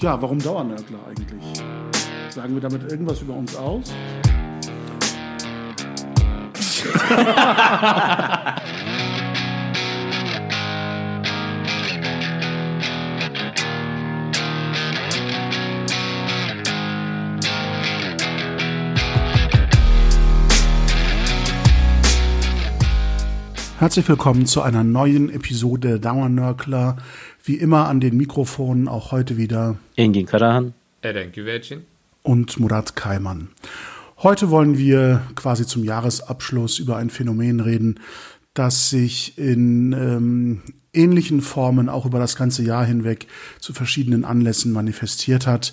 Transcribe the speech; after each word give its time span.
Ja, 0.00 0.20
warum 0.22 0.38
Dauernörgler 0.38 0.98
eigentlich? 1.06 1.62
Sagen 2.30 2.54
wir 2.54 2.62
damit 2.62 2.90
irgendwas 2.90 3.20
über 3.20 3.34
uns 3.34 3.54
aus? 3.54 3.92
Herzlich 23.78 24.08
willkommen 24.08 24.44
zu 24.44 24.60
einer 24.60 24.84
neuen 24.84 25.30
Episode 25.30 26.00
Dauernörkler. 26.00 26.96
Wie 27.42 27.56
immer 27.56 27.88
an 27.88 28.00
den 28.00 28.16
Mikrofonen, 28.16 28.86
auch 28.86 29.12
heute 29.12 29.36
wieder 29.36 29.76
Engin 29.96 30.26
Karahan, 30.26 30.74
Eren 31.00 31.32
Güvercin. 31.32 31.82
Und 32.22 32.60
Murat 32.60 32.96
Kaiman. 32.96 33.48
Heute 34.18 34.50
wollen 34.50 34.76
wir 34.76 35.22
quasi 35.36 35.66
zum 35.66 35.82
Jahresabschluss 35.82 36.78
über 36.78 36.98
ein 36.98 37.08
Phänomen 37.08 37.60
reden, 37.60 38.00
das 38.52 38.90
sich 38.90 39.38
in 39.38 39.92
ähm, 39.92 40.60
ähnlichen 40.92 41.40
Formen 41.40 41.88
auch 41.88 42.04
über 42.04 42.18
das 42.18 42.36
ganze 42.36 42.62
Jahr 42.62 42.84
hinweg 42.84 43.26
zu 43.58 43.72
verschiedenen 43.72 44.26
Anlässen 44.26 44.72
manifestiert 44.72 45.46
hat 45.46 45.72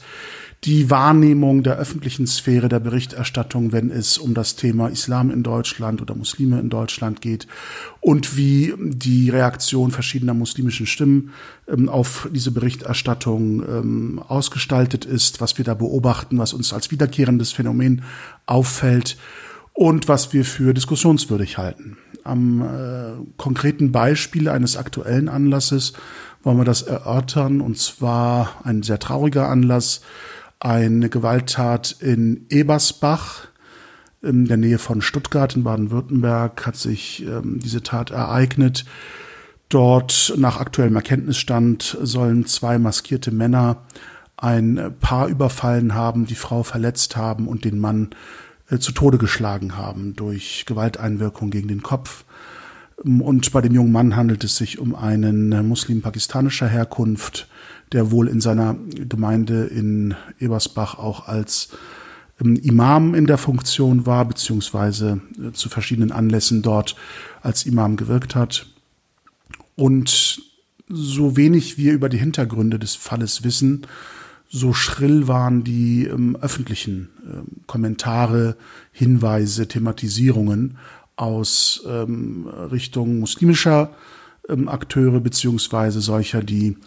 die 0.63 0.89
Wahrnehmung 0.89 1.61
der 1.61 1.77
öffentlichen 1.77 2.25
Sphäre 2.25 2.67
der 2.67 2.79
Berichterstattung, 2.79 3.71
wenn 3.71 3.91
es 3.91 4.17
um 4.17 4.33
das 4.33 4.55
Thema 4.55 4.87
Islam 4.87 5.29
in 5.29 5.43
Deutschland 5.43 6.01
oder 6.01 6.15
Muslime 6.15 6.59
in 6.59 6.69
Deutschland 6.69 7.21
geht 7.21 7.47
und 8.01 8.35
wie 8.35 8.73
die 8.79 9.29
Reaktion 9.29 9.91
verschiedener 9.91 10.33
muslimischen 10.33 10.87
Stimmen 10.87 11.31
ähm, 11.67 11.89
auf 11.89 12.27
diese 12.33 12.51
Berichterstattung 12.51 13.61
ähm, 13.61 14.23
ausgestaltet 14.27 15.05
ist, 15.05 15.41
was 15.41 15.57
wir 15.57 15.65
da 15.65 15.75
beobachten, 15.75 16.39
was 16.39 16.53
uns 16.53 16.73
als 16.73 16.89
wiederkehrendes 16.89 17.51
Phänomen 17.51 18.01
auffällt 18.47 19.17
und 19.73 20.07
was 20.07 20.33
wir 20.33 20.43
für 20.43 20.73
diskussionswürdig 20.73 21.59
halten. 21.59 21.97
Am 22.23 22.61
äh, 22.61 23.11
konkreten 23.37 23.91
Beispiel 23.91 24.49
eines 24.49 24.75
aktuellen 24.75 25.29
Anlasses 25.29 25.93
wollen 26.41 26.57
wir 26.57 26.65
das 26.65 26.81
erörtern, 26.81 27.61
und 27.61 27.77
zwar 27.77 28.61
ein 28.63 28.81
sehr 28.81 28.99
trauriger 28.99 29.49
Anlass, 29.49 30.01
eine 30.59 31.09
Gewalttat 31.09 31.97
in 31.99 32.45
Ebersbach 32.49 33.47
in 34.21 34.45
der 34.45 34.57
Nähe 34.57 34.79
von 34.79 35.01
Stuttgart 35.01 35.55
in 35.55 35.63
Baden-Württemberg 35.63 36.65
hat 36.65 36.75
sich 36.75 37.23
ähm, 37.23 37.59
diese 37.59 37.83
Tat 37.83 38.09
ereignet. 38.11 38.85
Dort 39.69 40.33
nach 40.37 40.59
aktuellem 40.59 40.95
Erkenntnisstand 40.95 41.97
sollen 42.01 42.45
zwei 42.45 42.79
maskierte 42.79 43.31
Männer 43.31 43.83
ein 44.35 44.95
Paar 44.99 45.27
überfallen 45.27 45.93
haben, 45.93 46.25
die 46.25 46.35
Frau 46.35 46.63
verletzt 46.63 47.15
haben 47.15 47.47
und 47.47 47.65
den 47.65 47.79
Mann 47.79 48.09
äh, 48.69 48.79
zu 48.79 48.91
Tode 48.91 49.17
geschlagen 49.17 49.77
haben 49.77 50.15
durch 50.15 50.65
Gewalteinwirkung 50.65 51.49
gegen 51.51 51.67
den 51.67 51.83
Kopf. 51.83 52.23
Und 53.03 53.51
bei 53.51 53.61
dem 53.61 53.73
jungen 53.75 53.91
Mann 53.91 54.15
handelt 54.15 54.43
es 54.43 54.57
sich 54.57 54.79
um 54.79 54.95
einen 54.95 55.67
Muslim 55.67 56.01
pakistanischer 56.01 56.67
Herkunft, 56.67 57.47
der 57.91 58.11
wohl 58.11 58.27
in 58.27 58.41
seiner 58.41 58.75
Gemeinde 59.07 59.65
in 59.65 60.15
Ebersbach 60.39 60.97
auch 60.97 61.27
als 61.27 61.69
ähm, 62.39 62.55
Imam 62.57 63.15
in 63.15 63.27
der 63.27 63.37
Funktion 63.37 64.05
war, 64.05 64.25
beziehungsweise 64.25 65.21
äh, 65.41 65.51
zu 65.53 65.69
verschiedenen 65.69 66.11
Anlässen 66.11 66.61
dort 66.61 66.95
als 67.41 67.65
Imam 67.65 67.95
gewirkt 67.95 68.35
hat. 68.35 68.67
Und 69.75 70.41
so 70.89 71.35
wenig 71.35 71.77
wir 71.77 71.93
über 71.93 72.09
die 72.09 72.17
Hintergründe 72.17 72.79
des 72.79 72.95
Falles 72.95 73.43
wissen, 73.43 73.85
so 74.49 74.73
schrill 74.73 75.27
waren 75.27 75.63
die 75.63 76.05
ähm, 76.05 76.37
öffentlichen 76.41 77.09
äh, 77.25 77.65
Kommentare, 77.67 78.55
Hinweise, 78.91 79.67
Thematisierungen 79.67 80.77
aus 81.17 81.83
ähm, 81.87 82.47
Richtung 82.47 83.19
muslimischer 83.19 83.93
ähm, 84.47 84.69
Akteure 84.69 85.19
beziehungsweise 85.19 85.99
solcher, 85.99 86.43
die 86.43 86.77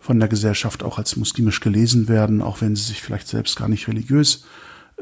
von 0.00 0.18
der 0.18 0.28
Gesellschaft 0.28 0.82
auch 0.82 0.98
als 0.98 1.16
muslimisch 1.16 1.60
gelesen 1.60 2.08
werden, 2.08 2.42
auch 2.42 2.60
wenn 2.60 2.74
sie 2.74 2.84
sich 2.84 3.02
vielleicht 3.02 3.28
selbst 3.28 3.56
gar 3.56 3.68
nicht 3.68 3.86
religiös 3.86 4.44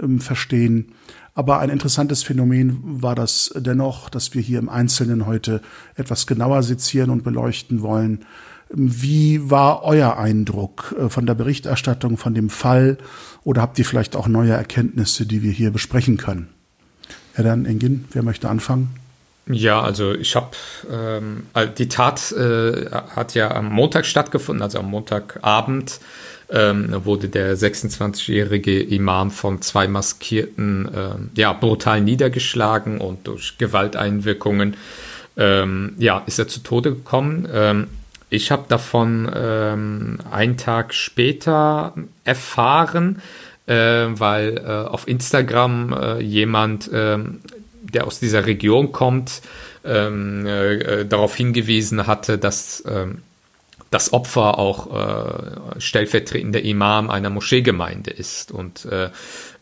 ähm, 0.00 0.20
verstehen. 0.20 0.92
Aber 1.34 1.60
ein 1.60 1.70
interessantes 1.70 2.24
Phänomen 2.24 2.80
war 2.82 3.14
das 3.14 3.54
dennoch, 3.56 4.10
dass 4.10 4.34
wir 4.34 4.42
hier 4.42 4.58
im 4.58 4.68
Einzelnen 4.68 5.24
heute 5.26 5.62
etwas 5.94 6.26
genauer 6.26 6.64
sezieren 6.64 7.10
und 7.10 7.22
beleuchten 7.22 7.80
wollen. 7.80 8.24
Wie 8.70 9.48
war 9.48 9.84
euer 9.84 10.18
Eindruck 10.18 10.94
äh, 10.98 11.08
von 11.08 11.26
der 11.26 11.34
Berichterstattung, 11.34 12.16
von 12.16 12.34
dem 12.34 12.50
Fall? 12.50 12.98
Oder 13.44 13.62
habt 13.62 13.78
ihr 13.78 13.84
vielleicht 13.84 14.16
auch 14.16 14.26
neue 14.26 14.52
Erkenntnisse, 14.52 15.26
die 15.26 15.42
wir 15.42 15.52
hier 15.52 15.70
besprechen 15.70 16.16
können? 16.16 16.48
Ja, 17.36 17.44
dann 17.44 17.66
Engin, 17.66 18.04
wer 18.10 18.24
möchte 18.24 18.48
anfangen? 18.48 18.90
Ja, 19.50 19.80
also 19.80 20.14
ich 20.14 20.36
habe 20.36 20.50
ähm, 20.90 21.46
die 21.78 21.88
Tat 21.88 22.32
äh, 22.32 22.90
hat 22.90 23.34
ja 23.34 23.50
am 23.50 23.70
Montag 23.70 24.04
stattgefunden, 24.04 24.62
also 24.62 24.78
am 24.78 24.90
Montagabend 24.90 26.00
ähm, 26.50 27.04
wurde 27.04 27.28
der 27.28 27.56
26-jährige 27.56 28.82
Imam 28.82 29.30
von 29.30 29.62
zwei 29.62 29.88
Maskierten 29.88 30.88
äh, 30.94 31.40
ja 31.40 31.54
brutal 31.54 32.02
niedergeschlagen 32.02 33.00
und 33.00 33.26
durch 33.26 33.56
Gewalteinwirkungen 33.56 34.76
ähm, 35.38 35.94
ja 35.98 36.22
ist 36.26 36.38
er 36.38 36.48
zu 36.48 36.60
Tode 36.60 36.94
gekommen. 36.94 37.48
Ähm, 37.50 37.86
ich 38.30 38.50
habe 38.50 38.64
davon 38.68 39.30
ähm, 39.34 40.18
einen 40.30 40.58
Tag 40.58 40.92
später 40.92 41.94
erfahren, 42.24 43.22
äh, 43.66 43.74
weil 43.74 44.58
äh, 44.58 44.88
auf 44.88 45.08
Instagram 45.08 45.94
äh, 45.94 46.20
jemand 46.20 46.90
ähm, 46.92 47.40
der 47.92 48.06
aus 48.06 48.20
dieser 48.20 48.46
Region 48.46 48.92
kommt, 48.92 49.42
ähm, 49.84 50.46
äh, 50.46 51.04
darauf 51.04 51.34
hingewiesen 51.34 52.06
hatte, 52.06 52.38
dass 52.38 52.82
ähm, 52.86 53.22
das 53.90 54.12
Opfer 54.12 54.58
auch 54.58 54.92
äh, 54.92 55.80
stellvertretender 55.80 56.60
Imam 56.62 57.08
einer 57.10 57.30
Moscheegemeinde 57.30 58.10
ist. 58.10 58.52
Und 58.52 58.84
äh, 58.84 59.10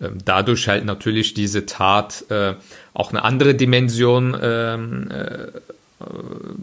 ähm, 0.01 0.19
dadurch 0.25 0.67
halt 0.69 0.85
natürlich 0.85 1.35
diese 1.35 1.67
Tat 1.67 2.25
äh, 2.31 2.55
auch 2.93 3.11
eine 3.11 3.23
andere 3.23 3.55
Dimension 3.55 4.37
ähm, 4.41 5.11
äh, 5.11 5.49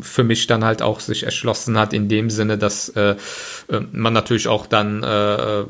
für 0.02 0.24
mich 0.24 0.46
dann 0.46 0.64
halt 0.64 0.82
auch 0.82 1.00
sich 1.00 1.24
erschlossen 1.24 1.78
hat, 1.78 1.94
in 1.94 2.08
dem 2.08 2.30
Sinne, 2.30 2.58
dass 2.58 2.90
äh, 2.90 3.16
äh 3.70 3.80
man 3.92 4.14
natürlich 4.14 4.48
auch 4.48 4.68
dann 4.68 5.02
äh, 5.02 5.64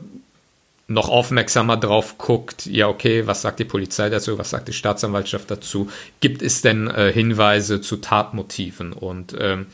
noch 0.93 1.09
aufmerksamer 1.09 1.77
drauf 1.77 2.17
guckt, 2.17 2.65
ja, 2.65 2.87
okay, 2.87 3.27
was 3.27 3.41
sagt 3.41 3.59
die 3.59 3.65
Polizei 3.65 4.09
dazu, 4.09 4.37
was 4.37 4.51
sagt 4.51 4.67
die 4.67 4.73
Staatsanwaltschaft 4.73 5.49
dazu, 5.51 5.89
gibt 6.19 6.41
es 6.41 6.61
denn 6.61 6.87
äh, 6.87 7.11
Hinweise 7.11 7.81
zu 7.81 7.97
Tatmotiven? 7.97 8.93
Und 8.93 9.35
ähm, 9.39 9.67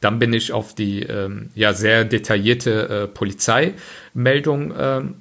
dann 0.00 0.18
bin 0.18 0.32
ich 0.32 0.52
auf 0.52 0.74
die 0.74 1.02
ähm, 1.02 1.50
ja 1.54 1.72
sehr 1.72 2.04
detaillierte 2.04 2.88
äh, 2.88 3.06
Polizeimeldung 3.08 4.72
ähm, 4.78 5.14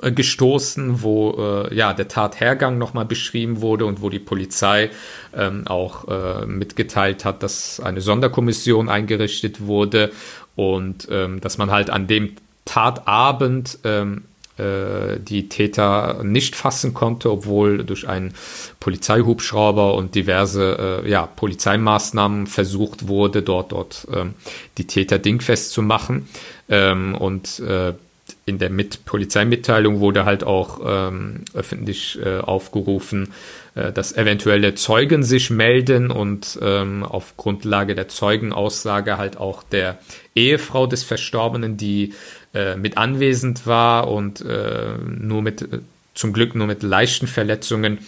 äh, 0.00 0.12
gestoßen, 0.12 1.02
wo 1.02 1.66
äh, 1.70 1.74
ja 1.74 1.92
der 1.92 2.08
Tathergang 2.08 2.78
nochmal 2.78 3.04
beschrieben 3.04 3.60
wurde 3.60 3.86
und 3.86 4.00
wo 4.00 4.10
die 4.10 4.18
Polizei 4.18 4.90
ähm, 5.34 5.66
auch 5.66 6.08
äh, 6.08 6.46
mitgeteilt 6.46 7.24
hat, 7.24 7.42
dass 7.42 7.80
eine 7.80 8.00
Sonderkommission 8.00 8.88
eingerichtet 8.88 9.66
wurde 9.66 10.12
und 10.56 11.08
ähm, 11.10 11.40
dass 11.40 11.58
man 11.58 11.70
halt 11.70 11.90
an 11.90 12.06
dem 12.06 12.36
Tatabend 12.64 13.78
ähm, 13.84 14.24
äh, 14.58 15.18
die 15.18 15.48
Täter 15.48 16.22
nicht 16.24 16.56
fassen 16.56 16.94
konnte, 16.94 17.30
obwohl 17.30 17.84
durch 17.84 18.08
einen 18.08 18.34
Polizeihubschrauber 18.80 19.94
und 19.94 20.14
diverse 20.14 21.02
äh, 21.04 21.10
ja, 21.10 21.26
Polizeimaßnahmen 21.26 22.46
versucht 22.46 23.08
wurde, 23.08 23.42
dort, 23.42 23.72
dort 23.72 24.06
ähm, 24.12 24.34
die 24.78 24.86
Täter 24.86 25.18
dingfest 25.18 25.72
zu 25.72 25.82
machen. 25.82 26.28
Ähm, 26.68 27.14
und 27.14 27.60
äh, 27.60 27.94
in 28.44 28.58
der 28.58 28.70
Mit 28.70 29.04
Polizeimitteilung 29.04 30.00
wurde 30.00 30.24
halt 30.24 30.42
auch 30.44 30.80
ähm, 30.84 31.44
öffentlich 31.54 32.18
äh, 32.24 32.38
aufgerufen, 32.38 33.32
äh, 33.74 33.92
dass 33.92 34.16
eventuelle 34.16 34.74
Zeugen 34.74 35.22
sich 35.22 35.50
melden 35.50 36.10
und 36.10 36.58
ähm, 36.60 37.04
auf 37.04 37.36
Grundlage 37.36 37.94
der 37.94 38.08
Zeugenaussage 38.08 39.16
halt 39.16 39.36
auch 39.36 39.62
der 39.62 39.98
Ehefrau 40.34 40.86
des 40.86 41.04
Verstorbenen, 41.04 41.76
die 41.76 42.14
äh, 42.52 42.76
mit 42.76 42.98
anwesend 42.98 43.66
war 43.66 44.08
und 44.10 44.40
äh, 44.40 44.96
nur 45.06 45.42
mit, 45.42 45.62
äh, 45.62 45.78
zum 46.14 46.32
Glück 46.32 46.56
nur 46.56 46.66
mit 46.66 46.82
leichten 46.82 47.28
Verletzungen 47.28 47.98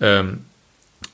ähm, 0.00 0.40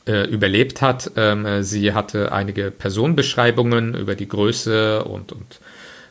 äh, 0.07 0.29
überlebt 0.29 0.83
hat. 0.83 1.13
Ähm, 1.17 1.63
sie 1.63 1.93
hatte 1.93 2.33
einige 2.33 2.73
Personenbeschreibungen 2.73 3.95
über 3.95 4.17
die 4.17 4.29
Größe 4.29 5.05
und, 5.05 5.31
und 5.31 5.61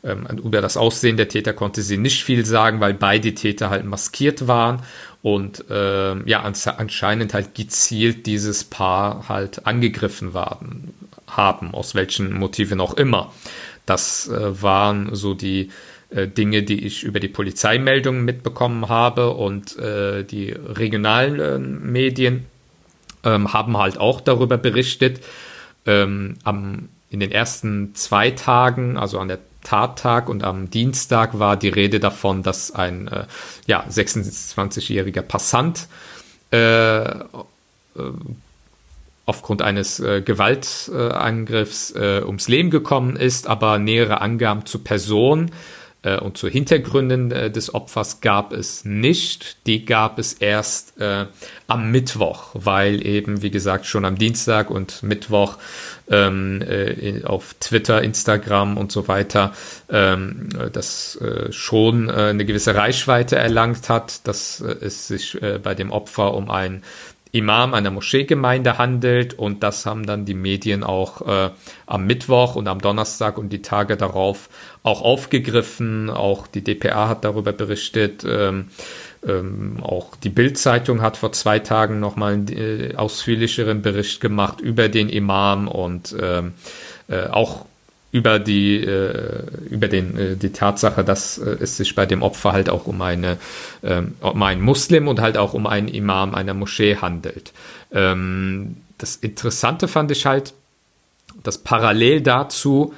ähm, 0.05 0.27
über 0.43 0.61
das 0.61 0.77
Aussehen 0.77 1.17
der 1.17 1.27
Täter 1.27 1.53
konnte 1.53 1.81
sie 1.81 1.97
nicht 1.97 2.23
viel 2.23 2.45
sagen, 2.45 2.79
weil 2.79 2.93
beide 2.93 3.33
Täter 3.33 3.69
halt 3.69 3.85
maskiert 3.85 4.47
waren 4.47 4.81
und 5.21 5.65
ähm, 5.69 6.23
ja 6.25 6.41
anscheinend 6.43 7.33
halt 7.33 7.55
gezielt 7.55 8.25
dieses 8.25 8.63
Paar 8.63 9.27
halt 9.27 9.65
angegriffen 9.65 10.33
waren, 10.33 10.93
haben, 11.27 11.73
aus 11.73 11.95
welchen 11.95 12.33
Motiven 12.33 12.79
auch 12.79 12.93
immer. 12.93 13.33
Das 13.85 14.27
äh, 14.27 14.61
waren 14.61 15.15
so 15.15 15.33
die 15.33 15.71
äh, 16.09 16.27
Dinge, 16.27 16.63
die 16.63 16.85
ich 16.85 17.03
über 17.03 17.19
die 17.19 17.27
Polizeimeldungen 17.27 18.23
mitbekommen 18.23 18.89
habe 18.89 19.31
und 19.31 19.77
äh, 19.77 20.23
die 20.23 20.51
regionalen 20.51 21.39
äh, 21.39 21.57
Medien 21.59 22.45
ähm, 23.23 23.53
haben 23.53 23.77
halt 23.77 23.97
auch 23.97 24.21
darüber 24.21 24.57
berichtet. 24.57 25.21
Ähm, 25.87 26.35
am, 26.43 26.89
in 27.09 27.19
den 27.19 27.31
ersten 27.31 27.95
zwei 27.95 28.31
Tagen, 28.31 28.97
also 28.97 29.19
an 29.19 29.27
der 29.27 29.39
Tattag 29.65 30.29
und 30.29 30.43
am 30.43 30.69
Dienstag 30.69 31.39
war 31.39 31.57
die 31.57 31.69
Rede 31.69 31.99
davon, 31.99 32.43
dass 32.43 32.71
ein 32.71 33.07
äh, 33.09 33.25
ja, 33.65 33.83
26-jähriger 33.89 35.23
Passant 35.23 35.87
äh, 36.51 37.01
äh, 37.09 37.23
aufgrund 39.25 39.61
eines 39.63 39.99
äh, 39.99 40.21
Gewaltangriffs 40.21 41.91
äh, 41.91 42.21
ums 42.23 42.47
Leben 42.47 42.69
gekommen 42.69 43.15
ist, 43.15 43.47
aber 43.47 43.79
nähere 43.79 44.21
Angaben 44.21 44.65
zur 44.65 44.83
Person 44.83 45.51
und 46.19 46.37
zu 46.37 46.47
Hintergründen 46.47 47.31
äh, 47.31 47.49
des 47.49 47.73
Opfers 47.73 48.21
gab 48.21 48.53
es 48.53 48.85
nicht. 48.85 49.65
Die 49.65 49.85
gab 49.85 50.19
es 50.19 50.33
erst 50.33 50.99
äh, 50.99 51.25
am 51.67 51.91
Mittwoch, 51.91 52.49
weil 52.53 53.05
eben, 53.05 53.41
wie 53.41 53.51
gesagt, 53.51 53.85
schon 53.85 54.05
am 54.05 54.17
Dienstag 54.17 54.69
und 54.69 55.03
Mittwoch 55.03 55.57
ähm, 56.09 56.61
äh, 56.61 57.23
auf 57.23 57.55
Twitter, 57.59 58.01
Instagram 58.01 58.77
und 58.77 58.91
so 58.91 59.07
weiter 59.07 59.53
ähm, 59.89 60.49
das 60.71 61.15
äh, 61.15 61.51
schon 61.51 62.09
äh, 62.09 62.13
eine 62.13 62.45
gewisse 62.45 62.75
Reichweite 62.75 63.37
erlangt 63.37 63.89
hat, 63.89 64.27
dass 64.27 64.61
es 64.61 65.07
sich 65.07 65.37
bei 65.63 65.75
dem 65.75 65.91
Opfer 65.91 66.33
um 66.33 66.49
ein 66.49 66.83
Imam 67.35 67.73
einer 67.73 67.91
Moscheegemeinde 67.91 68.77
handelt 68.77 69.33
und 69.33 69.61
das 69.61 69.85
haben 69.85 70.05
dann 70.05 70.23
die 70.23 70.33
Medien 70.33 70.83
auch 70.83 71.27
äh, 71.27 71.49
am 71.85 72.07
Mittwoch 72.07 72.55
und 72.55 72.69
am 72.69 72.79
Donnerstag 72.79 73.37
und 73.37 73.49
die 73.49 73.61
Tage 73.61 73.97
darauf 73.97 74.49
auch 74.83 75.01
aufgegriffen. 75.01 76.09
Auch 76.09 76.47
die 76.47 76.63
DPA 76.63 77.09
hat 77.09 77.25
darüber 77.25 77.51
berichtet. 77.51 78.25
Ähm, 78.25 78.69
ähm, 79.27 79.79
auch 79.81 80.15
die 80.15 80.29
Bild-Zeitung 80.29 81.01
hat 81.01 81.17
vor 81.17 81.33
zwei 81.33 81.59
Tagen 81.59 81.99
nochmal 81.99 82.33
einen 82.33 82.47
äh, 82.47 82.95
ausführlicheren 82.95 83.81
Bericht 83.81 84.21
gemacht 84.21 84.61
über 84.61 84.87
den 84.87 85.09
Imam 85.09 85.67
und 85.67 86.15
ähm, 86.17 86.53
äh, 87.09 87.27
auch 87.27 87.65
über 88.15 88.39
die 88.39 88.77
äh, 88.77 89.43
über 89.69 89.89
den 89.89 90.17
äh, 90.17 90.35
die 90.37 90.53
Tatsache, 90.53 91.03
dass 91.03 91.37
äh, 91.37 91.57
es 91.59 91.75
sich 91.75 91.95
bei 91.95 92.05
dem 92.05 92.21
Opfer 92.21 92.53
halt 92.53 92.69
auch 92.69 92.87
um 92.87 93.01
eine 93.01 93.37
ähm, 93.83 94.13
um 94.21 94.41
einen 94.41 94.61
Muslim 94.61 95.09
und 95.09 95.19
halt 95.19 95.37
auch 95.37 95.53
um 95.53 95.67
einen 95.67 95.89
Imam 95.89 96.33
einer 96.33 96.53
Moschee 96.53 96.95
handelt. 96.95 97.51
Ähm, 97.91 98.77
das 98.97 99.17
Interessante 99.17 99.89
fand 99.89 100.11
ich 100.11 100.25
halt, 100.25 100.53
dass 101.43 101.57
parallel 101.57 102.21
dazu 102.21 102.93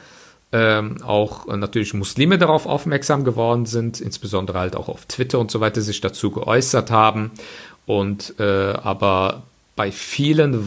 ähm, 0.51 1.01
auch 1.01 1.47
natürlich 1.47 1.95
Muslime 1.95 2.37
darauf 2.37 2.67
aufmerksam 2.67 3.23
geworden 3.23 3.65
sind, 3.65 3.99
insbesondere 3.99 4.59
halt 4.59 4.75
auch 4.75 4.87
auf 4.87 5.07
Twitter 5.07 5.39
und 5.39 5.49
so 5.49 5.61
weiter 5.61 5.81
sich 5.81 5.99
dazu 5.99 6.29
geäußert 6.29 6.91
haben 6.91 7.31
und 7.87 8.35
äh, 8.39 8.43
aber 8.43 9.41
bei 9.75 9.91
vielen 9.91 10.63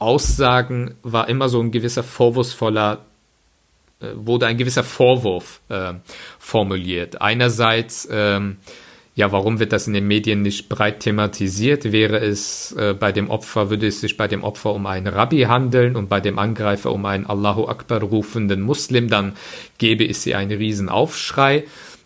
Aussagen 0.00 0.96
war 1.04 1.28
immer 1.28 1.48
so 1.48 1.60
ein 1.60 1.70
gewisser 1.70 2.02
vorwurfsvoller 2.02 2.98
wurde 4.14 4.46
ein 4.46 4.56
gewisser 4.56 4.84
Vorwurf 4.84 5.60
äh, 5.68 5.94
formuliert. 6.38 7.20
Einerseits, 7.20 8.08
ähm, 8.10 8.58
ja, 9.14 9.32
warum 9.32 9.58
wird 9.58 9.72
das 9.72 9.88
in 9.88 9.94
den 9.94 10.06
Medien 10.06 10.42
nicht 10.42 10.68
breit 10.68 11.00
thematisiert? 11.00 11.90
Wäre 11.90 12.18
es 12.18 12.72
äh, 12.72 12.94
bei 12.94 13.10
dem 13.10 13.30
Opfer, 13.30 13.70
würde 13.70 13.88
es 13.88 14.00
sich 14.00 14.16
bei 14.16 14.28
dem 14.28 14.44
Opfer 14.44 14.72
um 14.72 14.86
einen 14.86 15.08
Rabbi 15.08 15.42
handeln 15.42 15.96
und 15.96 16.08
bei 16.08 16.20
dem 16.20 16.38
Angreifer 16.38 16.92
um 16.92 17.04
einen 17.04 17.26
Allahu 17.26 17.66
Akbar 17.66 18.00
rufenden 18.02 18.60
Muslim, 18.60 19.08
dann 19.08 19.34
gäbe 19.78 20.08
es 20.08 20.22
hier 20.22 20.38
einen 20.38 20.56
riesen 20.56 20.88
Aufschrei. 20.88 21.64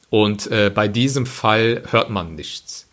Und 0.09 0.51
äh, 0.51 0.71
bei 0.75 0.89
diesem 0.89 1.27
Fall 1.27 1.83
hört 1.91 2.11
man 2.11 2.35
nichts. 2.35 2.89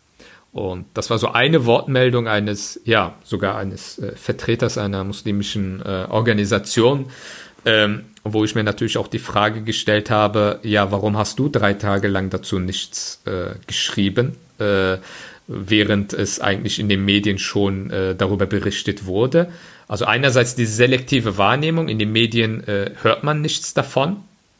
Und 0.52 0.86
das 0.94 1.10
war 1.10 1.20
so 1.20 1.30
eine 1.30 1.66
Wortmeldung 1.66 2.28
eines, 2.28 2.82
ja, 2.84 3.16
sogar 3.24 3.58
eines 3.58 4.00
äh, 4.00 4.16
Vertreters 4.16 4.78
einer 4.78 5.04
muslimischen 5.04 5.82
äh, 5.82 6.08
Organisation, 6.10 7.06
ähm, 7.66 8.06
wo 8.24 8.44
ich 8.44 8.56
mir 8.56 8.64
natürlich 8.64 8.98
auch 8.98 9.08
die 9.08 9.20
Frage 9.20 9.62
gestellt 9.62 10.10
habe, 10.10 10.60
ja, 10.64 10.92
warum 10.92 11.18
hast 11.18 11.40
du 11.40 11.50
drei 11.50 11.74
Tage 11.74 12.08
lang 12.08 12.30
dazu 12.30 12.60
nichts 12.60 13.22
äh, 13.26 13.56
geschrieben, 13.66 14.36
äh, 14.60 14.98
während 15.48 16.14
es 16.14 16.40
eigentlich 16.40 16.80
in 16.80 16.90
den 16.90 17.06
Medien 17.06 17.40
schon 17.40 17.90
äh, 17.90 18.16
darüber 18.16 18.46
berichtet 18.46 19.06
wurde? 19.06 19.52
Also 19.88 20.06
einerseits 20.06 20.56
die 20.56 20.66
selektive 20.66 21.38
Wahrnehmung, 21.38 21.88
in 21.88 21.98
den 21.98 22.12
Medien 22.12 22.64
äh, 22.68 22.92
hört 23.02 23.24
man 23.24 23.42
nichts 23.42 23.74
davon, 23.74 24.18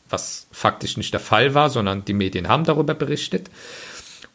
was 0.10 0.48
faktisch 0.52 0.98
nicht 0.98 1.14
der 1.14 1.20
Fall 1.20 1.54
war, 1.54 1.70
sondern 1.70 2.04
die 2.06 2.14
Medien 2.14 2.48
haben 2.48 2.64
darüber 2.64 2.96
berichtet. 2.96 3.50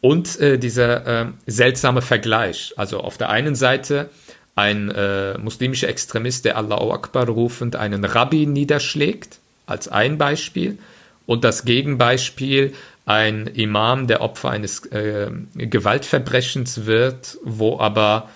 Und 0.00 0.38
äh, 0.38 0.58
dieser 0.58 1.06
äh, 1.06 1.26
seltsame 1.46 2.02
Vergleich. 2.02 2.74
Also 2.76 3.00
auf 3.00 3.16
der 3.16 3.30
einen 3.30 3.54
Seite 3.54 4.10
ein 4.54 4.90
äh, 4.90 5.36
muslimischer 5.38 5.88
Extremist, 5.88 6.44
der 6.44 6.56
Allahu 6.56 6.92
Akbar 6.92 7.28
rufend 7.28 7.76
einen 7.76 8.04
Rabbi 8.04 8.46
niederschlägt, 8.46 9.38
als 9.66 9.88
ein 9.88 10.18
Beispiel. 10.18 10.78
Und 11.26 11.44
das 11.44 11.64
Gegenbeispiel, 11.64 12.74
ein 13.06 13.46
Imam, 13.46 14.06
der 14.06 14.20
Opfer 14.20 14.50
eines 14.50 14.86
äh, 14.86 15.30
Gewaltverbrechens 15.54 16.86
wird, 16.86 17.38
wo 17.44 17.78
aber 17.78 18.30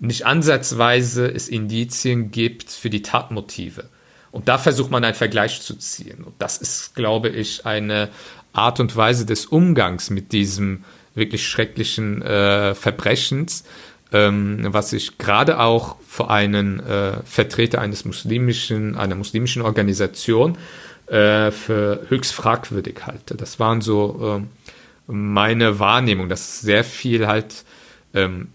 nicht 0.00 0.26
ansatzweise 0.26 1.28
es 1.28 1.48
Indizien 1.48 2.30
gibt 2.30 2.70
für 2.70 2.90
die 2.90 3.02
Tatmotive. 3.02 3.84
Und 4.32 4.48
da 4.48 4.58
versucht 4.58 4.90
man 4.90 5.04
einen 5.04 5.14
Vergleich 5.14 5.60
zu 5.60 5.74
ziehen. 5.76 6.24
Und 6.24 6.34
das 6.38 6.56
ist, 6.58 6.94
glaube 6.94 7.28
ich, 7.28 7.66
eine 7.66 8.08
Art 8.52 8.80
und 8.80 8.96
Weise 8.96 9.26
des 9.26 9.46
Umgangs 9.46 10.10
mit 10.10 10.32
diesem 10.32 10.84
wirklich 11.14 11.46
schrecklichen 11.46 12.22
äh, 12.22 12.74
Verbrechens, 12.74 13.64
ähm, 14.12 14.66
was 14.70 14.92
ich 14.92 15.18
gerade 15.18 15.60
auch 15.60 15.96
für 16.06 16.30
einen 16.30 16.80
äh, 16.80 17.22
Vertreter 17.24 17.80
eines 17.80 18.04
muslimischen, 18.04 18.96
einer 18.96 19.14
muslimischen 19.14 19.62
Organisation 19.62 20.58
äh, 21.06 21.50
für 21.50 22.06
höchst 22.08 22.32
fragwürdig 22.32 23.06
halte. 23.06 23.36
Das 23.36 23.60
waren 23.60 23.80
so 23.80 24.40
äh, 24.40 25.12
meine 25.12 25.78
Wahrnehmung, 25.78 26.28
dass 26.28 26.60
sehr 26.60 26.84
viel 26.84 27.26
halt 27.26 27.64
ähm, 28.14 28.48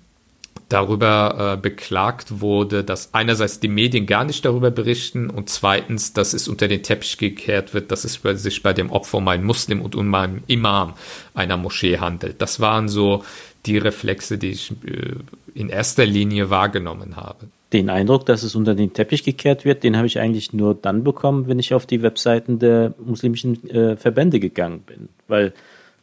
darüber 0.69 1.53
äh, 1.53 1.61
beklagt 1.61 2.41
wurde, 2.41 2.83
dass 2.83 3.13
einerseits 3.13 3.59
die 3.59 3.67
Medien 3.67 4.07
gar 4.07 4.23
nicht 4.23 4.43
darüber 4.45 4.71
berichten 4.71 5.29
und 5.29 5.49
zweitens, 5.49 6.13
dass 6.13 6.33
es 6.33 6.47
unter 6.47 6.67
den 6.67 6.81
Teppich 6.81 7.17
gekehrt 7.17 7.73
wird, 7.73 7.91
dass 7.91 8.03
es 8.03 8.19
sich 8.41 8.63
bei 8.63 8.73
dem 8.73 8.89
Opfer 8.89 9.19
um 9.19 9.27
einen 9.27 9.43
Muslim 9.43 9.81
und 9.81 9.95
um 9.95 10.13
einen 10.15 10.43
Imam 10.47 10.95
einer 11.35 11.57
Moschee 11.57 11.99
handelt. 11.99 12.41
Das 12.41 12.59
waren 12.59 12.89
so 12.89 13.23
die 13.65 13.77
Reflexe, 13.77 14.37
die 14.37 14.51
ich 14.51 14.71
äh, 14.85 15.15
in 15.53 15.69
erster 15.69 16.05
Linie 16.05 16.49
wahrgenommen 16.49 17.15
habe. 17.15 17.47
Den 17.73 17.89
Eindruck, 17.89 18.25
dass 18.25 18.43
es 18.43 18.55
unter 18.55 18.75
den 18.75 18.93
Teppich 18.93 19.23
gekehrt 19.23 19.65
wird, 19.65 19.83
den 19.83 19.97
habe 19.97 20.07
ich 20.07 20.19
eigentlich 20.19 20.53
nur 20.53 20.75
dann 20.75 21.03
bekommen, 21.03 21.47
wenn 21.47 21.59
ich 21.59 21.73
auf 21.73 21.85
die 21.85 22.01
Webseiten 22.01 22.59
der 22.59 22.93
muslimischen 23.03 23.69
äh, 23.69 23.97
Verbände 23.97 24.39
gegangen 24.39 24.81
bin. 24.81 25.09
Weil 25.27 25.53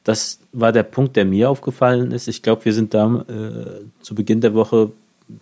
das 0.04 0.40
war 0.52 0.72
der 0.72 0.82
Punkt, 0.82 1.16
der 1.16 1.24
mir 1.24 1.48
aufgefallen 1.48 2.10
ist. 2.10 2.28
Ich 2.28 2.42
glaube, 2.42 2.64
wir 2.64 2.72
sind 2.72 2.92
da 2.92 3.24
äh, 3.28 3.84
zu 4.02 4.14
Beginn 4.14 4.40
der 4.40 4.54
Woche 4.54 4.90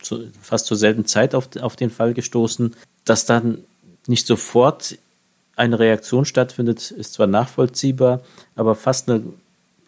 zu, 0.03 0.25
fast 0.41 0.67
zur 0.67 0.77
selben 0.77 1.07
Zeit 1.07 1.35
auf, 1.35 1.49
auf 1.61 1.77
den 1.77 1.91
Fall 1.91 2.15
gestoßen, 2.15 2.75
dass 3.05 3.25
dann 3.25 3.59
nicht 4.07 4.27
sofort 4.27 4.99
eine 5.57 5.79
Reaktion 5.79 6.25
stattfindet, 6.25 6.91
ist 6.91 7.15
zwar 7.15 7.27
nachvollziehbar, 7.27 8.21
aber 8.57 8.75
fast 8.75 9.11
eine 9.11 9.23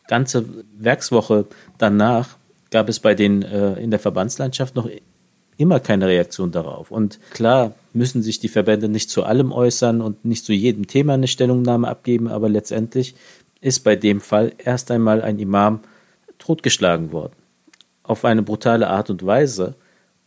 ganze 0.08 0.44
Werkswoche 0.76 1.46
danach 1.78 2.36
gab 2.70 2.88
es 2.88 3.00
bei 3.00 3.14
den 3.14 3.42
äh, 3.42 3.74
in 3.74 3.90
der 3.90 4.00
Verbandslandschaft 4.00 4.74
noch 4.74 4.88
immer 5.56 5.80
keine 5.80 6.08
Reaktion 6.08 6.50
darauf. 6.50 6.90
Und 6.90 7.20
klar 7.30 7.74
müssen 7.92 8.22
sich 8.22 8.40
die 8.40 8.48
Verbände 8.48 8.88
nicht 8.88 9.10
zu 9.10 9.24
allem 9.24 9.52
äußern 9.52 10.00
und 10.00 10.24
nicht 10.24 10.44
zu 10.44 10.52
jedem 10.52 10.86
Thema 10.86 11.14
eine 11.14 11.28
Stellungnahme 11.28 11.88
abgeben, 11.88 12.28
aber 12.28 12.48
letztendlich 12.48 13.14
ist 13.60 13.80
bei 13.80 13.94
dem 13.94 14.20
Fall 14.20 14.52
erst 14.58 14.90
einmal 14.90 15.22
ein 15.22 15.38
Imam 15.38 15.80
totgeschlagen 16.38 17.12
worden. 17.12 17.34
Auf 18.02 18.24
eine 18.24 18.42
brutale 18.42 18.88
Art 18.88 19.10
und 19.10 19.24
Weise. 19.24 19.74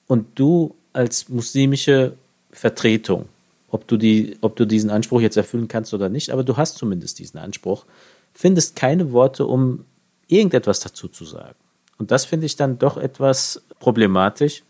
Und 0.07 0.27
du 0.35 0.75
als 0.93 1.27
muslimische 1.27 2.13
Vertretung, 2.51 3.25
ob 3.69 3.87
du, 3.87 3.97
die, 3.97 4.37
ob 4.39 4.55
du 4.55 4.65
diesen 4.65 4.89
Anspruch 4.89 5.19
jetzt 5.19 5.35
erfüllen 5.35 5.67
kannst 5.67 5.93
oder 5.93 6.07
nicht, 6.07 6.29
aber 6.29 6.43
du 6.45 6.55
hast 6.55 6.77
zumindest 6.77 7.19
diesen 7.19 7.37
Anspruch, 7.37 7.85
findest 8.35 8.75
keine 8.75 9.11
Worte, 9.11 9.47
um 9.47 9.85
irgendetwas 10.27 10.81
dazu 10.81 11.07
zu 11.07 11.25
sagen. 11.25 11.55
Und 11.97 12.11
das 12.11 12.25
finde 12.25 12.45
ich 12.45 12.55
dann 12.57 12.77
doch 12.77 12.97
etwas 12.97 13.63
problematisch, 13.79 14.63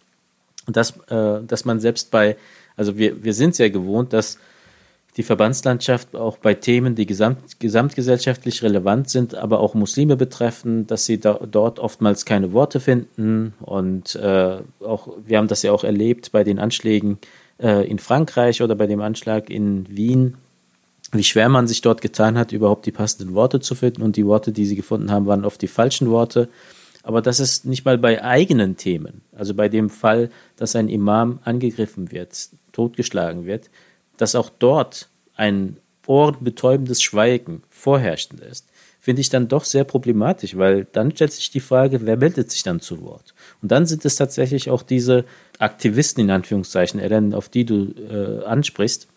dass, 0.68 0.98
äh, 1.08 1.42
dass 1.44 1.66
man 1.66 1.80
selbst 1.80 2.12
bei, 2.12 2.38
also 2.78 2.98
wir, 2.98 3.24
wir 3.24 3.34
sind 3.34 3.56
sehr 3.56 3.70
gewohnt, 3.70 4.14
dass 4.14 4.38
die 5.18 5.24
Verbandslandschaft 5.24 6.16
auch 6.16 6.38
bei 6.38 6.54
Themen, 6.54 6.94
die 6.94 7.06
gesamt, 7.06 7.60
gesamtgesellschaftlich 7.60 8.62
relevant 8.64 9.10
sind, 9.10 9.34
aber 9.34 9.62
auch 9.62 9.74
Muslime 9.74 10.18
betreffen, 10.18 10.88
dass 10.88 11.06
sie 11.06 11.20
da, 11.20 11.40
dort 11.50 11.80
oftmals 11.80 12.26
keine 12.26 12.52
Worte 12.52 12.80
finden. 12.80 13.54
Und 13.62 14.16
äh, 14.16 14.58
auch, 14.82 15.08
wir 15.26 15.38
haben 15.38 15.48
das 15.48 15.64
ja 15.64 15.72
auch 15.72 15.86
erlebt 15.86 16.32
bei 16.34 16.44
den 16.44 16.60
Anschlägen 16.60 17.18
äh, 17.60 17.88
in 17.90 17.98
Frankreich 17.98 18.62
oder 18.62 18.76
bei 18.76 18.88
dem 18.88 19.00
Anschlag 19.00 19.50
in 19.50 19.86
Wien, 19.88 20.36
wie 21.12 21.24
schwer 21.24 21.50
man 21.50 21.68
sich 21.68 21.82
dort 21.82 22.02
getan 22.02 22.38
hat, 22.38 22.52
überhaupt 22.52 22.86
die 22.86 22.92
passenden 22.92 23.34
Worte 23.34 23.60
zu 23.60 23.76
finden. 23.76 24.02
Und 24.02 24.16
die 24.16 24.26
Worte, 24.26 24.52
die 24.52 24.66
sie 24.66 24.76
gefunden 24.76 25.12
haben, 25.12 25.26
waren 25.26 25.46
oft 25.46 25.62
die 25.62 25.68
falschen 25.68 26.10
Worte. 26.10 26.50
Aber 27.04 27.22
das 27.22 27.40
ist 27.40 27.66
nicht 27.66 27.86
mal 27.86 27.98
bei 28.00 28.24
eigenen 28.24 28.78
Themen, 28.78 29.22
also 29.32 29.54
bei 29.54 29.70
dem 29.70 29.92
Fall, 29.92 30.32
dass 30.56 30.76
ein 30.76 30.90
Imam 30.90 31.40
angegriffen 31.44 32.12
wird, 32.12 32.50
totgeschlagen 32.72 33.46
wird, 33.46 33.70
dass 34.18 34.34
auch 34.34 34.50
dort 34.50 35.10
ein 35.36 35.78
ohrenbetäubendes 36.08 37.04
Schweigen 37.04 37.62
vorherrschend 37.70 38.40
ist, 38.40 38.68
finde 39.00 39.22
ich 39.22 39.30
dann 39.30 39.48
doch 39.48 39.66
sehr 39.66 39.84
problematisch, 39.84 40.58
weil 40.58 40.88
dann 40.92 41.12
stellt 41.12 41.32
sich 41.32 41.52
die 41.52 41.60
Frage, 41.60 42.08
wer 42.08 42.18
meldet 42.18 42.50
sich 42.50 42.64
dann 42.64 42.80
zu 42.80 43.04
Wort? 43.04 43.36
Und 43.62 43.72
dann 43.72 43.86
sind 43.86 44.04
es 44.04 44.16
tatsächlich 44.16 44.72
auch 44.72 44.82
diese 44.82 45.26
Aktivisten 45.60 46.24
in 46.24 46.32
Anführungszeichen, 46.32 47.36
auf 47.36 47.50
die 47.50 47.66
du 47.66 47.94
äh, 48.10 48.44
ansprichst, 48.46 49.08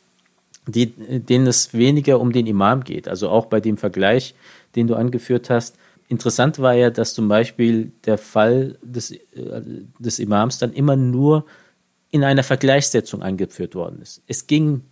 die, 0.69 0.87
denen 0.87 1.47
es 1.47 1.75
weniger 1.75 2.21
um 2.21 2.33
den 2.33 2.47
Imam 2.47 2.85
geht. 2.85 3.09
Also 3.09 3.29
auch 3.29 3.47
bei 3.47 3.61
dem 3.61 3.77
Vergleich, 3.77 4.35
den 4.77 4.87
du 4.87 4.95
angeführt 4.95 5.51
hast, 5.51 5.77
Interessant 6.09 6.59
war 6.59 6.73
ja, 6.73 6.89
dass 6.89 7.13
zum 7.13 7.29
Beispiel 7.29 7.93
der 8.07 8.17
Fall 8.17 8.79
des, 8.83 9.11
äh, 9.11 9.21
des 9.99 10.19
Imams 10.19 10.59
dann 10.59 10.73
immer 10.73 10.97
nur 10.97 11.45
in 12.11 12.25
einer 12.25 12.43
Vergleichssetzung 12.43 13.23
angeführt 13.23 13.75
worden 13.75 14.01
ist. 14.01 14.23
Es 14.27 14.47
ging 14.47 14.83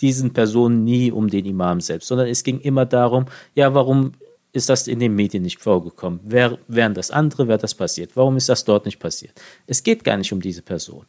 diesen 0.00 0.32
Personen 0.32 0.82
nie 0.82 1.12
um 1.12 1.28
den 1.28 1.46
Imam 1.46 1.80
selbst, 1.80 2.08
sondern 2.08 2.26
es 2.26 2.42
ging 2.42 2.58
immer 2.58 2.84
darum, 2.84 3.26
ja, 3.54 3.72
warum 3.72 4.12
ist 4.52 4.68
das 4.68 4.88
in 4.88 4.98
den 4.98 5.14
Medien 5.14 5.44
nicht 5.44 5.60
vorgekommen? 5.60 6.18
Wer, 6.24 6.58
wären 6.66 6.94
das 6.94 7.12
andere, 7.12 7.46
wäre 7.46 7.58
das 7.58 7.74
passiert? 7.74 8.16
Warum 8.16 8.36
ist 8.36 8.48
das 8.48 8.64
dort 8.64 8.84
nicht 8.84 8.98
passiert? 8.98 9.40
Es 9.68 9.84
geht 9.84 10.02
gar 10.02 10.16
nicht 10.16 10.32
um 10.32 10.40
diese 10.40 10.62
Person. 10.62 11.06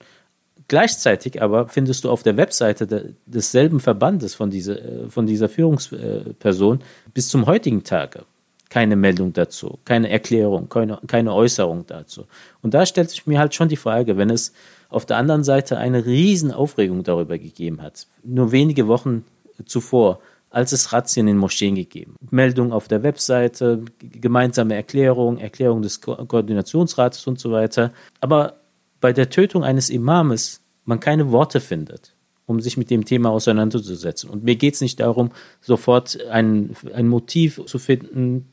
Gleichzeitig 0.67 1.41
aber 1.41 1.67
findest 1.67 2.03
du 2.03 2.09
auf 2.09 2.23
der 2.23 2.37
Webseite 2.37 2.87
de, 2.87 3.13
desselben 3.25 3.79
Verbandes 3.79 4.35
von, 4.35 4.49
diese, 4.49 4.79
äh, 4.79 5.09
von 5.09 5.25
dieser 5.25 5.49
Führungsperson 5.49 6.79
bis 7.13 7.29
zum 7.29 7.45
heutigen 7.45 7.83
Tage 7.83 8.25
keine 8.73 8.95
Meldung 8.95 9.33
dazu, 9.33 9.77
keine 9.85 10.09
Erklärung, 10.09 10.67
keine, 10.67 10.99
keine 11.05 11.31
Äußerung 11.31 11.85
dazu. 11.85 12.25
Und 12.63 12.73
da 12.73 12.87
stellt 12.87 13.11
sich 13.11 13.27
mir 13.27 13.37
halt 13.37 13.53
schon 13.53 13.69
die 13.69 13.75
Frage, 13.75 14.17
wenn 14.17 14.31
es 14.31 14.51
auf 14.89 15.05
der 15.05 15.17
anderen 15.17 15.43
Seite 15.43 15.77
eine 15.77 16.07
Riesenaufregung 16.07 17.03
darüber 17.03 17.37
gegeben 17.37 17.83
hat, 17.83 18.07
nur 18.23 18.51
wenige 18.51 18.87
Wochen 18.87 19.25
zuvor, 19.65 20.21
als 20.49 20.71
es 20.71 20.91
Razzien 20.91 21.27
in 21.27 21.37
Moscheen 21.37 21.75
gegeben. 21.75 22.15
Meldung 22.31 22.73
auf 22.73 22.87
der 22.87 23.03
Webseite, 23.03 23.83
gemeinsame 23.99 24.73
Erklärung, 24.73 25.37
Erklärung 25.37 25.83
des 25.83 26.01
Ko 26.01 26.15
Koordinationsrates 26.25 27.27
und 27.27 27.39
so 27.39 27.51
weiter. 27.51 27.91
Aber 28.21 28.55
bei 29.03 29.11
der 29.11 29.29
Tötung 29.29 29.65
eines 29.65 29.89
Imames 29.89 30.61
man 30.85 31.01
keine 31.01 31.29
Worte 31.29 31.59
findet, 31.59 32.15
um 32.45 32.61
sich 32.61 32.77
mit 32.77 32.89
dem 32.89 33.03
Thema 33.03 33.31
auseinanderzusetzen. 33.31 34.29
Und 34.29 34.45
mir 34.45 34.55
geht 34.55 34.75
es 34.75 34.81
nicht 34.81 35.01
darum, 35.01 35.31
sofort 35.59 36.25
ein, 36.27 36.73
ein 36.93 37.09
Motiv 37.09 37.59
zu 37.65 37.79
finden, 37.79 38.47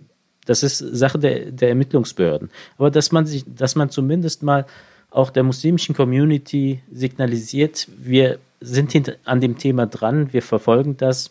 das 0.47 0.65
ist 0.65 0.79
Sache 0.79 1.21
der, 1.21 1.53
der 1.53 1.69
Ermittlungsbehörden. 1.69 2.51
Aber 2.79 2.91
dass 2.91 3.13
man 3.13 3.27
sich, 3.27 3.45
dass 3.47 3.77
man 3.77 3.91
zumindest 3.91 4.43
mal 4.43 4.67
auch 5.11 5.31
der 5.31 5.45
muslimischen 5.45 5.95
Community 5.95 6.83
signalisiert, 6.91 7.87
wir 7.97 8.41
sind 8.61 8.93
an 9.27 9.41
dem 9.41 9.57
Thema 9.57 9.87
dran, 9.87 10.33
wir 10.33 10.43
verfolgen 10.43 10.97
das, 10.97 11.31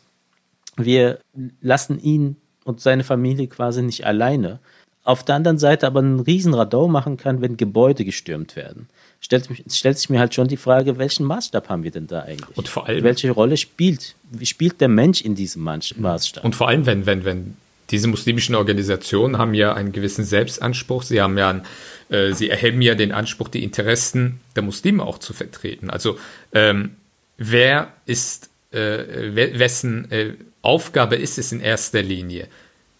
wir 0.77 1.19
lassen 1.61 1.99
ihn 1.99 2.37
und 2.63 2.79
seine 2.79 3.03
Familie 3.03 3.47
quasi 3.47 3.81
nicht 3.81 4.05
alleine. 4.05 4.59
Auf 5.03 5.25
der 5.25 5.35
anderen 5.35 5.57
Seite 5.57 5.87
aber 5.87 5.99
einen 5.99 6.21
riesen 6.21 6.53
Radau 6.53 6.87
machen 6.87 7.17
kann, 7.17 7.41
wenn 7.41 7.57
Gebäude 7.57 8.05
gestürmt 8.05 8.55
werden. 8.55 8.87
Stellt, 9.21 9.49
stellt 9.69 9.97
sich 9.97 10.09
mir 10.09 10.19
halt 10.19 10.33
schon 10.33 10.47
die 10.47 10.57
Frage, 10.57 10.97
welchen 10.97 11.25
Maßstab 11.25 11.67
haben 11.67 11.83
wir 11.83 11.91
denn 11.91 12.07
da 12.07 12.21
eigentlich? 12.21 12.57
Und 12.57 12.67
vor 12.69 12.87
allem, 12.87 13.03
welche 13.03 13.31
Rolle 13.31 13.57
spielt, 13.57 14.15
spielt 14.43 14.79
der 14.79 14.87
Mensch 14.87 15.21
in 15.21 15.35
diesem 15.35 15.63
Maßstab? 15.63 16.43
Und 16.43 16.55
vor 16.55 16.69
allem, 16.69 16.85
wenn, 16.85 17.05
wenn, 17.05 17.25
wenn 17.25 17.55
diese 17.91 18.07
muslimischen 18.07 18.55
Organisationen 18.55 19.37
haben 19.37 19.53
ja 19.53 19.73
einen 19.73 19.91
gewissen 19.91 20.23
Selbstanspruch. 20.23 21.03
Sie 21.03 21.21
haben 21.21 21.37
ja, 21.37 21.61
äh, 22.09 22.33
sie 22.33 22.49
erheben 22.49 22.81
ja 22.81 22.95
den 22.95 23.11
Anspruch, 23.11 23.49
die 23.49 23.63
Interessen 23.63 24.39
der 24.55 24.63
Muslime 24.63 25.03
auch 25.03 25.17
zu 25.17 25.33
vertreten. 25.33 25.89
Also 25.89 26.19
ähm, 26.53 26.95
wer 27.37 27.91
ist, 28.05 28.49
äh, 28.71 29.57
wessen 29.57 30.11
äh, 30.11 30.33
Aufgabe 30.61 31.15
ist 31.15 31.37
es 31.37 31.51
in 31.51 31.61
erster 31.61 32.01
Linie, 32.01 32.47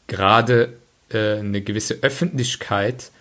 gerade 0.08 0.74
äh, 1.10 1.38
eine 1.38 1.62
gewisse 1.62 2.00
Öffentlichkeit 2.02 3.12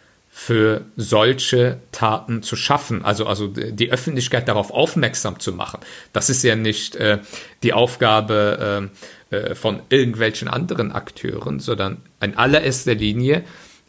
für 0.40 0.82
solche 0.96 1.80
Taten 1.90 2.44
zu 2.44 2.54
schaffen, 2.54 3.04
also, 3.04 3.26
also 3.26 3.48
die 3.48 3.90
Öffentlichkeit 3.90 4.46
darauf 4.46 4.70
aufmerksam 4.70 5.40
zu 5.40 5.52
machen. 5.52 5.80
Das 6.12 6.30
ist 6.30 6.44
ja 6.44 6.54
nicht 6.54 6.94
äh, 6.94 7.18
die 7.64 7.72
Aufgabe 7.72 8.88
äh, 9.30 9.36
äh, 9.36 9.54
von 9.56 9.80
irgendwelchen 9.90 10.46
anderen 10.46 10.92
Akteuren, 10.92 11.58
sondern 11.58 11.98
in 12.22 12.36
allererster 12.36 12.94
Linie 12.94 13.42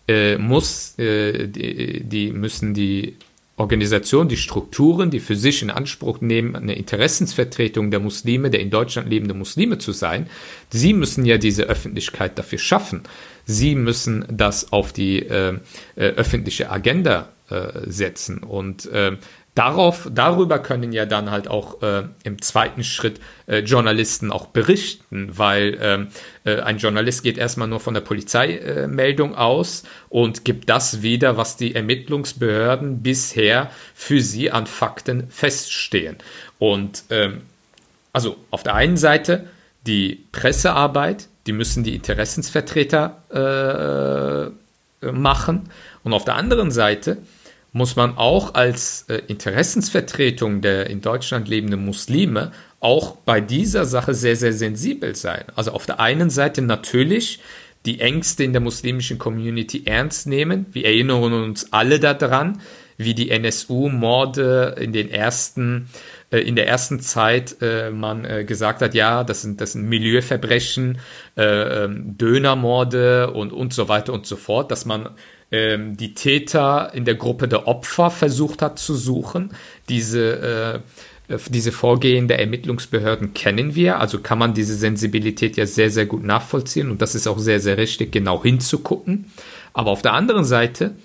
äh, 0.07 0.39
muss, 0.39 0.97
äh, 0.97 1.47
die, 1.47 2.03
die 2.03 2.31
müssen 2.31 2.73
die 2.73 3.15
Organisation, 3.55 4.27
die 4.27 4.37
Strukturen, 4.37 5.11
die 5.11 5.19
für 5.19 5.35
sich 5.35 5.61
in 5.61 5.69
Anspruch 5.69 6.21
nehmen, 6.21 6.55
eine 6.55 6.73
Interessensvertretung 6.73 7.91
der 7.91 7.99
Muslime, 7.99 8.49
der 8.49 8.61
in 8.61 8.69
Deutschland 8.69 9.09
lebenden 9.09 9.37
Muslime 9.37 9.77
zu 9.77 9.91
sein, 9.91 10.27
sie 10.71 10.93
müssen 10.93 11.25
ja 11.25 11.37
diese 11.37 11.63
Öffentlichkeit 11.63 12.39
dafür 12.39 12.57
schaffen. 12.57 13.03
Sie 13.49 13.73
müssen 13.73 14.25
das 14.29 14.71
auf 14.71 14.93
die 14.93 15.25
äh, 15.25 15.57
äh, 15.95 16.09
öffentliche 16.09 16.69
Agenda 16.69 17.29
äh, 17.49 17.89
setzen. 17.89 18.43
Und 18.43 18.85
äh, 18.91 19.17
darauf, 19.55 20.07
darüber 20.13 20.59
können 20.59 20.91
ja 20.91 21.07
dann 21.07 21.31
halt 21.31 21.47
auch 21.47 21.81
äh, 21.81 22.03
im 22.23 22.39
zweiten 22.43 22.83
Schritt 22.83 23.19
äh, 23.47 23.61
Journalisten 23.61 24.31
auch 24.31 24.45
berichten, 24.45 25.31
weil 25.35 25.79
ähm, 25.81 26.07
äh, 26.43 26.59
ein 26.59 26.77
Journalist 26.77 27.23
geht 27.23 27.39
erstmal 27.39 27.67
nur 27.67 27.79
von 27.79 27.95
der 27.95 28.01
Polizeimeldung 28.01 29.33
aus 29.33 29.81
und 30.09 30.45
gibt 30.45 30.69
das 30.69 31.01
wieder, 31.01 31.35
was 31.35 31.57
die 31.57 31.73
Ermittlungsbehörden 31.73 33.01
bisher 33.01 33.71
für 33.95 34.21
sie 34.21 34.51
an 34.51 34.67
Fakten 34.67 35.27
feststehen. 35.31 36.17
Und 36.59 37.05
ähm, 37.09 37.41
also 38.13 38.37
auf 38.51 38.61
der 38.61 38.75
einen 38.75 38.97
Seite 38.97 39.47
die 39.87 40.27
Pressearbeit, 40.31 41.29
die 41.49 41.53
müssen 41.53 41.83
die 41.83 41.95
Interessensvertreter 41.95 44.53
äh, 45.01 45.11
machen. 45.11 45.71
Und 46.03 46.13
auf 46.13 46.23
der 46.23 46.35
anderen 46.35 46.69
Seite 46.69 47.17
muss 47.73 47.95
man 47.95 48.17
auch 48.17 48.53
als 48.53 49.05
äh, 49.09 49.23
Interessensvertretung 49.27 50.61
der 50.61 50.91
in 50.91 51.01
Deutschland 51.01 51.47
lebenden 51.47 51.83
Muslime 51.83 52.51
auch 52.79 53.15
bei 53.15 53.41
dieser 53.41 53.85
Sache 53.85 54.13
sehr, 54.13 54.35
sehr 54.35 54.53
sensibel 54.53 55.15
sein. 55.15 55.45
Also 55.55 55.71
auf 55.71 55.87
der 55.87 55.99
einen 55.99 56.29
Seite 56.29 56.61
natürlich 56.61 57.39
die 57.87 57.99
Ängste 57.99 58.43
in 58.43 58.53
der 58.53 58.61
muslimischen 58.61 59.17
Community 59.17 59.87
ernst 59.87 60.27
nehmen. 60.27 60.67
Wir 60.71 60.85
erinnern 60.85 61.33
uns 61.33 61.73
alle 61.73 61.99
daran, 61.99 62.61
wie 62.99 63.13
die 63.13 63.31
NSU-Morde 63.31 64.75
in 64.79 64.91
den 64.91 65.09
ersten 65.09 65.89
äh, 66.31 66.39
in 66.39 66.55
der 66.55 66.67
ersten 66.67 66.99
Zeit 66.99 67.57
äh, 67.61 67.91
man 67.91 68.25
äh, 68.25 68.43
gesagt 68.43 68.81
hat, 68.81 68.93
ja, 68.93 69.23
das 69.23 69.41
sind, 69.41 69.61
das 69.61 69.71
sind 69.71 69.87
Milieuverbrechen, 69.87 70.99
äh, 71.37 71.85
ähm, 71.85 72.17
Dönermorde 72.17 73.31
und, 73.31 73.53
und 73.53 73.73
so 73.73 73.87
weiter 73.87 74.13
und 74.13 74.25
so 74.25 74.35
fort, 74.35 74.69
dass 74.69 74.85
man 74.85 75.09
ähm, 75.51 75.97
die 75.97 76.13
Täter 76.13 76.91
in 76.93 77.05
der 77.05 77.15
Gruppe 77.15 77.47
der 77.47 77.67
Opfer 77.67 78.11
versucht 78.11 78.61
hat 78.61 78.77
zu 78.77 78.95
suchen. 78.95 79.51
Diese, 79.87 80.83
äh, 81.29 81.37
diese 81.47 81.71
Vorgehen 81.71 82.27
der 82.27 82.39
Ermittlungsbehörden 82.39 83.33
kennen 83.33 83.75
wir, 83.75 83.99
also 83.99 84.19
kann 84.19 84.39
man 84.39 84.53
diese 84.53 84.75
Sensibilität 84.75 85.57
ja 85.57 85.65
sehr, 85.65 85.89
sehr 85.89 86.05
gut 86.05 86.23
nachvollziehen 86.23 86.91
und 86.91 87.01
das 87.01 87.15
ist 87.15 87.27
auch 87.27 87.39
sehr, 87.39 87.59
sehr 87.59 87.77
richtig, 87.77 88.11
genau 88.11 88.43
hinzugucken. 88.43 89.31
Aber 89.73 89.91
auf 89.91 90.01
der 90.01 90.13
anderen 90.13 90.43
Seite 90.43 90.95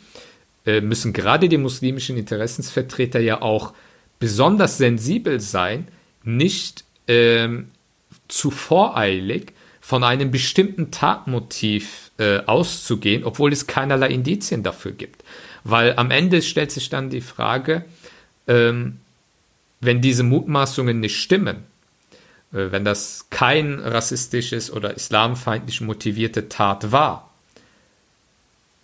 äh, 0.67 0.81
müssen 0.81 1.13
gerade 1.13 1.49
die 1.49 1.59
muslimischen 1.59 2.17
Interessensvertreter 2.17 3.21
ja 3.21 3.43
auch 3.43 3.75
besonders 4.19 4.79
sensibel 4.79 5.41
sein, 5.41 5.89
nicht 6.23 6.85
ähm, 7.09 7.71
zu 8.29 8.51
voreilig 8.51 9.53
von 9.81 10.03
einem 10.03 10.31
bestimmten 10.31 10.91
Tatmotiv 10.91 12.11
äh, 12.19 12.39
auszugehen, 12.47 13.25
obwohl 13.25 13.53
es 13.53 13.67
keinerlei 13.67 14.09
Indizien 14.09 14.63
dafür 14.63 14.93
gibt. 14.93 15.23
Weil 15.63 15.97
am 15.97 16.11
Ende 16.11 16.41
stellt 16.41 16.71
sich 16.71 16.89
dann 16.89 17.11
die 17.11 17.21
Frage, 17.21 17.85
ähm, 18.47 19.01
wenn 19.81 20.01
diese 20.01 20.23
Mutmaßungen 20.23 21.01
nicht 21.01 21.21
stimmen, 21.21 21.65
äh, 22.53 22.71
wenn 22.71 22.85
das 22.85 23.27
kein 23.29 23.79
rassistisches 23.79 24.73
oder 24.73 24.95
islamfeindlich 24.95 25.83
motivierte 25.83 26.49
Tat 26.49 26.91
war, 26.91 27.34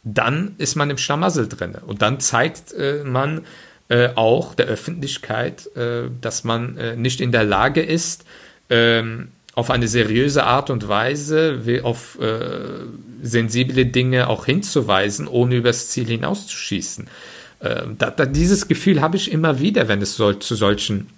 dann 0.02 0.54
ist 0.58 0.76
man 0.76 0.90
im 0.90 0.98
Schlamassel 0.98 1.48
drin. 1.48 1.76
Und 1.86 2.02
dann 2.02 2.20
zeigt 2.20 2.72
äh, 2.72 3.04
man 3.04 3.42
äh, 3.88 4.10
auch 4.14 4.54
der 4.54 4.66
Öffentlichkeit, 4.66 5.74
äh, 5.76 6.04
dass 6.20 6.44
man 6.44 6.76
äh, 6.76 6.96
nicht 6.96 7.20
in 7.20 7.32
der 7.32 7.44
Lage 7.44 7.82
ist, 7.82 8.24
ähm, 8.70 9.28
auf 9.54 9.70
eine 9.70 9.88
seriöse 9.88 10.44
Art 10.44 10.70
und 10.70 10.88
Weise 10.88 11.60
auf 11.82 12.18
äh, 12.20 12.84
sensible 13.22 13.84
Dinge 13.84 14.28
auch 14.28 14.46
hinzuweisen, 14.46 15.26
ohne 15.26 15.56
übers 15.56 15.88
Ziel 15.88 16.06
hinauszuschießen. 16.06 17.08
Äh, 17.60 17.82
da, 17.98 18.10
da, 18.10 18.26
dieses 18.26 18.68
Gefühl 18.68 19.00
habe 19.00 19.16
ich 19.16 19.30
immer 19.30 19.58
wieder, 19.60 19.88
wenn 19.88 20.00
es 20.00 20.16
soll, 20.16 20.38
zu 20.38 20.54
solchen 20.54 21.08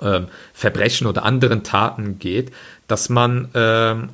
ähm, 0.00 0.28
Verbrechen 0.52 1.06
oder 1.06 1.24
anderen 1.24 1.62
Taten 1.62 2.18
geht, 2.18 2.50
dass 2.88 3.08
man 3.08 3.48
ähm, 3.54 4.08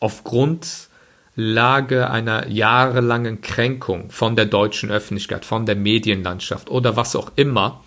aufgrund 0.00 0.88
Lage 1.36 2.10
einer 2.10 2.48
jahrelangen 2.48 3.40
Kränkung 3.40 4.10
von 4.10 4.36
der 4.36 4.46
deutschen 4.46 4.90
Öffentlichkeit, 4.90 5.44
von 5.44 5.66
der 5.66 5.76
Medienlandschaft 5.76 6.70
oder 6.70 6.96
was 6.96 7.16
auch 7.16 7.32
immer, 7.36 7.82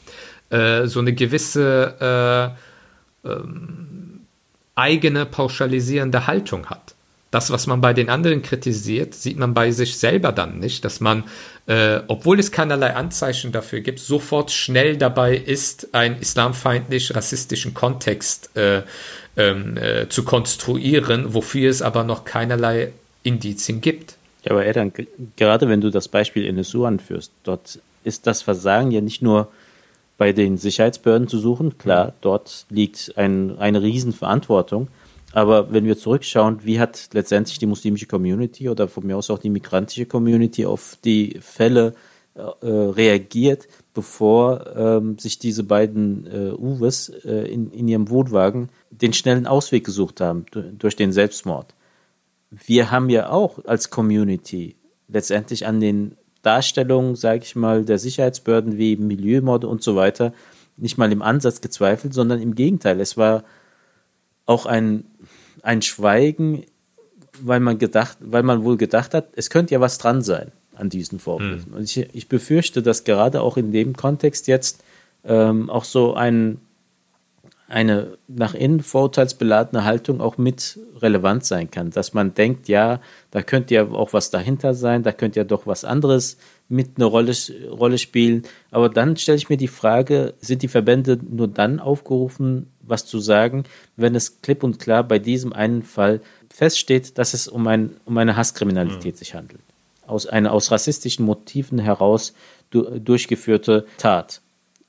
äh, 0.49 0.85
so 0.87 0.99
eine 0.99 1.13
gewisse 1.13 2.55
äh, 3.23 3.29
ähm, 3.29 4.21
eigene 4.75 5.25
pauschalisierende 5.25 6.27
Haltung 6.27 6.67
hat. 6.67 6.93
Das, 7.31 7.51
was 7.51 7.67
man 7.67 7.81
bei 7.81 7.93
den 7.93 8.09
anderen 8.09 8.41
kritisiert, 8.41 9.13
sieht 9.13 9.37
man 9.37 9.53
bei 9.53 9.71
sich 9.71 9.97
selber 9.97 10.31
dann 10.31 10.59
nicht, 10.59 10.85
dass 10.85 11.01
man, 11.01 11.25
äh, 11.65 11.99
obwohl 12.07 12.39
es 12.39 12.51
keinerlei 12.53 12.95
Anzeichen 12.95 13.51
dafür 13.51 13.81
gibt, 13.81 13.99
sofort 13.99 14.51
schnell 14.51 14.95
dabei 14.95 15.35
ist, 15.35 15.93
einen 15.93 16.19
islamfeindlich 16.19 17.13
rassistischen 17.15 17.73
Kontext 17.73 18.55
äh, 18.55 18.83
ähm, 19.35 19.75
äh, 19.75 20.07
zu 20.07 20.23
konstruieren, 20.23 21.33
wofür 21.33 21.69
es 21.69 21.81
aber 21.81 22.05
noch 22.05 22.23
keinerlei 22.23 22.93
Indizien 23.27 23.81
gibt. 23.81 24.17
Ja, 24.43 24.51
aber 24.51 24.65
Edan, 24.65 24.93
gerade 25.35 25.67
wenn 25.67 25.81
du 25.81 25.91
das 25.91 26.07
Beispiel 26.07 26.47
NSU 26.47 26.85
anführst, 26.85 27.31
dort 27.43 27.79
ist 28.03 28.25
das 28.25 28.41
Versagen 28.41 28.91
ja 28.91 29.01
nicht 29.01 29.21
nur 29.21 29.49
bei 30.17 30.31
den 30.31 30.57
Sicherheitsbehörden 30.57 31.27
zu 31.27 31.37
suchen. 31.37 31.77
Klar, 31.77 32.13
dort 32.21 32.65
liegt 32.69 33.13
ein, 33.17 33.59
eine 33.59 33.81
Riesenverantwortung. 33.81 34.87
Aber 35.33 35.71
wenn 35.73 35.85
wir 35.85 35.97
zurückschauen, 35.97 36.61
wie 36.63 36.79
hat 36.79 37.09
letztendlich 37.13 37.59
die 37.59 37.65
muslimische 37.65 38.07
Community 38.07 38.69
oder 38.69 38.87
von 38.87 39.05
mir 39.05 39.17
aus 39.17 39.29
auch 39.29 39.39
die 39.39 39.49
migrantische 39.49 40.05
Community 40.05 40.65
auf 40.65 40.97
die 41.03 41.37
Fälle 41.41 41.93
äh, 42.35 42.41
reagiert, 42.65 43.67
bevor 43.93 44.65
ähm, 44.75 45.19
sich 45.19 45.37
diese 45.37 45.63
beiden 45.63 46.25
äh, 46.27 46.51
Uwes 46.53 47.09
äh, 47.25 47.51
in, 47.51 47.71
in 47.71 47.87
ihrem 47.87 48.09
Wohnwagen 48.09 48.69
den 48.89 49.11
schnellen 49.11 49.45
Ausweg 49.45 49.83
gesucht 49.83 50.21
haben 50.21 50.45
durch 50.79 50.95
den 50.95 51.11
Selbstmord 51.11 51.73
wir 52.49 52.91
haben 52.91 53.09
ja 53.09 53.29
auch 53.29 53.63
als 53.65 53.89
Community 53.89 54.75
letztendlich 55.07 55.65
an 55.65 55.79
den 55.79 56.15
Darstellungen, 56.41 57.15
sage 57.15 57.43
ich 57.43 57.55
mal, 57.55 57.83
der 57.83 57.99
Sicherheitsbehörden 57.99 58.77
wie 58.77 58.95
Milieumorde 58.95 59.67
und 59.67 59.83
so 59.83 59.95
weiter 59.95 60.33
nicht 60.77 60.97
mal 60.97 61.11
im 61.11 61.21
Ansatz 61.21 61.61
gezweifelt, 61.61 62.13
sondern 62.13 62.41
im 62.41 62.55
Gegenteil. 62.55 63.01
Es 63.01 63.17
war 63.17 63.43
auch 64.45 64.65
ein, 64.65 65.05
ein 65.63 65.81
Schweigen, 65.81 66.63
weil 67.41 67.59
man 67.59 67.79
gedacht, 67.79 68.17
weil 68.21 68.43
man 68.43 68.63
wohl 68.63 68.77
gedacht 68.77 69.13
hat, 69.13 69.29
es 69.35 69.49
könnte 69.49 69.73
ja 69.73 69.81
was 69.81 69.97
dran 69.97 70.21
sein 70.21 70.51
an 70.75 70.89
diesen 70.89 71.19
Vorwürfen. 71.19 71.71
Mhm. 71.71 71.77
Und 71.77 71.83
ich, 71.83 71.97
ich 72.13 72.29
befürchte, 72.29 72.83
dass 72.83 73.03
gerade 73.03 73.41
auch 73.41 73.57
in 73.57 73.71
dem 73.71 73.95
Kontext 73.95 74.47
jetzt 74.47 74.83
ähm, 75.23 75.69
auch 75.69 75.83
so 75.83 76.13
ein 76.13 76.59
eine 77.67 78.17
nach 78.27 78.53
innen 78.53 78.79
vorurteilsbeladene 78.79 79.83
Haltung 79.83 80.21
auch 80.21 80.37
mit 80.37 80.79
relevant 81.01 81.45
sein 81.45 81.69
kann. 81.69 81.91
Dass 81.91 82.13
man 82.13 82.33
denkt, 82.33 82.69
ja, 82.69 83.01
da 83.31 83.41
könnte 83.41 83.75
ja 83.75 83.87
auch 83.89 84.13
was 84.13 84.29
dahinter 84.29 84.73
sein, 84.73 85.03
da 85.03 85.11
könnte 85.11 85.39
ja 85.39 85.43
doch 85.43 85.67
was 85.67 85.83
anderes 85.83 86.37
mit 86.69 86.91
eine 86.95 87.05
Rolle, 87.05 87.33
Rolle 87.69 87.97
spielen. 87.97 88.43
Aber 88.71 88.89
dann 88.89 89.17
stelle 89.17 89.37
ich 89.37 89.49
mir 89.49 89.57
die 89.57 89.67
Frage, 89.67 90.33
sind 90.39 90.61
die 90.61 90.69
Verbände 90.69 91.19
nur 91.29 91.47
dann 91.49 91.79
aufgerufen, 91.79 92.67
was 92.81 93.05
zu 93.05 93.19
sagen, 93.19 93.65
wenn 93.97 94.15
es 94.15 94.41
klipp 94.41 94.63
und 94.63 94.79
klar 94.79 95.03
bei 95.03 95.19
diesem 95.19 95.51
einen 95.51 95.83
Fall 95.83 96.21
feststeht, 96.49 97.17
dass 97.17 97.33
es 97.33 97.49
um, 97.49 97.67
ein, 97.67 97.97
um 98.05 98.17
eine 98.17 98.37
Hasskriminalität 98.37 99.15
mhm. 99.15 99.17
sich 99.17 99.33
handelt. 99.35 99.61
Aus 100.05 100.25
einer 100.25 100.53
aus 100.53 100.71
rassistischen 100.71 101.25
Motiven 101.25 101.79
heraus 101.79 102.33
du, 102.69 102.83
durchgeführte 102.97 103.85
Tat 103.97 104.41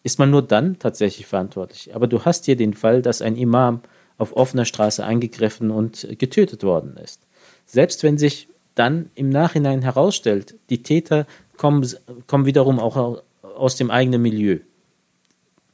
ist 0.02 0.18
man 0.18 0.30
nur 0.30 0.42
dann 0.42 0.78
tatsächlich 0.78 1.26
verantwortlich. 1.26 1.94
Aber 1.94 2.06
du 2.06 2.24
hast 2.24 2.44
hier 2.44 2.56
den 2.56 2.74
Fall, 2.74 3.02
dass 3.02 3.22
ein 3.22 3.36
Imam 3.36 3.82
auf 4.16 4.36
offener 4.36 4.64
Straße 4.64 5.04
angegriffen 5.04 5.70
und 5.70 6.06
getötet 6.18 6.62
worden 6.62 6.96
ist. 6.96 7.26
Selbst 7.66 8.02
wenn 8.02 8.18
sich 8.18 8.48
dann 8.74 9.10
im 9.14 9.28
Nachhinein 9.28 9.82
herausstellt, 9.82 10.54
die 10.70 10.82
Täter 10.82 11.26
kommen, 11.56 11.86
kommen 12.26 12.46
wiederum 12.46 12.78
auch 12.78 13.22
aus 13.42 13.76
dem 13.76 13.90
eigenen 13.90 14.22
Milieu, 14.22 14.58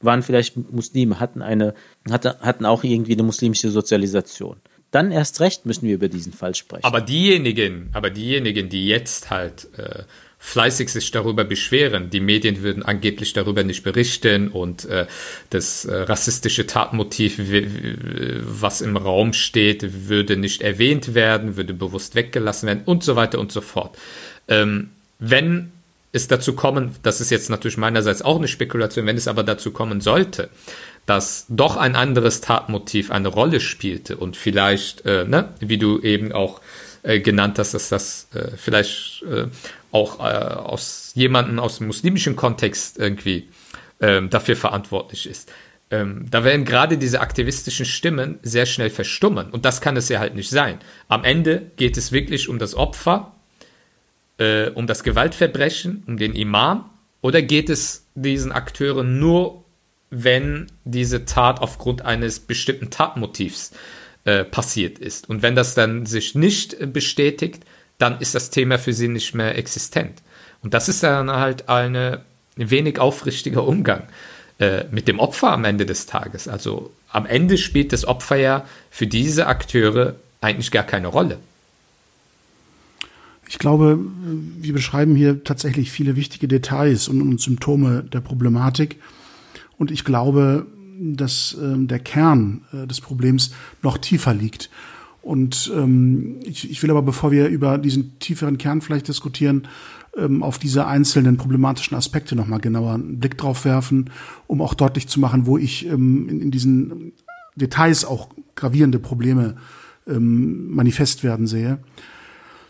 waren 0.01 0.23
vielleicht 0.23 0.57
Muslime, 0.71 1.19
hatten, 1.19 1.41
eine, 1.41 1.73
hatten 2.09 2.65
auch 2.65 2.83
irgendwie 2.83 3.13
eine 3.13 3.23
muslimische 3.23 3.71
Sozialisation. 3.71 4.57
Dann 4.91 5.11
erst 5.11 5.39
recht 5.41 5.65
müssen 5.65 5.87
wir 5.87 5.95
über 5.95 6.07
diesen 6.07 6.31
Fall 6.31 6.55
sprechen. 6.55 6.85
Aber 6.85 7.01
diejenigen, 7.01 7.89
aber 7.93 8.09
diejenigen, 8.09 8.69
die 8.69 8.87
jetzt 8.87 9.29
halt 9.29 9.67
äh, 9.77 10.03
fleißig 10.39 10.89
sich 10.89 11.11
darüber 11.11 11.43
beschweren. 11.43 12.09
Die 12.09 12.19
Medien 12.19 12.61
würden 12.61 12.83
angeblich 12.83 13.33
darüber 13.33 13.63
nicht 13.63 13.83
berichten 13.83 14.49
und 14.49 14.85
äh, 14.85 15.07
das 15.49 15.85
äh, 15.85 15.95
rassistische 15.95 16.67
Tatmotiv, 16.67 17.39
was 17.39 18.81
im 18.81 18.97
Raum 18.97 19.33
steht, 19.33 20.07
würde 20.07 20.37
nicht 20.37 20.61
erwähnt 20.61 21.13
werden, 21.13 21.57
würde 21.57 21.73
bewusst 21.73 22.15
weggelassen 22.15 22.67
werden 22.67 22.83
und 22.85 23.03
so 23.03 23.15
weiter 23.15 23.39
und 23.39 23.51
so 23.51 23.61
fort. 23.61 23.97
Ähm, 24.47 24.91
wenn 25.19 25.71
es 26.11 26.27
dazu 26.27 26.53
kommen, 26.53 26.95
das 27.03 27.19
ist 27.19 27.29
jetzt 27.29 27.49
natürlich 27.49 27.77
meinerseits 27.77 28.21
auch 28.21 28.37
eine 28.37 28.47
Spekulation, 28.47 29.05
wenn 29.05 29.17
es 29.17 29.27
aber 29.27 29.43
dazu 29.43 29.71
kommen 29.71 29.99
sollte, 29.99 30.49
dass 31.05 31.45
doch 31.49 31.75
ein 31.77 31.95
anderes 31.95 32.41
Tatmotiv 32.41 33.11
eine 33.11 33.27
Rolle 33.27 33.59
spielte 33.59 34.17
und 34.17 34.37
vielleicht, 34.37 35.05
äh, 35.05 35.25
ne, 35.25 35.49
wie 35.59 35.77
du 35.77 35.99
eben 35.99 36.31
auch 36.31 36.61
äh, 37.03 37.19
genannt 37.19 37.59
hast, 37.59 37.73
dass 37.73 37.89
das 37.89 38.27
äh, 38.33 38.51
vielleicht 38.57 39.23
äh, 39.23 39.47
auch 39.95 40.19
äh, 40.19 40.23
aus 40.23 41.13
jemandem 41.15 41.57
aus 41.57 41.77
dem 41.77 41.87
muslimischen 41.87 42.35
Kontext 42.35 42.99
irgendwie 42.99 43.47
ähm, 44.01 44.29
dafür 44.29 44.57
verantwortlich 44.57 45.25
ist. 45.25 45.51
Ähm, 45.89 46.25
da 46.29 46.43
werden 46.43 46.65
gerade 46.65 46.97
diese 46.97 47.21
aktivistischen 47.21 47.85
Stimmen 47.85 48.39
sehr 48.43 48.65
schnell 48.65 48.89
verstummen. 48.89 49.49
Und 49.51 49.63
das 49.63 49.79
kann 49.79 49.95
es 49.95 50.09
ja 50.09 50.19
halt 50.19 50.35
nicht 50.35 50.49
sein. 50.49 50.79
Am 51.07 51.23
Ende 51.23 51.71
geht 51.77 51.95
es 51.95 52.11
wirklich 52.11 52.49
um 52.49 52.59
das 52.59 52.75
Opfer, 52.75 53.35
äh, 54.37 54.69
um 54.71 54.85
das 54.85 55.03
Gewaltverbrechen, 55.03 56.03
um 56.07 56.17
den 56.17 56.33
Imam, 56.33 56.89
oder 57.21 57.41
geht 57.41 57.69
es 57.69 58.07
diesen 58.15 58.51
Akteuren 58.51 59.19
nur, 59.19 59.63
wenn 60.09 60.67
diese 60.83 61.23
Tat 61.23 61.61
aufgrund 61.61 62.03
eines 62.03 62.41
bestimmten 62.41 62.89
Tatmotivs 62.89 63.71
äh, 64.25 64.43
passiert 64.43 64.99
ist? 64.99 65.29
Und 65.29 65.41
wenn 65.41 65.55
das 65.55 65.73
dann 65.73 66.05
sich 66.05 66.35
nicht 66.35 66.91
bestätigt, 66.91 67.63
dann 67.97 68.19
ist 68.19 68.35
das 68.35 68.49
Thema 68.49 68.77
für 68.77 68.93
sie 68.93 69.07
nicht 69.07 69.33
mehr 69.35 69.57
existent. 69.57 70.21
Und 70.61 70.73
das 70.73 70.89
ist 70.89 71.03
dann 71.03 71.29
halt 71.29 71.69
eine 71.69 72.21
wenig 72.55 72.99
aufrichtiger 72.99 73.67
Umgang 73.67 74.03
äh, 74.59 74.85
mit 74.91 75.07
dem 75.07 75.19
Opfer 75.19 75.51
am 75.51 75.65
Ende 75.65 75.85
des 75.85 76.05
Tages. 76.05 76.47
Also 76.47 76.91
am 77.09 77.25
Ende 77.25 77.57
spielt 77.57 77.93
das 77.93 78.05
Opfer 78.05 78.35
ja 78.37 78.65
für 78.89 79.07
diese 79.07 79.47
Akteure 79.47 80.15
eigentlich 80.41 80.71
gar 80.71 80.83
keine 80.83 81.07
Rolle. 81.07 81.37
Ich 83.47 83.59
glaube, 83.59 83.99
wir 83.99 84.73
beschreiben 84.73 85.15
hier 85.15 85.43
tatsächlich 85.43 85.91
viele 85.91 86.15
wichtige 86.15 86.47
Details 86.47 87.07
und, 87.07 87.21
und 87.21 87.39
Symptome 87.39 88.03
der 88.03 88.21
Problematik. 88.21 88.99
Und 89.77 89.91
ich 89.91 90.03
glaube, 90.03 90.65
dass 90.99 91.55
äh, 91.61 91.75
der 91.77 91.99
Kern 91.99 92.61
äh, 92.73 92.87
des 92.87 93.01
Problems 93.01 93.51
noch 93.81 93.97
tiefer 93.97 94.33
liegt. 94.33 94.69
Und 95.25 95.71
ähm, 95.75 96.39
ich, 96.43 96.69
ich 96.69 96.83
will 96.83 96.91
aber, 96.91 97.01
bevor 97.01 97.31
wir 97.31 97.47
über 97.47 97.79
diesen 97.79 98.19
tieferen 98.19 98.59
Kern 98.59 98.81
vielleicht 98.81 99.07
diskutieren, 99.07 99.67
ähm, 100.15 100.43
auf 100.43 100.59
diese 100.59 100.85
einzelnen 100.85 101.37
problematischen 101.37 101.97
Aspekte 101.97 102.35
nochmal 102.35 102.59
genauer 102.59 102.93
einen 102.93 103.19
Blick 103.19 103.35
drauf 103.35 103.65
werfen, 103.65 104.11
um 104.45 104.61
auch 104.61 104.75
deutlich 104.75 105.07
zu 105.07 105.19
machen, 105.19 105.47
wo 105.47 105.57
ich 105.57 105.87
ähm, 105.87 106.29
in, 106.29 106.41
in 106.41 106.51
diesen 106.51 107.13
Details 107.55 108.05
auch 108.05 108.29
gravierende 108.53 108.99
Probleme 108.99 109.55
ähm, 110.05 110.69
manifest 110.69 111.23
werden 111.23 111.47
sehe. 111.47 111.79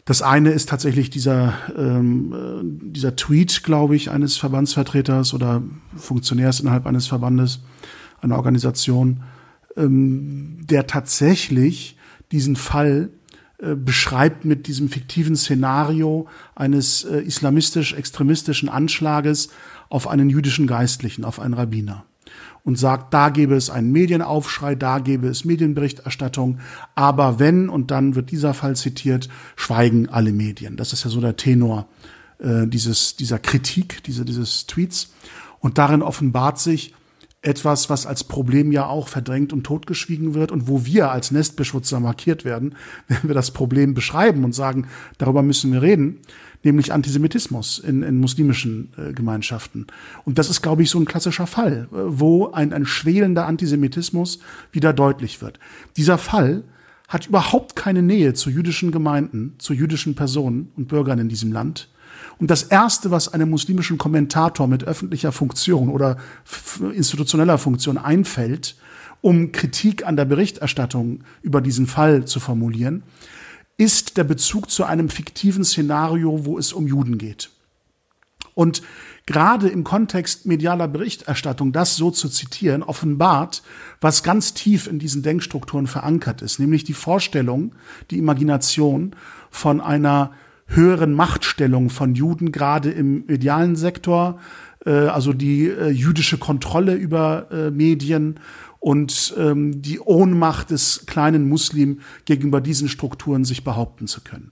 Das 0.05 0.21
eine 0.21 0.51
ist 0.51 0.69
tatsächlich 0.69 1.09
dieser, 1.09 1.55
ähm, 1.77 2.33
äh, 2.33 2.91
dieser 2.93 3.17
Tweet, 3.17 3.63
glaube 3.63 3.97
ich, 3.97 4.11
eines 4.11 4.37
Verbandsvertreters 4.37 5.33
oder 5.33 5.61
Funktionärs 5.97 6.61
innerhalb 6.61 6.85
eines 6.85 7.07
Verbandes, 7.07 7.59
einer 8.21 8.37
Organisation, 8.37 9.23
ähm, 9.75 10.59
der 10.61 10.87
tatsächlich 10.87 11.94
diesen 12.31 12.55
Fall 12.55 13.09
äh, 13.57 13.75
beschreibt 13.75 14.43
mit 14.43 14.67
diesem 14.67 14.89
fiktiven 14.89 15.35
Szenario 15.35 16.27
eines 16.55 17.05
äh, 17.05 17.19
islamistisch-extremistischen 17.19 18.67
Anschlages 18.67 19.49
auf 19.87 20.07
einen 20.07 20.29
jüdischen 20.29 20.67
Geistlichen, 20.67 21.23
auf 21.23 21.39
einen 21.39 21.53
Rabbiner. 21.53 22.05
Und 22.63 22.77
sagt, 22.77 23.13
da 23.13 23.29
gäbe 23.29 23.55
es 23.55 23.69
einen 23.69 23.91
Medienaufschrei, 23.91 24.75
da 24.75 24.99
gäbe 24.99 25.27
es 25.27 25.45
Medienberichterstattung, 25.45 26.59
aber 26.95 27.39
wenn, 27.39 27.69
und 27.69 27.91
dann 27.91 28.15
wird 28.15 28.31
dieser 28.31 28.53
Fall 28.53 28.75
zitiert, 28.75 29.29
schweigen 29.55 30.09
alle 30.09 30.33
Medien. 30.33 30.75
Das 30.75 30.91
ist 30.91 31.03
ja 31.05 31.09
so 31.09 31.21
der 31.21 31.37
Tenor 31.37 31.87
äh, 32.39 32.67
dieses, 32.67 33.15
dieser 33.15 33.39
Kritik, 33.39 34.03
diese, 34.03 34.25
dieses 34.25 34.65
Tweets. 34.65 35.13
Und 35.59 35.77
darin 35.77 36.01
offenbart 36.01 36.59
sich, 36.59 36.93
etwas, 37.45 37.89
was 37.89 38.05
als 38.05 38.23
Problem 38.23 38.71
ja 38.71 38.87
auch 38.87 39.07
verdrängt 39.07 39.53
und 39.53 39.63
totgeschwiegen 39.63 40.33
wird 40.33 40.51
und 40.51 40.67
wo 40.67 40.85
wir 40.85 41.11
als 41.11 41.31
Nestbeschutzer 41.31 41.99
markiert 41.99 42.43
werden, 42.43 42.75
wenn 43.07 43.23
wir 43.23 43.35
das 43.35 43.51
Problem 43.51 43.93
beschreiben 43.93 44.43
und 44.43 44.53
sagen, 44.53 44.87
darüber 45.17 45.43
müssen 45.43 45.71
wir 45.71 45.81
reden, 45.81 46.19
nämlich 46.63 46.91
Antisemitismus 46.91 47.77
in, 47.77 48.01
in 48.01 48.19
muslimischen 48.19 48.89
äh, 48.97 49.13
Gemeinschaften. 49.13 49.85
Und 50.23 50.39
das 50.39 50.49
ist, 50.49 50.61
glaube 50.61 50.81
ich, 50.81 50.89
so 50.89 50.99
ein 50.99 51.05
klassischer 51.05 51.45
Fall, 51.45 51.87
äh, 51.91 51.95
wo 51.95 52.51
ein, 52.51 52.73
ein 52.73 52.85
schwelender 52.85 53.45
Antisemitismus 53.45 54.39
wieder 54.71 54.91
deutlich 54.91 55.41
wird. 55.41 55.59
Dieser 55.95 56.17
Fall 56.17 56.63
hat 57.07 57.27
überhaupt 57.27 57.75
keine 57.75 58.01
Nähe 58.01 58.33
zu 58.33 58.49
jüdischen 58.49 58.91
Gemeinden, 58.91 59.53
zu 59.59 59.73
jüdischen 59.73 60.15
Personen 60.15 60.71
und 60.75 60.87
Bürgern 60.87 61.19
in 61.19 61.29
diesem 61.29 61.51
Land. 61.51 61.89
Und 62.39 62.51
das 62.51 62.63
Erste, 62.63 63.11
was 63.11 63.33
einem 63.33 63.49
muslimischen 63.49 63.97
Kommentator 63.97 64.67
mit 64.67 64.83
öffentlicher 64.83 65.31
Funktion 65.31 65.89
oder 65.89 66.17
institutioneller 66.93 67.57
Funktion 67.57 67.97
einfällt, 67.97 68.75
um 69.21 69.51
Kritik 69.51 70.05
an 70.05 70.17
der 70.17 70.25
Berichterstattung 70.25 71.23
über 71.41 71.61
diesen 71.61 71.87
Fall 71.87 72.25
zu 72.25 72.39
formulieren, 72.39 73.03
ist 73.77 74.17
der 74.17 74.23
Bezug 74.23 74.69
zu 74.69 74.83
einem 74.83 75.09
fiktiven 75.09 75.63
Szenario, 75.63 76.45
wo 76.45 76.57
es 76.57 76.73
um 76.73 76.87
Juden 76.87 77.17
geht. 77.17 77.49
Und 78.53 78.81
gerade 79.25 79.67
im 79.67 79.83
Kontext 79.83 80.45
medialer 80.45 80.87
Berichterstattung 80.87 81.73
das 81.73 81.97
so 81.97 82.09
zu 82.09 82.29
zitieren, 82.29 82.83
offenbart, 82.83 83.63
was 83.99 84.23
ganz 84.23 84.53
tief 84.53 84.87
in 84.87 84.97
diesen 84.97 85.23
Denkstrukturen 85.23 85.87
verankert 85.87 86.41
ist, 86.41 86.59
nämlich 86.59 86.85
die 86.85 86.93
Vorstellung, 86.93 87.73
die 88.11 88.17
Imagination 88.17 89.13
von 89.51 89.81
einer 89.81 90.31
höheren 90.67 91.13
Machtstellung 91.13 91.89
von 91.89 92.15
Juden, 92.15 92.51
gerade 92.51 92.91
im 92.91 93.25
medialen 93.27 93.75
Sektor, 93.75 94.39
äh, 94.85 94.91
also 94.91 95.33
die 95.33 95.67
äh, 95.67 95.89
jüdische 95.89 96.37
Kontrolle 96.37 96.95
über 96.95 97.47
äh, 97.51 97.71
Medien 97.71 98.39
und 98.79 99.33
ähm, 99.37 99.81
die 99.81 99.99
Ohnmacht 99.99 100.69
des 100.71 101.05
kleinen 101.05 101.49
Muslim 101.49 102.01
gegenüber 102.25 102.61
diesen 102.61 102.87
Strukturen 102.87 103.43
sich 103.43 103.63
behaupten 103.63 104.07
zu 104.07 104.21
können. 104.21 104.51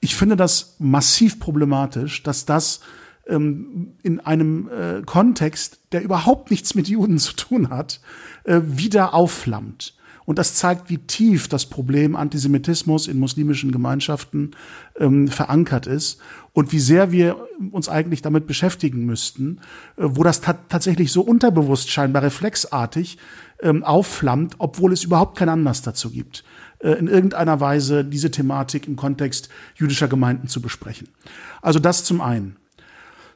Ich 0.00 0.14
finde 0.14 0.36
das 0.36 0.76
massiv 0.78 1.38
problematisch, 1.38 2.22
dass 2.22 2.44
das 2.44 2.80
ähm, 3.26 3.94
in 4.02 4.20
einem 4.20 4.68
äh, 4.68 5.02
Kontext, 5.02 5.80
der 5.92 6.02
überhaupt 6.02 6.50
nichts 6.50 6.74
mit 6.74 6.88
Juden 6.88 7.18
zu 7.18 7.34
tun 7.34 7.70
hat, 7.70 8.00
äh, 8.44 8.60
wieder 8.64 9.14
aufflammt. 9.14 9.94
Und 10.24 10.38
das 10.38 10.54
zeigt, 10.54 10.88
wie 10.90 10.98
tief 10.98 11.48
das 11.48 11.66
Problem 11.66 12.16
Antisemitismus 12.16 13.08
in 13.08 13.18
muslimischen 13.18 13.72
Gemeinschaften 13.72 14.52
ähm, 14.98 15.28
verankert 15.28 15.86
ist 15.86 16.20
und 16.52 16.72
wie 16.72 16.78
sehr 16.78 17.12
wir 17.12 17.36
uns 17.70 17.88
eigentlich 17.88 18.22
damit 18.22 18.46
beschäftigen 18.46 19.04
müssten, 19.04 19.58
äh, 19.96 20.04
wo 20.04 20.22
das 20.22 20.40
tatsächlich 20.40 21.12
so 21.12 21.22
unterbewusst 21.22 21.90
scheinbar 21.90 22.22
reflexartig 22.22 23.18
ähm, 23.62 23.84
aufflammt, 23.84 24.56
obwohl 24.58 24.92
es 24.92 25.04
überhaupt 25.04 25.38
keinen 25.38 25.48
Anlass 25.50 25.82
dazu 25.82 26.10
gibt, 26.10 26.44
äh, 26.80 26.92
in 26.92 27.08
irgendeiner 27.08 27.60
Weise 27.60 28.04
diese 28.04 28.30
Thematik 28.30 28.86
im 28.86 28.96
Kontext 28.96 29.48
jüdischer 29.74 30.08
Gemeinden 30.08 30.48
zu 30.48 30.60
besprechen. 30.60 31.08
Also 31.62 31.78
das 31.78 32.04
zum 32.04 32.20
einen. 32.20 32.56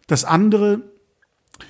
Das 0.07 0.25
andere 0.25 0.83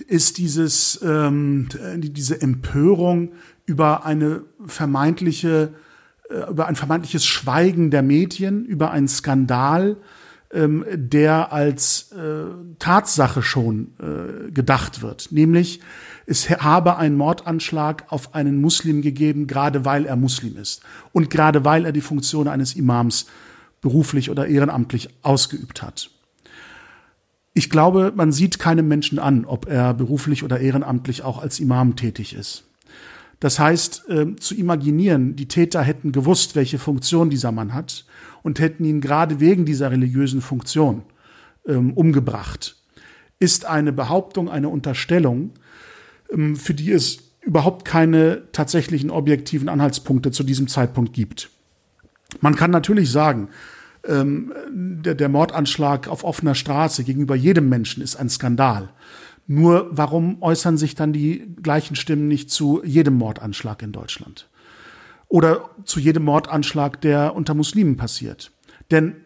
ist 0.07 0.39
dieses, 0.39 1.01
ähm, 1.03 1.69
diese 1.97 2.41
Empörung 2.41 3.33
über 3.67 4.07
eine 4.07 4.43
vermeintliche, 4.67 5.75
äh, 6.31 6.51
über 6.51 6.67
ein 6.67 6.77
vermeintliches 6.77 7.27
Schweigen 7.27 7.91
der 7.91 8.03
Medien, 8.03 8.65
über 8.65 8.91
einen 8.91 9.09
Skandal, 9.09 9.97
ähm, 10.53 10.85
der 10.93 11.53
als 11.53 12.13
äh, 12.13 12.45
Tatsache 12.79 13.43
schon 13.43 13.95
äh, 13.99 14.51
gedacht 14.53 15.03
wird, 15.03 15.29
nämlich 15.33 15.81
es 16.27 16.51
habe 16.51 16.97
einen 16.97 17.17
Mordanschlag 17.17 18.05
auf 18.09 18.35
einen 18.35 18.61
Muslim 18.61 19.01
gegeben, 19.01 19.47
gerade 19.47 19.85
weil 19.85 20.07
er 20.07 20.17
Muslim 20.17 20.57
ist 20.57 20.83
und 21.13 21.31
gerade 21.31 21.65
weil 21.65 21.85
er 21.85 21.93
die 21.93 22.01
Funktion 22.01 22.49
eines 22.49 22.75
Imams 22.75 23.27
beruflich 23.81 24.31
oder 24.31 24.47
ehrenamtlich 24.47 25.09
ausgeübt 25.23 25.83
hat. 25.83 26.11
Ich 27.55 27.71
glaube, 27.71 28.13
man 28.15 28.33
sieht 28.33 28.59
keinem 28.59 28.89
Menschen 28.89 29.19
an, 29.19 29.45
ob 29.45 29.67
er 29.69 29.95
beruflich 29.95 30.43
oder 30.43 30.61
ehrenamtlich 30.61 31.23
auch 31.23 31.41
als 31.41 31.59
Imam 31.61 31.97
tätig 31.97 32.35
ist. 32.35 32.66
Das 33.41 33.59
heißt, 33.59 34.09
äh, 34.09 34.37
zu 34.37 34.55
imaginieren, 34.55 35.37
die 35.37 35.49
Täter 35.49 35.83
hätten 35.83 36.13
gewusst, 36.13 36.57
welche 36.57 36.79
Funktion 36.79 37.31
dieser 37.31 37.53
Mann 37.53 37.75
hat 37.75 38.07
und 38.43 38.61
hätten 38.61 38.85
ihn 38.85 39.01
gerade 39.01 39.41
wegen 39.41 39.65
dieser 39.67 39.91
religiösen 39.91 40.41
Funktion 40.41 41.03
ähm, 41.67 41.93
umgebracht, 41.93 42.77
ist 43.39 43.67
eine 43.67 43.93
Behauptung, 43.93 44.49
eine 44.49 44.69
Unterstellung, 44.69 45.51
ähm, 46.33 46.57
für 46.57 46.75
die 46.75 46.93
es 46.93 47.19
überhaupt 47.43 47.85
keine 47.85 48.51
tatsächlichen 48.53 49.11
objektiven 49.11 49.69
Anhaltspunkte 49.69 50.31
zu 50.31 50.43
diesem 50.43 50.67
Zeitpunkt 50.67 51.13
gibt. 51.13 51.51
Man 52.41 52.57
kann 52.57 52.71
natürlich 52.71 53.11
sagen, 53.11 53.49
ähm, 54.07 54.53
der, 54.71 55.15
der 55.15 55.29
Mordanschlag 55.29 56.09
auf 56.09 56.25
offener 56.25 56.55
Straße 56.55 57.05
gegenüber 57.05 57.37
jedem 57.37 57.69
Menschen 57.69 58.03
ist 58.03 58.17
ein 58.17 58.29
Skandal. 58.29 58.89
Nur 59.47 59.89
warum 59.91 60.43
äußern 60.43 60.77
sich 60.77 60.95
dann 60.95 61.13
die 61.13 61.55
gleichen 61.63 61.95
Stimmen 61.95 62.29
nicht 62.29 62.51
zu 62.51 62.83
jedem 62.85 63.15
Mordanschlag 63.15 63.83
in 63.83 63.93
Deutschland? 63.93 64.49
Oder 65.29 65.71
zu 65.85 66.01
jedem 66.01 66.25
Mordanschlag, 66.25 67.01
der 67.01 67.35
unter 67.35 67.55
Muslimen 67.55 67.97
passiert? 67.97 68.53
Denn 68.91 69.17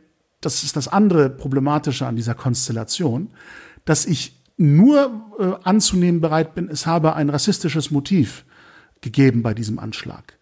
das 0.40 0.62
ist 0.62 0.76
das 0.76 0.88
andere 0.88 1.28
Problematische 1.30 2.06
an 2.06 2.16
dieser 2.16 2.34
Konstellation, 2.34 3.30
dass 3.84 4.06
ich 4.06 4.36
nur 4.56 5.32
äh, 5.38 5.66
anzunehmen 5.66 6.20
bereit 6.20 6.54
bin, 6.54 6.68
es 6.68 6.86
habe 6.86 7.14
ein 7.14 7.30
rassistisches 7.30 7.90
Motiv 7.90 8.44
gegeben 9.00 9.42
bei 9.42 9.54
diesem 9.54 9.78
Anschlag. 9.78 10.38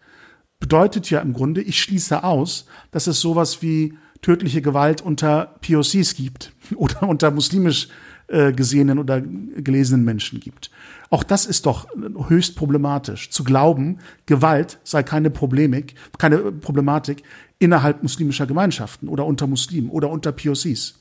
Bedeutet 0.59 1.09
ja 1.09 1.21
im 1.21 1.31
Grunde, 1.31 1.61
ich 1.61 1.81
schließe 1.81 2.23
aus, 2.23 2.65
dass 2.91 3.07
es 3.07 3.21
sowas 3.21 3.61
wie 3.61 3.97
tödliche 4.21 4.61
Gewalt 4.61 5.01
unter 5.01 5.55
POCs 5.65 6.15
gibt 6.15 6.51
oder 6.75 7.03
unter 7.03 7.31
muslimisch 7.31 7.87
äh, 8.29 8.53
gesehenen 8.53 8.99
oder 8.99 9.21
gelesenen 9.21 10.05
Menschen 10.05 10.39
gibt. 10.39 10.71
Auch 11.09 11.23
das 11.23 11.45
ist 11.45 11.65
doch 11.65 11.87
höchst 12.27 12.55
problematisch, 12.55 13.31
zu 13.31 13.43
glauben, 13.43 13.97
Gewalt 14.27 14.79
sei 14.83 15.01
keine 15.01 15.29
Problemik, 15.31 15.95
keine 16.17 16.37
Problematik 16.51 17.23
innerhalb 17.57 18.03
muslimischer 18.03 18.45
Gemeinschaften 18.45 19.07
oder 19.07 19.25
unter 19.25 19.47
Muslimen 19.47 19.89
oder 19.89 20.09
unter 20.09 20.31
POCs. 20.31 20.99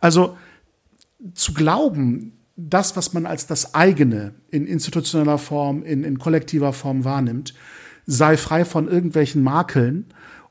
Also 0.00 0.36
zu 1.34 1.54
glauben, 1.54 2.32
das, 2.56 2.96
was 2.96 3.14
man 3.14 3.24
als 3.24 3.46
das 3.46 3.74
eigene 3.74 4.34
in 4.50 4.66
institutioneller 4.66 5.38
Form, 5.38 5.82
in, 5.82 6.04
in 6.04 6.18
kollektiver 6.18 6.72
Form 6.72 7.04
wahrnimmt, 7.04 7.54
sei 8.06 8.36
frei 8.36 8.64
von 8.64 8.88
irgendwelchen 8.88 9.42
Makeln 9.42 10.06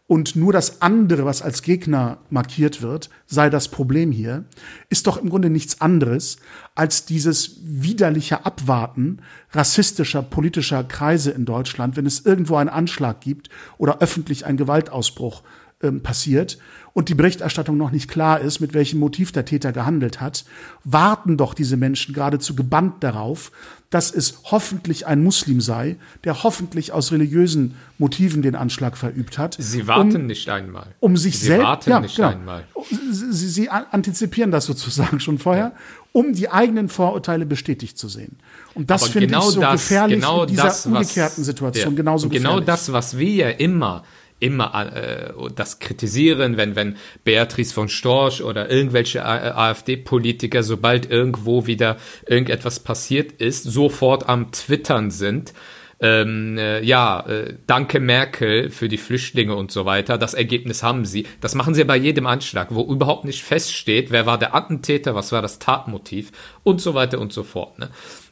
und 0.08 0.38
nur 0.38 0.54
das 0.54 0.82
andere, 0.82 1.26
was 1.26 1.42
als 1.42 1.62
Gegner 1.62 2.20
markiert 2.30 2.82
wird, 2.82 3.10
sei 3.26 3.50
das 3.50 3.68
Problem 3.68 4.12
hier, 4.12 4.46
ist 4.90 5.06
doch 5.06 5.18
im 5.18 5.30
Grunde 5.30 5.50
nichts 5.50 5.82
anderes 5.82 6.38
als 6.76 7.06
dieses 7.06 7.58
widerliche 7.62 8.46
Abwarten 8.46 9.20
rassistischer 9.52 10.24
politischer 10.24 10.86
Kreise 10.86 11.32
in 11.32 11.44
Deutschland, 11.44 11.98
wenn 11.98 12.06
es 12.06 12.26
irgendwo 12.26 12.56
einen 12.56 12.70
Anschlag 12.70 13.20
gibt 13.20 13.50
oder 13.78 14.00
öffentlich 14.00 14.46
ein 14.46 14.56
Gewaltausbruch 14.56 15.44
ähm, 15.84 16.02
passiert 16.02 16.58
und 16.94 17.10
die 17.10 17.16
Berichterstattung 17.16 17.78
noch 17.78 17.92
nicht 17.92 18.10
klar 18.10 18.40
ist, 18.40 18.60
mit 18.62 18.74
welchem 18.74 19.00
Motiv 19.00 19.32
der 19.32 19.46
Täter 19.46 19.74
gehandelt 19.74 20.20
hat, 20.22 20.46
warten 20.84 21.38
doch 21.38 21.54
diese 21.54 21.78
Menschen 21.78 22.16
geradezu 22.16 22.56
gebannt 22.56 23.04
darauf, 23.04 23.52
dass 23.90 24.12
es 24.14 24.40
hoffentlich 24.46 25.08
ein 25.08 25.24
Muslim 25.24 25.62
sei, 25.62 25.96
der 26.26 26.44
hoffentlich 26.44 26.92
aus 26.92 27.12
religiösen 27.12 27.76
Motiven 27.98 28.42
den 28.42 28.56
Anschlag 28.56 28.98
verübt 28.98 29.38
hat. 29.38 29.56
Sie 29.60 29.88
warten 29.88 30.16
um, 30.16 30.26
nicht 30.28 30.50
einmal. 30.50 30.88
Um 31.00 31.16
sich 31.16 31.40
Sie 31.40 31.48
selbst. 31.48 31.64
warten 31.64 31.90
ja, 31.90 32.00
nicht 32.02 32.16
genau. 32.18 32.30
einmal. 32.30 32.64
Sie, 33.12 33.32
Sie, 33.32 33.70
antizipieren 33.70 34.52
das 34.52 34.66
sozusagen 34.66 35.20
schon 35.22 35.38
vorher, 35.40 35.68
ja. 35.68 35.74
um 36.12 36.34
die 36.34 36.50
eigenen 36.50 36.90
Vorurteile 36.90 37.46
bestätigt 37.46 37.98
zu 37.98 38.10
sehen. 38.10 38.38
Und 38.74 38.90
das 38.90 39.08
finde 39.08 39.28
genau 39.28 39.48
ich 39.48 39.56
so 39.56 39.62
das, 39.62 39.72
gefährlich 39.74 40.20
genau 40.20 40.44
in 40.44 40.50
dieser 40.50 40.64
das, 40.64 40.86
umgekehrten 40.86 41.44
Situation. 41.46 41.94
Ja. 41.94 41.98
Genauso 41.98 42.30
genau 42.30 42.60
das, 42.60 42.92
was 42.92 43.18
wir 43.18 43.32
ja 43.32 43.50
immer 43.50 44.04
immer 44.40 44.94
äh, 44.96 45.34
das 45.56 45.80
kritisieren, 45.80 46.58
wenn, 46.58 46.76
wenn 46.76 46.98
Beatrice 47.24 47.74
von 47.74 47.90
Storch 47.90 48.44
oder 48.44 48.70
irgendwelche 48.70 49.26
AfD-Politiker, 49.26 50.64
sobald 50.64 51.10
irgendwo 51.10 51.66
wieder 51.68 51.98
irgendetwas 52.26 52.80
passiert 52.80 53.34
ist, 53.34 53.64
sofort 53.64 54.30
am 54.30 54.52
Twittern 54.52 55.12
sind. 55.12 55.54
Ähm, 56.00 56.60
äh, 56.60 56.84
ja, 56.84 57.22
äh, 57.22 57.56
danke 57.66 58.00
Merkel 58.00 58.70
für 58.70 58.88
die 58.88 59.00
Flüchtlinge 59.00 59.56
und 59.56 59.72
so 59.72 59.86
weiter. 59.86 60.20
Das 60.20 60.36
Ergebnis 60.36 60.84
haben 60.84 61.06
sie. 61.06 61.26
Das 61.42 61.56
machen 61.56 61.74
sie 61.74 61.84
bei 61.86 61.98
jedem 61.98 62.28
Anschlag, 62.28 62.68
wo 62.70 62.84
überhaupt 62.84 63.26
nicht 63.26 63.44
feststeht, 63.44 64.12
wer 64.12 64.28
war 64.28 64.38
der 64.38 64.54
Attentäter, 64.54 65.16
was 65.16 65.32
war 65.32 65.42
das 65.42 65.58
Tatmotiv 65.58 66.32
und 66.64 66.82
so 66.82 66.94
weiter 66.94 67.20
und 67.20 67.34
so 67.34 67.44
fort. 67.44 67.80
Ne? 67.80 67.90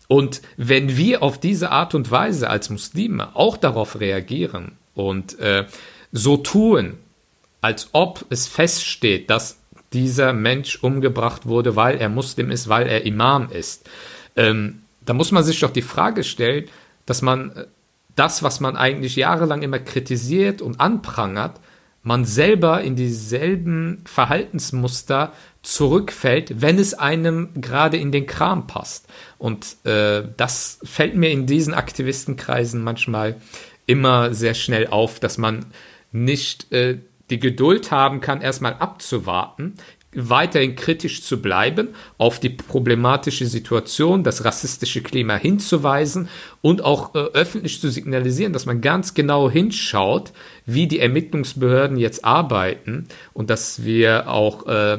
Und 0.08 0.44
wenn 0.58 0.96
wir 0.96 1.24
auf 1.24 1.40
diese 1.40 1.72
Art 1.72 1.96
und 1.96 2.12
Weise 2.12 2.52
als 2.52 2.70
Muslime 2.70 3.36
auch 3.36 3.58
darauf 3.58 4.00
reagieren 4.00 4.78
und 4.94 5.40
äh, 5.40 5.66
so 6.16 6.38
tun, 6.38 6.98
als 7.62 7.90
ob 7.92 8.26
es 8.30 8.48
feststeht, 8.48 9.30
dass 9.30 9.60
dieser 9.94 10.34
Mensch 10.34 10.78
umgebracht 10.82 11.46
wurde, 11.46 11.76
weil 11.76 11.98
er 11.98 12.10
Muslim 12.10 12.52
ist, 12.52 12.70
weil 12.70 12.88
er 12.88 13.06
Imam 13.06 13.50
ist, 13.50 13.88
ähm, 14.36 14.82
da 15.06 15.14
muss 15.14 15.32
man 15.32 15.44
sich 15.44 15.60
doch 15.60 15.72
die 15.72 15.82
Frage 15.82 16.24
stellen, 16.24 16.66
dass 17.06 17.22
man 17.22 17.52
äh, 17.52 17.66
das, 18.16 18.44
was 18.44 18.60
man 18.60 18.78
eigentlich 18.78 19.18
jahrelang 19.18 19.62
immer 19.62 19.80
kritisiert 19.80 20.62
und 20.62 20.80
anprangert, 20.80 21.60
man 22.02 22.24
selber 22.24 22.82
in 22.82 22.96
dieselben 22.96 24.02
Verhaltensmuster 24.06 25.34
zurückfällt, 25.64 26.62
wenn 26.62 26.78
es 26.80 26.94
einem 26.94 27.50
gerade 27.56 27.98
in 27.98 28.12
den 28.12 28.26
Kram 28.26 28.68
passt. 28.68 29.08
Und 29.38 29.84
äh, 29.86 30.24
das 30.38 30.80
fällt 30.84 31.16
mir 31.16 31.32
in 31.32 31.46
diesen 31.46 31.74
Aktivistenkreisen 31.74 32.84
manchmal 32.84 33.36
immer 33.86 34.34
sehr 34.34 34.54
schnell 34.54 34.88
auf, 34.88 35.20
dass 35.20 35.38
man 35.38 35.66
nicht 36.16 36.72
äh, 36.72 36.98
die 37.30 37.40
Geduld 37.40 37.92
haben 37.92 38.22
kann, 38.22 38.42
erstmal 38.42 38.74
abzuwarten, 38.74 39.74
weiterhin 40.14 40.76
kritisch 40.76 41.24
zu 41.24 41.42
bleiben, 41.42 41.90
auf 42.18 42.40
die 42.40 42.50
problematische 42.50 43.46
Situation, 43.48 44.24
das 44.24 44.46
rassistische 44.46 45.02
Klima 45.02 45.36
hinzuweisen 45.36 46.30
und 46.62 46.84
auch 46.84 47.14
äh, 47.16 47.20
öffentlich 47.20 47.82
zu 47.82 47.90
signalisieren, 47.90 48.54
dass 48.54 48.66
man 48.66 48.80
ganz 48.80 49.14
genau 49.14 49.50
hinschaut, 49.50 50.32
wie 50.66 50.88
die 50.88 51.00
Ermittlungsbehörden 51.00 51.98
jetzt 51.98 52.24
arbeiten 52.24 53.08
und 53.34 53.50
dass 53.50 53.84
wir 53.84 54.32
auch 54.32 54.66
äh, 54.68 54.98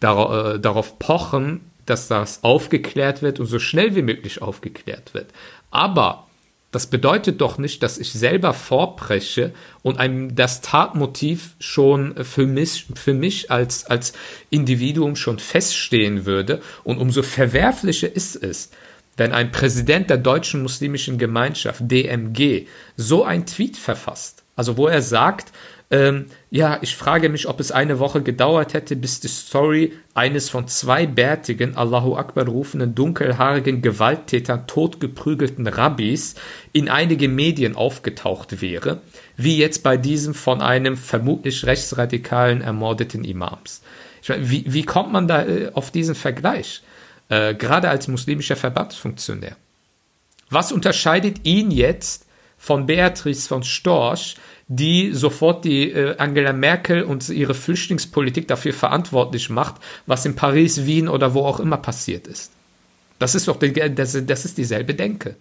dar 0.00 0.54
äh, 0.54 0.60
darauf 0.60 0.98
pochen, 0.98 1.60
dass 1.86 2.08
das 2.08 2.44
aufgeklärt 2.44 3.22
wird 3.22 3.40
und 3.40 3.46
so 3.46 3.58
schnell 3.58 3.96
wie 3.96 4.02
möglich 4.02 4.42
aufgeklärt 4.42 5.14
wird. 5.14 5.28
Aber 5.70 6.27
das 6.70 6.86
bedeutet 6.86 7.40
doch 7.40 7.56
nicht, 7.56 7.82
dass 7.82 7.96
ich 7.96 8.12
selber 8.12 8.52
vorbreche 8.52 9.54
und 9.82 9.98
einem 9.98 10.34
das 10.34 10.60
Tatmotiv 10.60 11.54
schon 11.58 12.22
für 12.24 12.46
mich, 12.46 12.86
für 12.94 13.14
mich 13.14 13.50
als, 13.50 13.86
als 13.86 14.12
Individuum 14.50 15.16
schon 15.16 15.38
feststehen 15.38 16.26
würde. 16.26 16.60
Und 16.84 16.98
umso 16.98 17.22
verwerflicher 17.22 18.14
ist 18.14 18.36
es, 18.36 18.70
wenn 19.16 19.32
ein 19.32 19.50
Präsident 19.50 20.10
der 20.10 20.18
Deutschen 20.18 20.62
Muslimischen 20.62 21.16
Gemeinschaft, 21.16 21.80
DMG, 21.84 22.66
so 22.96 23.24
ein 23.24 23.46
Tweet 23.46 23.78
verfasst. 23.78 24.44
Also 24.54 24.76
wo 24.76 24.88
er 24.88 25.02
sagt, 25.02 25.52
ähm, 25.90 26.26
ja, 26.50 26.78
ich 26.82 26.96
frage 26.96 27.30
mich, 27.30 27.48
ob 27.48 27.60
es 27.60 27.72
eine 27.72 27.98
Woche 27.98 28.22
gedauert 28.22 28.74
hätte, 28.74 28.94
bis 28.94 29.20
die 29.20 29.28
Story 29.28 29.94
eines 30.12 30.50
von 30.50 30.68
zwei 30.68 31.06
bärtigen, 31.06 31.76
Allahu 31.76 32.16
Akbar 32.16 32.46
rufenden, 32.46 32.94
dunkelhaarigen 32.94 33.80
Gewalttätern, 33.80 34.66
totgeprügelten 34.66 35.66
Rabbis 35.66 36.34
in 36.72 36.90
einige 36.90 37.28
Medien 37.28 37.74
aufgetaucht 37.74 38.60
wäre, 38.60 39.00
wie 39.38 39.56
jetzt 39.56 39.82
bei 39.82 39.96
diesem 39.96 40.34
von 40.34 40.60
einem 40.60 40.96
vermutlich 40.98 41.64
rechtsradikalen 41.64 42.60
ermordeten 42.60 43.24
Imams. 43.24 43.82
Ich 44.22 44.28
meine, 44.28 44.50
wie, 44.50 44.64
wie 44.66 44.82
kommt 44.82 45.12
man 45.12 45.26
da 45.26 45.46
äh, 45.46 45.70
auf 45.72 45.90
diesen 45.90 46.14
Vergleich? 46.14 46.82
Äh, 47.30 47.54
gerade 47.54 47.88
als 47.88 48.08
muslimischer 48.08 48.56
Verbandsfunktionär. 48.56 49.56
Was 50.50 50.70
unterscheidet 50.70 51.46
ihn 51.46 51.70
jetzt 51.70 52.26
von 52.58 52.86
Beatrice 52.86 53.48
von 53.48 53.62
Storch, 53.62 54.36
die 54.68 55.12
sofort 55.12 55.64
die 55.64 55.90
äh, 55.90 56.16
Angela 56.18 56.52
Merkel 56.52 57.02
und 57.02 57.28
ihre 57.30 57.54
Flüchtlingspolitik 57.54 58.46
dafür 58.46 58.74
verantwortlich 58.74 59.48
macht, 59.48 59.76
was 60.06 60.26
in 60.26 60.36
Paris, 60.36 60.84
Wien 60.84 61.08
oder 61.08 61.34
wo 61.34 61.40
auch 61.40 61.58
immer 61.58 61.78
passiert 61.78 62.26
ist. 62.26 62.52
Das 63.18 63.34
ist 63.34 63.48
doch 63.48 63.58
die, 63.58 63.72
das, 63.72 64.16
das 64.26 64.44
ist 64.44 64.58
dieselbe 64.58 64.94
Denke. 64.94 65.36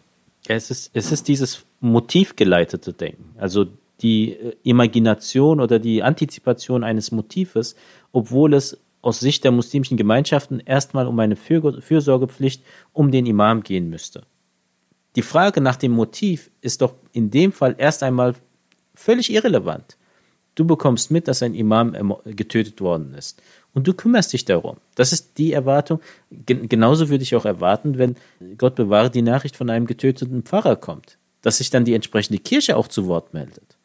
Es 0.47 0.71
ist, 0.71 0.91
es 0.93 1.11
ist 1.11 1.27
dieses 1.27 1.65
motivgeleitete 1.81 2.93
Denken, 2.93 3.35
also 3.37 3.67
die 4.01 4.31
äh, 4.31 4.55
Imagination 4.63 5.59
oder 5.59 5.77
die 5.77 6.01
Antizipation 6.03 6.85
eines 6.85 7.11
Motives, 7.11 7.75
obwohl 8.13 8.53
es 8.53 8.77
aus 9.01 9.19
Sicht 9.19 9.43
der 9.43 9.51
muslimischen 9.51 9.97
Gemeinschaften 9.97 10.61
erstmal 10.61 11.05
um 11.05 11.19
eine 11.19 11.35
Fürsorgepflicht 11.35 12.63
um 12.93 13.11
den 13.11 13.25
Imam 13.25 13.61
gehen 13.61 13.89
müsste. 13.89 14.23
Die 15.15 15.21
Frage 15.21 15.61
nach 15.61 15.75
dem 15.75 15.91
Motiv 15.91 16.49
ist 16.61 16.81
doch 16.81 16.93
in 17.11 17.29
dem 17.29 17.51
Fall 17.51 17.75
erst 17.77 18.03
einmal 18.03 18.35
völlig 18.97 19.31
irrelevant. 19.31 19.97
Du 20.55 20.65
bekommst 20.65 21.11
mit, 21.11 21.27
dass 21.27 21.43
ein 21.43 21.53
Imam 21.53 22.15
getötet 22.25 22.81
worden 22.81 23.13
ist. 23.13 23.41
Und 23.73 23.87
du 23.87 23.93
kümmerst 23.93 24.33
dich 24.33 24.43
darum. 24.43 24.77
Das 24.95 25.13
ist 25.13 25.37
die 25.37 25.53
Erwartung. 25.53 25.99
genauso 26.45 27.09
würde 27.09 27.23
ich 27.23 27.35
auch 27.35 27.45
erwarten, 27.45 27.99
wenn 27.99 28.15
Gott 28.57 28.73
bewahre 28.73 29.11
die 29.11 29.21
Nachricht 29.21 29.55
von 29.55 29.69
einem 29.69 29.85
getöteten 29.85 30.41
Pfarrer 30.41 30.75
kommt, 30.75 31.19
dass 31.43 31.59
sich 31.59 31.69
dann 31.69 31.85
die 31.85 31.93
entsprechende 31.93 32.39
Kirche 32.39 32.75
auch 32.75 32.87
zu 32.87 33.05
Wort 33.05 33.35
meldet. 33.35 33.77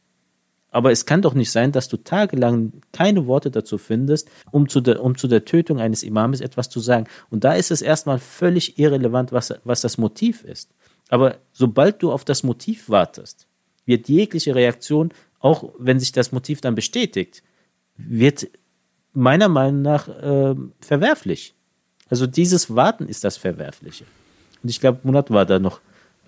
Aber 0.70 0.90
es 0.90 1.04
kann 1.04 1.20
doch 1.20 1.34
nicht 1.34 1.50
sein, 1.50 1.72
dass 1.72 1.88
du 1.88 1.98
tagelang 1.98 2.72
keine 2.92 3.26
Worte 3.26 3.50
dazu 3.50 3.76
findest, 3.76 4.30
um 4.50 4.70
zu 4.70 4.80
der, 4.80 5.04
um 5.04 5.18
zu 5.18 5.28
der 5.28 5.44
Tötung 5.44 5.78
eines 5.78 6.02
Imames 6.02 6.40
etwas 6.40 6.70
zu 6.70 6.80
sagen. 6.80 7.06
Und 7.28 7.44
da 7.44 7.52
ist 7.52 7.70
es 7.70 7.82
erstmal 7.82 8.18
völlig 8.18 8.78
irrelevant, 8.78 9.30
was, 9.30 9.52
was 9.64 9.82
das 9.82 9.98
Motiv 9.98 10.42
ist. 10.42 10.70
Aber 11.10 11.36
sobald 11.52 12.02
du 12.02 12.10
auf 12.10 12.24
das 12.24 12.42
Motiv 12.42 12.88
wartest, 12.88 13.46
wird 13.92 14.08
jegliche 14.08 14.54
Reaktion, 14.54 15.12
auch 15.38 15.72
wenn 15.78 16.00
sich 16.00 16.12
das 16.12 16.32
Motiv 16.32 16.60
dann 16.60 16.74
bestätigt, 16.74 17.42
wird 17.96 18.48
meiner 19.12 19.48
Meinung 19.48 19.82
nach 19.82 20.08
äh, 20.08 20.54
verwerflich. 20.80 21.54
Also 22.08 22.26
dieses 22.26 22.74
Warten 22.74 23.06
ist 23.06 23.24
das 23.24 23.36
Verwerfliche. 23.36 24.04
Und 24.62 24.70
ich 24.70 24.80
glaube, 24.80 25.00
Monat 25.02 25.30
war 25.30 25.44
da 25.44 25.58
noch 25.58 25.80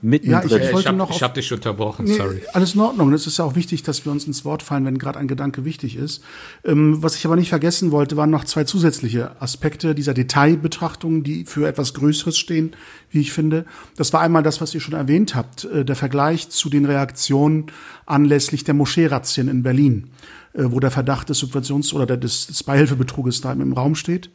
mitten 0.05 0.31
ja, 0.31 0.45
ich, 0.45 0.53
ich, 0.53 0.63
ich 0.63 0.87
habe 0.87 1.03
hab 1.03 1.35
dich 1.35 1.53
unterbrochen, 1.53 2.05
nee, 2.05 2.15
sorry. 2.15 2.43
Alles 2.53 2.75
in 2.75 2.81
Ordnung. 2.83 3.13
Es 3.15 3.27
ist 3.27 3.39
ja 3.39 3.45
auch 3.45 3.55
wichtig, 3.55 3.83
dass 3.83 4.05
wir 4.05 4.13
uns 4.13 4.27
ins 4.27 4.45
Wort 4.45 4.63
fallen, 4.63 4.85
wenn 4.85 4.99
gerade 4.99 5.19
ein 5.19 5.29
Gedanke 5.29 5.65
wichtig 5.65 5.97
ist. 5.97 6.23
Ähm, 6.65 7.03
was 7.03 7.17
ich 7.17 7.25
aber 7.25 7.37
nicht 7.37 7.49
vergessen 7.49 7.91
wollte, 7.91 8.17
waren 8.17 8.31
noch 8.31 8.45
zwei 8.45 8.65
zusätzliche 8.65 9.41
Aspekte 9.41 9.95
dieser 9.95 10.13
Detailbetrachtung, 10.13 11.23
die 11.23 11.47
für 11.47 11.67
etwas 11.67 11.95
Größeres 11.95 12.37
stehen, 12.37 12.73
wie 13.11 13.21
ich 13.21 13.33
finde. 13.33 13.65
Das 13.97 14.13
war 14.13 14.21
einmal 14.21 14.43
das, 14.43 14.61
was 14.61 14.75
ihr 14.75 14.81
schon 14.81 14.95
erwähnt 14.95 15.35
habt, 15.35 15.65
äh, 15.65 15.85
der 15.85 15.97
Vergleich 15.97 16.51
zu 16.51 16.69
den 16.69 16.85
Reaktionen 16.85 17.67
anlässlich 18.05 18.65
der 18.65 18.75
Moscheerazzien 18.75 19.49
in 19.49 19.63
Berlin, 19.63 20.11
äh, 20.53 20.65
wo 20.67 20.81
der 20.81 20.91
Verdacht 20.91 21.31
des 21.31 21.43
Subventions- 21.43 21.95
oder 21.95 22.17
des, 22.19 22.47
des 22.47 22.63
Beihilfebetruges 22.63 23.41
da 23.41 23.53
im 23.53 23.73
Raum 23.73 23.95
steht. 23.95 24.29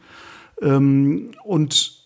Ähm, 0.61 1.31
und 1.43 1.98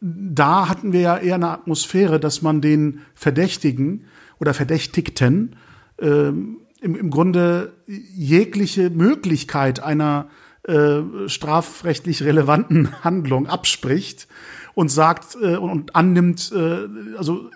da 0.00 0.68
hatten 0.68 0.92
wir 0.92 1.00
ja 1.00 1.16
eher 1.18 1.34
eine 1.34 1.50
Atmosphäre, 1.50 2.18
dass 2.18 2.42
man 2.42 2.60
den 2.60 3.00
Verdächtigen 3.14 4.06
oder 4.38 4.54
Verdächtigten 4.54 5.56
ähm, 6.00 6.58
im, 6.80 6.96
im 6.96 7.10
Grunde 7.10 7.74
jegliche 7.86 8.88
Möglichkeit 8.88 9.82
einer 9.82 10.28
äh, 10.62 11.00
strafrechtlich 11.26 12.22
relevanten 12.22 12.90
Handlung 13.04 13.46
abspricht 13.46 14.28
und 14.74 14.88
sagt 14.90 15.36
äh, 15.40 15.56
und, 15.56 15.70
und 15.70 15.96
annimmt, 15.96 16.52
äh, 16.54 17.16
also 17.18 17.50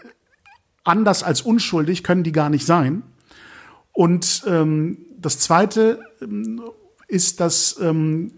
anders 0.85 1.23
als 1.23 1.41
unschuldig 1.43 2.05
können 2.05 2.23
die 2.23 2.33
gar 2.33 2.51
nicht 2.51 2.67
sein. 2.67 3.03
Und 3.93 4.45
ähm, 4.47 4.99
das 5.19 5.39
Zweite 5.39 6.01
ähm, 6.21 6.61
ist, 7.09 7.41
dass 7.41 7.79
ähm, 7.81 8.33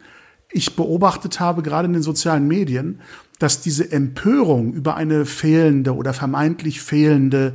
ich 0.52 0.76
beobachtet 0.76 1.40
habe, 1.40 1.62
gerade 1.62 1.86
in 1.86 1.92
den 1.92 2.02
sozialen 2.02 2.46
Medien, 2.46 3.00
dass 3.38 3.60
diese 3.60 3.90
Empörung 3.92 4.72
über 4.72 4.96
eine 4.96 5.26
fehlende 5.26 5.94
oder 5.94 6.14
vermeintlich 6.14 6.80
fehlende 6.80 7.54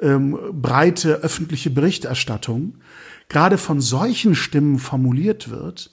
ähm, 0.00 0.38
breite 0.52 1.16
öffentliche 1.22 1.70
Berichterstattung 1.70 2.74
gerade 3.28 3.58
von 3.58 3.80
solchen 3.80 4.34
Stimmen 4.34 4.78
formuliert 4.78 5.50
wird, 5.50 5.90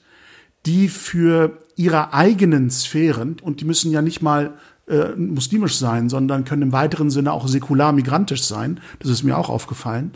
die 0.66 0.88
für 0.88 1.58
ihre 1.76 2.14
eigenen 2.14 2.70
Sphären, 2.70 3.38
und 3.42 3.60
die 3.60 3.66
müssen 3.66 3.92
ja 3.92 4.02
nicht 4.02 4.22
mal 4.22 4.54
äh, 4.88 5.16
muslimisch 5.16 5.78
sein, 5.78 6.10
sondern 6.10 6.46
können 6.46 6.62
im 6.62 6.72
weiteren 6.72 7.10
Sinne 7.10 7.34
auch 7.34 7.48
säkular-migrantisch 7.48 8.44
sein, 8.44 8.80
das 9.00 9.10
ist 9.10 9.24
mir 9.24 9.38
auch 9.38 9.50
aufgefallen, 9.50 10.14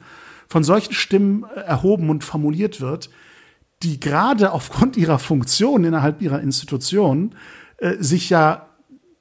von 0.47 0.63
solchen 0.63 0.93
Stimmen 0.93 1.45
äh, 1.55 1.61
erhoben 1.61 2.09
und 2.09 2.23
formuliert 2.23 2.79
wird, 2.79 3.09
die 3.83 3.99
gerade 3.99 4.51
aufgrund 4.51 4.97
ihrer 4.97 5.19
Funktion 5.19 5.83
innerhalb 5.83 6.21
ihrer 6.21 6.41
Institution 6.41 7.35
äh, 7.77 7.95
sich 7.99 8.29
ja 8.29 8.66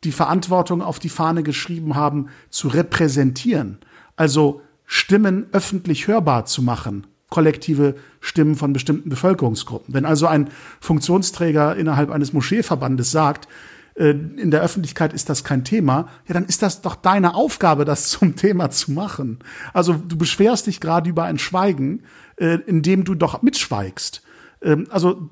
die 0.05 0.13
Verantwortung 0.13 0.83
auf 0.83 0.99
die 0.99 1.09
Fahne 1.09 1.43
geschrieben 1.43 1.95
haben, 1.95 2.29
zu 2.51 2.69
repräsentieren. 2.69 3.79
Also 4.17 4.63
Stimmen 4.85 5.47
öffentlich 5.53 6.07
hörbar 6.07 6.47
zu 6.47 6.63
machen, 6.63 7.07
kollektive 7.29 7.97
Stimmen 8.21 8.55
von 8.55 8.73
bestimmten 8.73 9.11
Bevölkerungsgruppen. 9.11 9.95
Wenn 9.95 10.05
also 10.05 10.27
ein 10.27 10.51
Funktionsträger 10.81 11.77
innerhalb 11.77 12.11
eines 12.11 12.33
Moscheeverbandes 12.33 13.11
sagt, 13.11 13.49
äh, 13.95 14.11
in 14.11 14.51
der 14.51 14.63
Öffentlichkeit 14.63 15.13
ist 15.13 15.29
das 15.29 15.43
kein 15.43 15.65
Thema, 15.65 16.09
ja, 16.29 16.35
dann 16.35 16.45
ist 16.45 16.63
das 16.63 16.83
doch 16.83 16.95
deine 16.95 17.35
Aufgabe, 17.35 17.85
das 17.85 18.09
zum 18.11 18.37
Thema 18.37 18.71
zu 18.71 18.93
machen. 18.93 19.41
Also 19.73 19.95
du 19.95 20.17
beschwerst 20.17 20.67
dich 20.67 20.81
gerade 20.81 21.11
über 21.11 21.25
ein 21.25 21.39
Schweigen, 21.39 22.03
äh, 22.37 22.59
in 22.67 22.83
dem 22.83 23.05
du 23.05 23.15
doch 23.15 23.43
mitschweigst. 23.43 24.23
Ähm, 24.63 24.87
also 24.91 25.31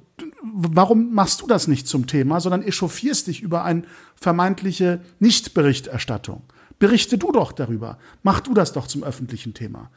warum 0.52 1.14
machst 1.14 1.40
du 1.40 1.46
das 1.46 1.68
nicht 1.68 1.88
zum 1.88 2.06
Thema, 2.06 2.40
sondern 2.40 2.62
echauffierst 2.62 3.26
dich 3.26 3.42
über 3.42 3.64
eine 3.64 3.82
vermeintliche 4.16 5.00
Nichtberichterstattung? 5.18 6.42
Berichte 6.78 7.18
du 7.18 7.32
doch 7.32 7.52
darüber. 7.52 7.98
Mach 8.22 8.40
du 8.40 8.54
das 8.54 8.72
doch 8.72 8.86
zum 8.86 9.04
öffentlichen 9.04 9.54
Thema. 9.54 9.90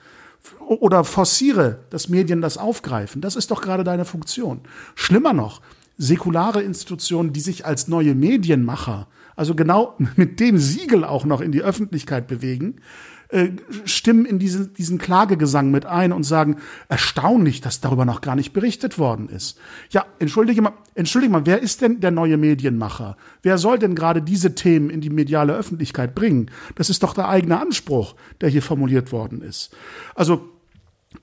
Oder 0.59 1.03
forciere, 1.03 1.79
dass 1.89 2.09
Medien 2.09 2.41
das 2.41 2.57
aufgreifen. 2.57 3.21
Das 3.21 3.35
ist 3.35 3.51
doch 3.51 3.61
gerade 3.61 3.83
deine 3.83 4.05
Funktion. 4.05 4.61
Schlimmer 4.95 5.33
noch, 5.33 5.61
säkulare 5.97 6.61
Institutionen, 6.61 7.33
die 7.33 7.39
sich 7.39 7.65
als 7.65 7.87
neue 7.87 8.15
Medienmacher 8.15 9.07
also 9.37 9.55
genau 9.55 9.95
mit 10.17 10.41
dem 10.41 10.57
Siegel 10.57 11.05
auch 11.05 11.23
noch 11.23 11.39
in 11.39 11.53
die 11.53 11.61
Öffentlichkeit 11.61 12.27
bewegen, 12.27 12.81
äh, 13.29 13.49
stimmen 13.85 14.25
in 14.25 14.39
diese, 14.39 14.67
diesen 14.67 14.97
Klagegesang 14.97 15.69
mit 15.69 15.85
ein 15.85 16.13
und 16.13 16.23
sagen, 16.23 16.57
erstaunlich, 16.87 17.61
dass 17.61 17.81
darüber 17.81 18.05
noch 18.05 18.21
gar 18.21 18.35
nicht 18.35 18.53
berichtet 18.53 18.97
worden 18.97 19.29
ist. 19.29 19.59
Ja, 19.89 20.05
entschuldige 20.19 20.61
mal, 20.61 20.73
entschuldige 20.95 21.31
mal, 21.31 21.45
wer 21.45 21.61
ist 21.61 21.81
denn 21.81 21.99
der 21.99 22.11
neue 22.11 22.37
Medienmacher? 22.37 23.17
Wer 23.43 23.57
soll 23.57 23.79
denn 23.79 23.95
gerade 23.95 24.21
diese 24.21 24.55
Themen 24.55 24.89
in 24.89 25.01
die 25.01 25.09
mediale 25.09 25.53
Öffentlichkeit 25.55 26.15
bringen? 26.15 26.51
Das 26.75 26.89
ist 26.89 27.03
doch 27.03 27.13
der 27.13 27.27
eigene 27.27 27.59
Anspruch, 27.59 28.15
der 28.39 28.49
hier 28.49 28.61
formuliert 28.61 29.11
worden 29.11 29.41
ist. 29.41 29.75
Also, 30.15 30.49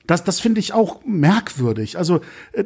das, 0.06 0.24
das 0.24 0.40
finde 0.40 0.60
ich 0.60 0.72
auch 0.72 1.04
merkwürdig. 1.04 1.96
Also 1.98 2.20
äh, 2.52 2.64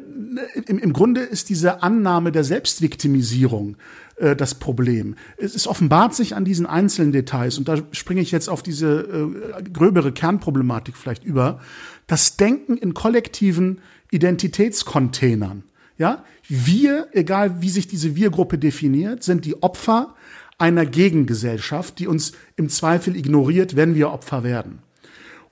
im, 0.66 0.79
im 0.79 0.92
Grunde 0.92 1.20
ist 1.20 1.48
diese 1.48 1.83
Annahme 1.83 2.33
der 2.33 2.44
Selbstviktimisierung 2.44 3.77
äh, 4.18 4.37
das 4.37 4.54
Problem. 4.54 5.16
Es, 5.37 5.54
es 5.54 5.66
offenbart 5.66 6.14
sich 6.14 6.35
an 6.35 6.44
diesen 6.44 6.66
einzelnen 6.66 7.12
Details, 7.12 7.59
und 7.59 7.68
da 7.68 7.78
springe 7.92 8.20
ich 8.20 8.31
jetzt 8.31 8.48
auf 8.48 8.62
diese 8.62 9.00
äh, 9.00 9.62
gröbere 9.62 10.12
Kernproblematik 10.12 10.96
vielleicht 10.96 11.24
über, 11.24 11.61
das 12.07 12.37
Denken 12.37 12.76
in 12.76 12.94
kollektiven 12.94 13.81
Identitätscontainern. 14.11 15.64
Ja, 15.98 16.24
wir, 16.48 17.09
egal 17.12 17.61
wie 17.61 17.70
sich 17.70 17.88
diese 17.88 18.14
Wir-Gruppe 18.14 18.57
definiert, 18.57 19.24
sind 19.24 19.44
die 19.44 19.62
Opfer 19.62 20.14
einer 20.57 20.87
Gegengesellschaft, 20.87 21.98
die 21.98 22.07
uns 22.07 22.33
im 22.57 22.68
Zweifel 22.68 23.16
ignoriert, 23.16 23.76
wenn 23.76 23.94
wir 23.94 24.11
Opfer 24.11 24.42
werden. 24.44 24.81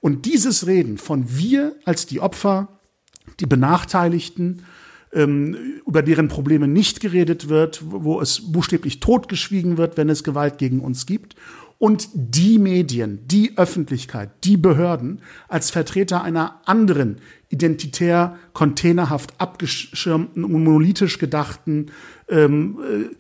Und 0.00 0.24
dieses 0.26 0.66
Reden 0.66 0.98
von 0.98 1.24
wir 1.28 1.74
als 1.84 2.06
die 2.06 2.20
Opfer, 2.20 2.68
die 3.40 3.46
Benachteiligten, 3.46 4.64
über 5.12 6.02
deren 6.02 6.28
Probleme 6.28 6.68
nicht 6.68 7.00
geredet 7.00 7.48
wird, 7.48 7.80
wo 7.86 8.20
es 8.20 8.52
buchstäblich 8.52 9.00
totgeschwiegen 9.00 9.78
wird, 9.78 9.96
wenn 9.96 10.10
es 10.10 10.24
Gewalt 10.24 10.58
gegen 10.58 10.80
uns 10.80 11.06
gibt. 11.06 11.36
Und 11.78 12.08
die 12.14 12.58
Medien, 12.58 13.20
die 13.26 13.58
Öffentlichkeit, 13.58 14.30
die 14.44 14.56
Behörden 14.56 15.20
als 15.48 15.70
Vertreter 15.70 16.22
einer 16.22 16.60
anderen, 16.64 17.18
identitär, 17.50 18.36
containerhaft 18.54 19.34
abgeschirmten 19.38 20.42
monolithisch 20.42 21.18
gedachten, 21.18 21.86
ähm, 22.28 22.78
äh, 22.80 23.14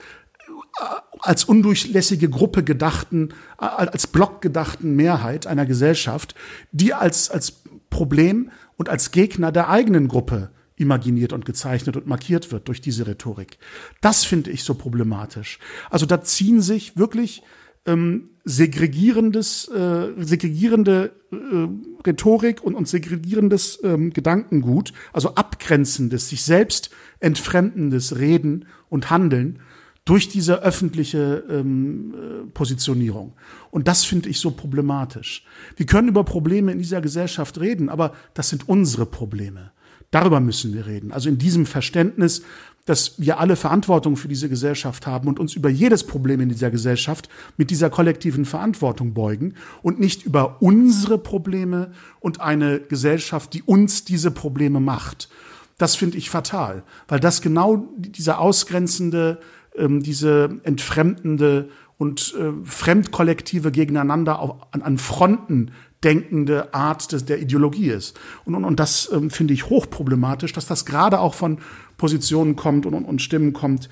als 1.20 1.44
undurchlässige 1.44 2.28
Gruppe 2.28 2.62
gedachten, 2.62 3.30
als 3.56 4.06
Block 4.06 4.42
gedachten 4.42 4.94
Mehrheit 4.94 5.46
einer 5.46 5.64
Gesellschaft, 5.64 6.34
die 6.72 6.92
als, 6.92 7.30
als 7.30 7.62
Problem 7.88 8.50
und 8.76 8.90
als 8.90 9.10
Gegner 9.10 9.52
der 9.52 9.70
eigenen 9.70 10.08
Gruppe 10.08 10.50
imaginiert 10.76 11.32
und 11.32 11.44
gezeichnet 11.44 11.96
und 11.96 12.06
markiert 12.06 12.52
wird 12.52 12.68
durch 12.68 12.80
diese 12.80 13.06
Rhetorik. 13.06 13.58
Das 14.00 14.24
finde 14.24 14.50
ich 14.50 14.62
so 14.62 14.74
problematisch. 14.74 15.58
Also 15.90 16.06
da 16.06 16.22
ziehen 16.22 16.60
sich 16.60 16.96
wirklich 16.96 17.42
ähm, 17.86 18.30
segregierendes, 18.44 19.68
äh, 19.68 20.12
segregierende 20.18 21.12
äh, 21.32 22.06
Rhetorik 22.06 22.62
und, 22.62 22.74
und 22.74 22.88
segregierendes 22.88 23.80
ähm, 23.82 24.12
Gedankengut, 24.12 24.92
also 25.12 25.34
abgrenzendes, 25.34 26.28
sich 26.28 26.42
selbst 26.42 26.90
entfremdendes 27.20 28.18
Reden 28.18 28.66
und 28.88 29.10
Handeln 29.10 29.60
durch 30.04 30.28
diese 30.28 30.62
öffentliche 30.62 31.44
ähm, 31.50 32.14
äh, 32.14 32.46
Positionierung. 32.52 33.34
Und 33.70 33.88
das 33.88 34.04
finde 34.04 34.28
ich 34.28 34.38
so 34.38 34.52
problematisch. 34.52 35.44
Wir 35.76 35.86
können 35.86 36.08
über 36.08 36.22
Probleme 36.24 36.70
in 36.72 36.78
dieser 36.78 37.00
Gesellschaft 37.00 37.58
reden, 37.60 37.88
aber 37.88 38.12
das 38.34 38.48
sind 38.48 38.68
unsere 38.68 39.06
Probleme. 39.06 39.72
Darüber 40.16 40.40
müssen 40.40 40.72
wir 40.72 40.86
reden. 40.86 41.12
Also 41.12 41.28
in 41.28 41.36
diesem 41.36 41.66
Verständnis, 41.66 42.40
dass 42.86 43.20
wir 43.20 43.38
alle 43.38 43.54
Verantwortung 43.54 44.16
für 44.16 44.28
diese 44.28 44.48
Gesellschaft 44.48 45.06
haben 45.06 45.28
und 45.28 45.38
uns 45.38 45.52
über 45.52 45.68
jedes 45.68 46.04
Problem 46.04 46.40
in 46.40 46.48
dieser 46.48 46.70
Gesellschaft 46.70 47.28
mit 47.58 47.68
dieser 47.68 47.90
kollektiven 47.90 48.46
Verantwortung 48.46 49.12
beugen 49.12 49.52
und 49.82 50.00
nicht 50.00 50.24
über 50.24 50.62
unsere 50.62 51.18
Probleme 51.18 51.92
und 52.18 52.40
eine 52.40 52.80
Gesellschaft, 52.80 53.52
die 53.52 53.62
uns 53.62 54.06
diese 54.06 54.30
Probleme 54.30 54.80
macht. 54.80 55.28
Das 55.76 55.96
finde 55.96 56.16
ich 56.16 56.30
fatal, 56.30 56.82
weil 57.08 57.20
das 57.20 57.42
genau 57.42 57.86
dieser 57.98 58.40
ausgrenzende, 58.40 59.38
ähm, 59.76 60.02
diese 60.02 60.48
entfremdende 60.62 61.68
und 61.98 62.34
äh, 62.38 62.52
Fremdkollektive 62.64 63.70
gegeneinander 63.70 64.60
an 64.70 64.96
Fronten 64.96 65.72
denkende 66.04 66.74
Art 66.74 67.12
des, 67.12 67.24
der 67.24 67.40
Ideologie 67.40 67.90
ist. 67.90 68.18
Und, 68.44 68.54
und, 68.54 68.64
und 68.64 68.80
das 68.80 69.10
ähm, 69.12 69.30
finde 69.30 69.54
ich 69.54 69.68
hochproblematisch, 69.68 70.52
dass 70.52 70.66
das 70.66 70.84
gerade 70.84 71.20
auch 71.20 71.34
von 71.34 71.58
Positionen 71.96 72.56
kommt 72.56 72.86
und, 72.86 72.94
und, 72.94 73.04
und 73.04 73.22
Stimmen 73.22 73.52
kommt, 73.52 73.88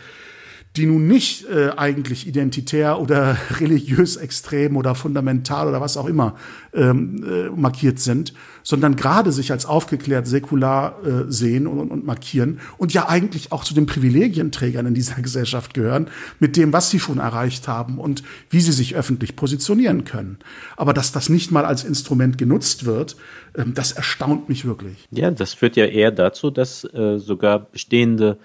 die 0.77 0.87
nun 0.87 1.07
nicht 1.07 1.49
äh, 1.49 1.71
eigentlich 1.77 2.27
identitär 2.27 3.01
oder 3.01 3.37
religiös 3.61 4.17
extrem 4.17 4.77
oder 4.77 4.95
fundamental 4.95 5.69
oder 5.69 5.81
was 5.81 5.97
auch 5.97 6.07
immer 6.07 6.35
ähm, 6.73 7.25
äh, 7.25 7.49
markiert 7.51 8.01
sind, 8.01 8.35
sondern 8.65 8.97
gerade 8.97 9.31
sich 9.31 9.53
als 9.53 9.67
aufgeklärt 9.67 10.27
säkular 10.27 10.99
äh, 11.05 11.31
sehen 11.31 11.69
und, 11.69 11.91
und 11.91 12.05
markieren 12.05 12.59
und 12.77 12.93
ja 12.93 13.09
eigentlich 13.09 13.53
auch 13.53 13.63
zu 13.63 13.73
den 13.75 13.87
Privilegienträgern 13.87 14.87
in 14.87 14.95
dieser 14.95 15.15
Gesellschaft 15.23 15.75
gehören, 15.75 16.09
mit 16.41 16.57
dem, 16.57 16.73
was 16.73 16.91
sie 16.91 16.99
schon 16.99 17.19
erreicht 17.19 17.69
haben 17.69 17.99
und 17.99 18.25
wie 18.51 18.61
sie 18.61 18.73
sich 18.73 18.97
öffentlich 18.97 19.37
positionieren 19.37 20.05
können. 20.05 20.39
Aber 20.77 20.93
dass 20.93 21.13
das 21.13 21.29
nicht 21.29 21.53
mal 21.53 21.65
als 21.65 21.85
Instrument 21.85 22.37
genutzt 22.37 22.85
wird, 22.85 23.17
ähm, 23.57 23.75
das 23.75 23.93
erstaunt 23.93 24.49
mich 24.49 24.65
wirklich. 24.65 25.07
Ja, 25.13 25.31
das 25.31 25.55
führt 25.55 25.77
ja 25.77 25.85
eher 25.85 26.11
dazu, 26.11 26.51
dass 26.51 26.83
äh, 26.83 27.19
sogar 27.19 27.61
bestehende 27.61 28.39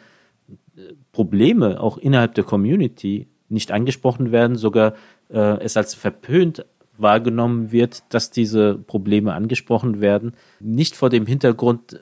Probleme 1.12 1.82
auch 1.82 1.98
innerhalb 1.98 2.36
der 2.36 2.44
Community 2.44 3.28
nicht 3.50 3.72
angesprochen 3.72 4.32
werden, 4.32 4.56
sogar 4.56 4.94
äh, 5.30 5.60
es 5.62 5.76
als 5.76 5.96
verpönt 5.96 6.66
wahrgenommen 6.98 7.72
wird, 7.72 8.04
dass 8.10 8.30
diese 8.30 8.76
Probleme 8.76 9.34
angesprochen 9.34 10.02
werden. 10.02 10.34
Nicht 10.60 10.96
vor 10.96 11.10
dem 11.10 11.26
Hintergrund, 11.26 11.94
äh, 11.94 11.98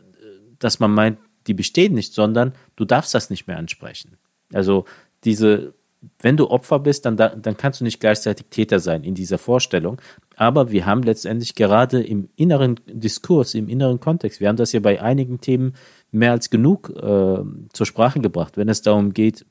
dass 0.60 0.80
man 0.80 0.93
meint, 0.93 1.20
die 1.48 1.54
bestehen 1.54 1.93
nicht, 1.93 2.13
sondern 2.13 2.54
du 2.76 2.84
darfst 2.84 3.13
das 3.13 3.30
nicht 3.30 3.48
mehr 3.48 3.58
ansprechen. 3.58 4.17
Also 4.54 4.86
diese, 5.24 5.74
wenn 6.20 6.38
du 6.38 6.50
Opfer 6.50 6.80
bist, 6.80 7.06
dann, 7.06 7.18
dann 7.18 7.58
kannst 7.58 7.80
du 7.80 7.84
nicht 7.84 8.00
gleichzeitig 8.00 8.48
Täter 8.50 8.80
sein 8.80 9.04
in 9.04 9.16
dieser 9.16 9.38
Vorstellung. 9.38 10.00
Aber 10.36 10.72
wir 10.72 10.86
haben 10.86 11.04
letztendlich 11.04 11.56
gerade 11.56 12.02
im 12.02 12.30
inneren 12.36 12.80
Diskurs, 12.88 13.56
im 13.56 13.68
inneren 13.68 14.00
Kontext, 14.00 14.40
wir 14.40 14.48
haben 14.48 14.58
das 14.58 14.72
ja 14.72 14.80
bei 14.80 15.02
einigen 15.02 15.42
Themen 15.42 15.74
mehr 16.12 16.32
als 16.32 16.50
genug 16.50 16.90
äh, 16.90 17.44
zur 17.74 17.86
Sprache 17.86 18.20
gebracht, 18.20 18.58
wenn 18.58 18.70
es 18.70 18.82
darum 18.82 19.14
geht, 19.14 19.46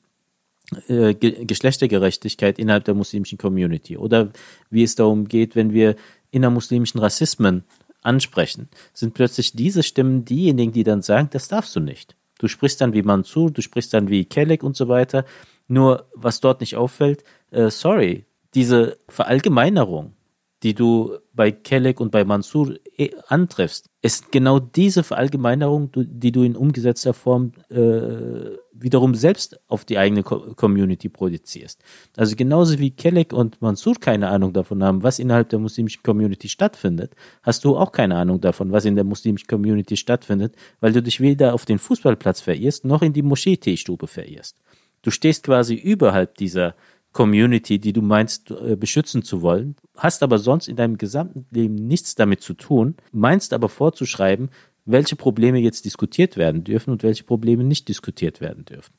äh, 0.87 1.13
Ge 1.13 1.45
Geschlechtergerechtigkeit 1.45 2.59
innerhalb 2.59 2.85
der 2.85 2.93
muslimischen 2.93 3.37
Community 3.37 3.97
oder 3.97 4.31
wie 4.69 4.83
es 4.83 4.95
darum 4.95 5.27
geht, 5.27 5.55
wenn 5.55 5.73
wir 5.73 5.95
innermuslimischen 6.31 6.99
Rassismen 6.99 7.63
ansprechen, 8.01 8.69
sind 8.93 9.13
plötzlich 9.13 9.53
diese 9.53 9.83
Stimmen 9.83 10.25
diejenigen, 10.25 10.71
die 10.71 10.83
dann 10.83 11.01
sagen, 11.01 11.29
das 11.31 11.47
darfst 11.47 11.75
du 11.75 11.79
nicht. 11.79 12.15
Du 12.39 12.47
sprichst 12.47 12.81
dann 12.81 12.93
wie 12.93 13.01
Mansur, 13.01 13.51
du 13.51 13.61
sprichst 13.61 13.93
dann 13.93 14.09
wie 14.09 14.25
Kelleck 14.25 14.63
und 14.63 14.75
so 14.75 14.87
weiter. 14.87 15.25
Nur 15.67 16.09
was 16.13 16.39
dort 16.39 16.61
nicht 16.61 16.75
auffällt, 16.75 17.23
äh, 17.51 17.69
sorry, 17.69 18.25
diese 18.53 18.97
Verallgemeinerung 19.09 20.17
die 20.63 20.73
du 20.73 21.17
bei 21.33 21.51
Kelleck 21.51 21.99
und 21.99 22.11
bei 22.11 22.25
Mansur 22.25 22.79
eh 22.97 23.11
antriffst, 23.27 23.91
ist 24.01 24.31
genau 24.31 24.59
diese 24.59 25.03
Verallgemeinerung, 25.03 25.91
die 25.95 26.31
du 26.31 26.41
in 26.41 26.55
umgesetzter 26.55 27.13
Form 27.13 27.51
äh, 27.69 28.57
wiederum 28.73 29.13
selbst 29.13 29.59
auf 29.67 29.85
die 29.85 29.99
eigene 29.99 30.23
Community 30.23 31.09
projizierst. 31.09 31.83
Also 32.15 32.35
genauso 32.35 32.79
wie 32.79 32.89
Kelleck 32.89 33.33
und 33.33 33.61
Mansur 33.61 33.95
keine 33.99 34.29
Ahnung 34.29 34.51
davon 34.53 34.83
haben, 34.83 35.03
was 35.03 35.19
innerhalb 35.19 35.49
der 35.49 35.59
muslimischen 35.59 36.01
Community 36.01 36.49
stattfindet, 36.49 37.13
hast 37.43 37.63
du 37.63 37.77
auch 37.77 37.91
keine 37.91 38.15
Ahnung 38.15 38.41
davon, 38.41 38.71
was 38.71 38.85
in 38.85 38.95
der 38.95 39.03
muslimischen 39.03 39.47
Community 39.47 39.95
stattfindet, 39.95 40.55
weil 40.79 40.91
du 40.91 41.03
dich 41.03 41.21
weder 41.21 41.53
auf 41.53 41.65
den 41.65 41.77
Fußballplatz 41.77 42.41
verirrst, 42.41 42.83
noch 42.83 43.03
in 43.03 43.13
die 43.13 43.23
Moschee-Teestube 43.23 44.07
verirrst. 44.07 44.57
Du 45.01 45.11
stehst 45.11 45.43
quasi 45.43 45.75
überhalb 45.75 46.37
dieser 46.37 46.75
Community, 47.13 47.79
die 47.79 47.93
du 47.93 48.01
meinst 48.01 48.51
äh, 48.51 48.75
beschützen 48.75 49.23
zu 49.23 49.41
wollen, 49.41 49.75
hast 49.95 50.21
aber 50.21 50.37
sonst 50.37 50.67
in 50.67 50.75
deinem 50.75 50.97
gesamten 50.97 51.47
Leben 51.51 51.75
nichts 51.75 52.15
damit 52.15 52.41
zu 52.41 52.53
tun, 52.53 52.95
meinst 53.11 53.53
aber 53.53 53.69
vorzuschreiben, 53.69 54.49
welche 54.85 55.15
Probleme 55.15 55.59
jetzt 55.59 55.85
diskutiert 55.85 56.37
werden 56.37 56.63
dürfen 56.63 56.91
und 56.91 57.03
welche 57.03 57.23
Probleme 57.23 57.63
nicht 57.63 57.87
diskutiert 57.87 58.39
werden 58.39 58.65
dürfen. 58.65 58.93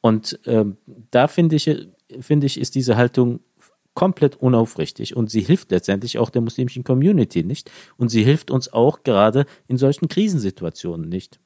Und 0.00 0.38
ähm, 0.46 0.76
da 1.10 1.28
finde 1.28 1.56
ich, 1.56 1.70
finde 2.20 2.46
ich, 2.46 2.60
ist 2.60 2.74
diese 2.74 2.96
Haltung 2.96 3.40
komplett 3.94 4.36
unaufrichtig 4.36 5.16
und 5.16 5.30
sie 5.30 5.40
hilft 5.40 5.70
letztendlich 5.70 6.18
auch 6.18 6.30
der 6.30 6.42
muslimischen 6.42 6.84
Community 6.84 7.44
nicht 7.44 7.70
und 7.96 8.08
sie 8.08 8.24
hilft 8.24 8.50
uns 8.50 8.72
auch 8.72 9.02
gerade 9.02 9.46
in 9.68 9.78
solchen 9.78 10.08
Krisensituationen 10.08 11.08
nicht. 11.08 11.40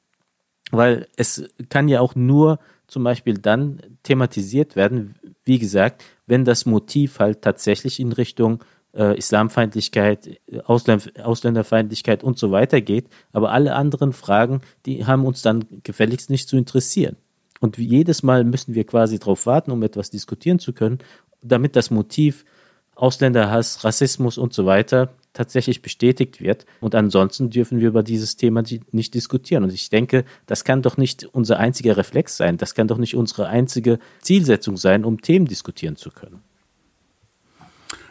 Weil 0.71 1.07
es 1.15 1.43
kann 1.69 1.87
ja 1.87 1.99
auch 1.99 2.15
nur 2.15 2.59
zum 2.87 3.03
Beispiel 3.03 3.37
dann 3.37 3.81
thematisiert 4.03 4.75
werden, 4.75 5.15
wie 5.45 5.59
gesagt, 5.59 6.03
wenn 6.27 6.45
das 6.45 6.65
Motiv 6.65 7.19
halt 7.19 7.41
tatsächlich 7.41 7.99
in 7.99 8.11
Richtung 8.11 8.63
äh, 8.93 9.17
Islamfeindlichkeit, 9.17 10.39
Ausländ 10.65 11.19
Ausländerfeindlichkeit 11.19 12.23
und 12.23 12.37
so 12.37 12.51
weiter 12.51 12.81
geht. 12.81 13.07
Aber 13.31 13.51
alle 13.51 13.75
anderen 13.75 14.13
Fragen, 14.13 14.61
die 14.85 15.05
haben 15.05 15.25
uns 15.25 15.41
dann 15.41 15.65
gefälligst 15.83 16.29
nicht 16.29 16.49
zu 16.49 16.57
interessieren. 16.57 17.15
Und 17.59 17.77
jedes 17.77 18.23
Mal 18.23 18.43
müssen 18.43 18.73
wir 18.73 18.85
quasi 18.85 19.19
darauf 19.19 19.45
warten, 19.45 19.71
um 19.71 19.83
etwas 19.83 20.09
diskutieren 20.09 20.59
zu 20.59 20.73
können, 20.73 20.99
damit 21.41 21.75
das 21.75 21.91
Motiv 21.91 22.45
Ausländerhass, 22.95 23.83
Rassismus 23.83 24.37
und 24.37 24.53
so 24.53 24.65
weiter 24.65 25.09
tatsächlich 25.33 25.81
bestätigt 25.81 26.41
wird. 26.41 26.65
Und 26.81 26.95
ansonsten 26.95 27.49
dürfen 27.49 27.79
wir 27.79 27.87
über 27.89 28.03
dieses 28.03 28.35
Thema 28.35 28.63
nicht 28.91 29.13
diskutieren. 29.13 29.63
Und 29.63 29.73
ich 29.73 29.89
denke, 29.89 30.25
das 30.45 30.63
kann 30.63 30.81
doch 30.81 30.97
nicht 30.97 31.25
unser 31.25 31.59
einziger 31.59 31.97
Reflex 31.97 32.37
sein. 32.37 32.57
Das 32.57 32.75
kann 32.75 32.87
doch 32.87 32.97
nicht 32.97 33.15
unsere 33.15 33.47
einzige 33.47 33.99
Zielsetzung 34.21 34.77
sein, 34.77 35.05
um 35.05 35.21
Themen 35.21 35.45
diskutieren 35.45 35.95
zu 35.95 36.11
können. 36.11 36.41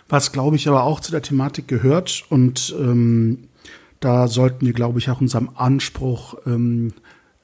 Was, 0.09 0.33
glaube 0.33 0.57
ich, 0.57 0.69
aber 0.69 0.85
auch 0.85 1.01
zu 1.01 1.11
der 1.11 1.21
Thematik 1.21 1.69
gehört 1.69 2.25
und 2.31 2.75
ähm, 2.79 3.49
da 4.01 4.29
sollten 4.29 4.65
wir, 4.65 4.73
glaube 4.73 5.01
ich, 5.01 5.11
auch 5.11 5.21
unserem 5.21 5.51
Anspruch 5.55 6.35
ähm, 6.47 6.95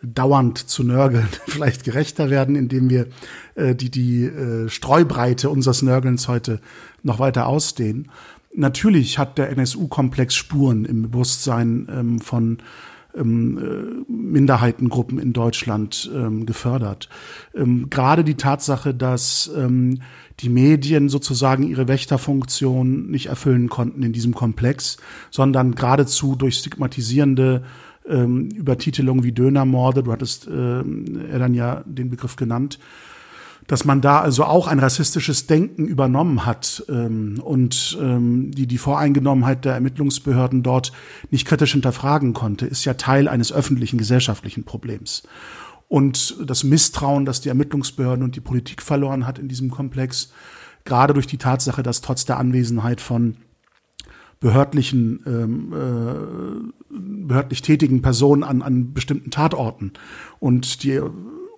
dauernd 0.03 0.59
zu 0.59 0.83
nörgeln 0.83 1.29
vielleicht 1.47 1.85
gerechter 1.85 2.31
werden, 2.31 2.57
indem 2.57 2.91
wir 2.91 3.07
äh, 3.55 3.75
die, 3.75 3.91
die 3.91 4.25
äh, 4.25 4.68
Streubreite 4.68 5.51
unseres 5.51 5.83
Nörgelns 5.83 6.29
heute 6.29 6.61
noch 7.03 7.18
weiter 7.18 7.47
ausdehnen. 7.47 8.11
Natürlich 8.55 9.19
hat 9.19 9.37
der 9.37 9.51
NSU-Komplex 9.51 10.35
Spuren 10.35 10.85
im 10.85 11.03
Bewusstsein 11.03 11.89
ähm, 11.91 12.21
von 12.21 12.59
ähm, 13.17 13.59
äh, 13.59 14.13
Minderheitengruppen 14.13 15.19
in 15.19 15.33
Deutschland 15.33 16.11
ähm, 16.15 16.47
gefördert. 16.47 17.09
Ähm, 17.55 17.89
Gerade 17.91 18.25
die 18.25 18.37
Tatsache, 18.37 18.95
dass 18.95 19.51
ähm, 19.57 20.01
die 20.41 20.49
Medien 20.49 21.09
sozusagen 21.09 21.65
ihre 21.65 21.89
Wächterfunktion 21.89 23.11
nicht 23.11 23.27
erfüllen 23.27 23.69
konnten 23.69 24.03
in 24.03 24.13
diesem 24.13 24.35
Komplex, 24.35 24.97
sondern 25.31 25.75
geradezu 25.75 26.35
durch 26.35 26.57
stigmatisierende 26.57 27.65
ähm, 28.07 28.51
Übertitelungen 28.51 29.25
wie 29.25 29.33
Dönermorde, 29.33 30.03
du 30.03 30.13
hattest 30.13 30.47
äh, 30.47 30.79
er 30.81 31.39
dann 31.39 31.55
ja 31.55 31.83
den 31.87 32.11
Begriff 32.11 32.37
genannt, 32.37 32.79
dass 33.67 33.85
man 33.85 34.01
da 34.01 34.21
also 34.21 34.45
auch 34.45 34.67
ein 34.67 34.79
rassistisches 34.79 35.47
Denken 35.47 35.87
übernommen 35.87 36.45
hat 36.45 36.85
ähm, 36.89 37.41
und 37.43 37.99
ähm, 38.01 38.51
die 38.51 38.67
die 38.67 38.79
Voreingenommenheit 38.79 39.65
der 39.65 39.75
Ermittlungsbehörden 39.75 40.62
dort 40.62 40.93
nicht 41.31 41.47
kritisch 41.47 41.73
hinterfragen 41.73 42.35
konnte, 42.35 42.67
ist 42.67 42.85
ja 42.85 42.95
Teil 42.95 43.29
eines 43.29 43.53
öffentlichen 43.53 43.99
gesellschaftlichen 43.99 44.65
Problems. 44.65 45.23
Und 45.89 46.37
das 46.45 46.65
Misstrauen, 46.65 47.25
das 47.25 47.41
die 47.41 47.49
Ermittlungsbehörden 47.49 48.25
und 48.25 48.37
die 48.37 48.41
Politik 48.41 48.83
verloren 48.83 49.27
hat 49.27 49.39
in 49.39 49.49
diesem 49.49 49.71
Komplex, 49.71 50.33
gerade 50.85 51.15
durch 51.15 51.27
die 51.27 51.39
Tatsache, 51.39 51.83
dass 51.83 52.01
trotz 52.01 52.25
der 52.25 52.39
Anwesenheit 52.39 53.01
von 53.01 53.37
behördlichen, 54.41 55.21
ähm, 55.27 55.73
äh, 55.73 57.27
behördlich 57.27 57.62
tätigen 57.62 58.03
Personen 58.03 58.43
an, 58.43 58.61
an 58.61 58.93
bestimmten 58.93 59.31
Tatorten 59.31 59.93
und 60.39 60.83
die 60.83 61.01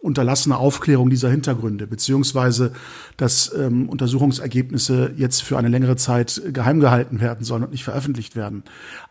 unterlassene 0.07 0.57
Aufklärung 0.57 1.11
dieser 1.11 1.29
Hintergründe, 1.29 1.87
beziehungsweise 1.87 2.73
dass 3.17 3.53
ähm, 3.55 3.89
Untersuchungsergebnisse 3.89 5.13
jetzt 5.17 5.43
für 5.43 5.59
eine 5.59 5.69
längere 5.69 5.97
Zeit 5.97 6.41
geheim 6.53 6.81
gehalten 6.81 7.21
werden 7.21 7.45
sollen 7.45 7.65
und 7.65 7.73
nicht 7.73 7.85
veröffentlicht 7.85 8.37
werden. 8.37 8.63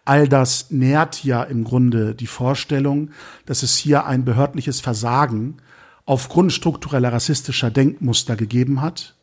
All 0.05 0.27
das 0.27 0.71
nährt 0.71 1.23
ja 1.23 1.43
im 1.43 1.63
Grunde 1.63 2.15
die 2.15 2.27
Vorstellung, 2.27 3.11
dass 3.45 3.61
es 3.61 3.75
hier 3.75 4.05
ein 4.05 4.25
behördliches 4.25 4.81
Versagen 4.81 5.57
aufgrund 6.05 6.53
struktureller 6.53 7.11
rassistischer 7.11 7.69
Denkmuster 7.69 8.35
gegeben 8.35 8.81
hat, 8.81 9.15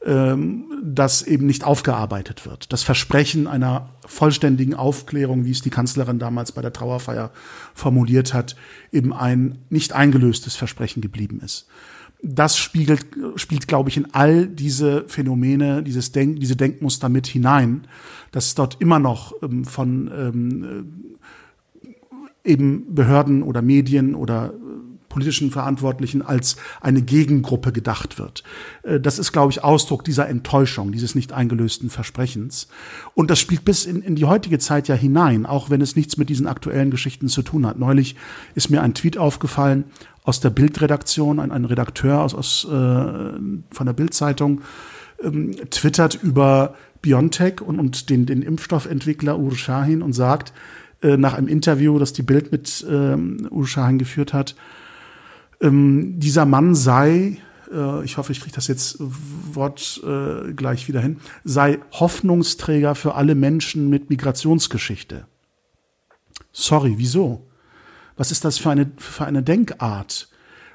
das 0.00 1.22
eben 1.22 1.46
nicht 1.46 1.64
aufgearbeitet 1.64 2.46
wird. 2.46 2.72
Das 2.72 2.84
Versprechen 2.84 3.48
einer 3.48 3.90
vollständigen 4.06 4.74
Aufklärung, 4.74 5.44
wie 5.44 5.50
es 5.50 5.60
die 5.60 5.70
Kanzlerin 5.70 6.20
damals 6.20 6.52
bei 6.52 6.62
der 6.62 6.72
Trauerfeier 6.72 7.30
formuliert 7.74 8.32
hat, 8.32 8.54
eben 8.92 9.12
ein 9.12 9.58
nicht 9.70 9.92
eingelöstes 9.92 10.54
Versprechen 10.54 11.00
geblieben 11.00 11.40
ist. 11.44 11.66
Das 12.22 12.56
spiegelt, 12.58 13.06
spielt, 13.36 13.68
glaube 13.68 13.90
ich, 13.90 13.96
in 13.96 14.12
all 14.12 14.46
diese 14.46 15.04
Phänomene, 15.06 15.82
dieses 15.82 16.10
Denk, 16.10 16.40
diese 16.40 16.56
Denkmuster 16.56 17.08
mit 17.08 17.26
hinein, 17.26 17.86
dass 18.32 18.54
dort 18.54 18.80
immer 18.80 18.98
noch 18.98 19.34
ähm, 19.42 19.64
von 19.64 20.10
ähm, 20.12 21.18
eben 22.44 22.94
Behörden 22.94 23.42
oder 23.42 23.62
Medien 23.62 24.14
oder 24.14 24.52
politischen 25.18 25.50
Verantwortlichen 25.50 26.22
als 26.22 26.56
eine 26.80 27.02
Gegengruppe 27.02 27.72
gedacht 27.72 28.20
wird. 28.20 28.44
Äh, 28.84 29.00
das 29.00 29.18
ist, 29.18 29.32
glaube 29.32 29.50
ich, 29.50 29.64
Ausdruck 29.64 30.04
dieser 30.04 30.28
Enttäuschung, 30.28 30.92
dieses 30.92 31.16
nicht 31.16 31.32
eingelösten 31.32 31.90
Versprechens. 31.90 32.68
Und 33.14 33.30
das 33.30 33.40
spielt 33.40 33.64
bis 33.64 33.84
in, 33.84 34.00
in 34.02 34.14
die 34.14 34.26
heutige 34.26 34.60
Zeit 34.60 34.86
ja 34.86 34.94
hinein, 34.94 35.44
auch 35.44 35.70
wenn 35.70 35.80
es 35.80 35.96
nichts 35.96 36.16
mit 36.18 36.28
diesen 36.28 36.46
aktuellen 36.46 36.92
Geschichten 36.92 37.26
zu 37.28 37.42
tun 37.42 37.66
hat. 37.66 37.80
Neulich 37.80 38.14
ist 38.54 38.70
mir 38.70 38.80
ein 38.80 38.94
Tweet 38.94 39.18
aufgefallen 39.18 39.84
aus 40.22 40.38
der 40.38 40.50
Bildredaktion, 40.50 41.40
ein, 41.40 41.50
ein 41.50 41.64
Redakteur 41.64 42.20
aus, 42.20 42.34
aus 42.34 42.64
äh, 42.64 42.68
von 42.68 43.86
der 43.86 43.92
Bildzeitung 43.92 44.60
ähm, 45.20 45.56
twittert 45.70 46.22
über 46.22 46.74
BioNTech 47.02 47.60
und, 47.60 47.80
und 47.80 48.08
den, 48.08 48.26
den 48.26 48.42
Impfstoffentwickler 48.42 49.36
Ur 49.36 49.56
Shahin 49.56 50.00
und 50.02 50.12
sagt, 50.12 50.52
äh, 51.02 51.16
nach 51.16 51.34
einem 51.34 51.48
Interview, 51.48 51.98
das 51.98 52.12
die 52.12 52.22
Bild 52.22 52.50
mit 52.50 52.84
ähm, 52.88 53.48
Ur 53.50 53.66
geführt 53.98 54.32
hat, 54.32 54.56
ähm, 55.60 56.18
dieser 56.18 56.46
Mann 56.46 56.74
sei, 56.74 57.38
äh, 57.72 58.04
ich 58.04 58.16
hoffe, 58.16 58.32
ich 58.32 58.40
kriege 58.40 58.54
das 58.54 58.66
jetzt 58.68 58.96
Wort 58.98 60.00
äh, 60.04 60.52
gleich 60.52 60.88
wieder 60.88 61.00
hin, 61.00 61.18
sei 61.44 61.78
Hoffnungsträger 61.92 62.94
für 62.94 63.14
alle 63.14 63.34
Menschen 63.34 63.88
mit 63.88 64.10
Migrationsgeschichte. 64.10 65.26
Sorry, 66.52 66.94
wieso? 66.96 67.46
Was 68.16 68.30
ist 68.30 68.44
das 68.44 68.58
für 68.58 68.70
eine, 68.70 68.90
für 68.96 69.26
eine 69.26 69.42
Denkart? 69.42 70.28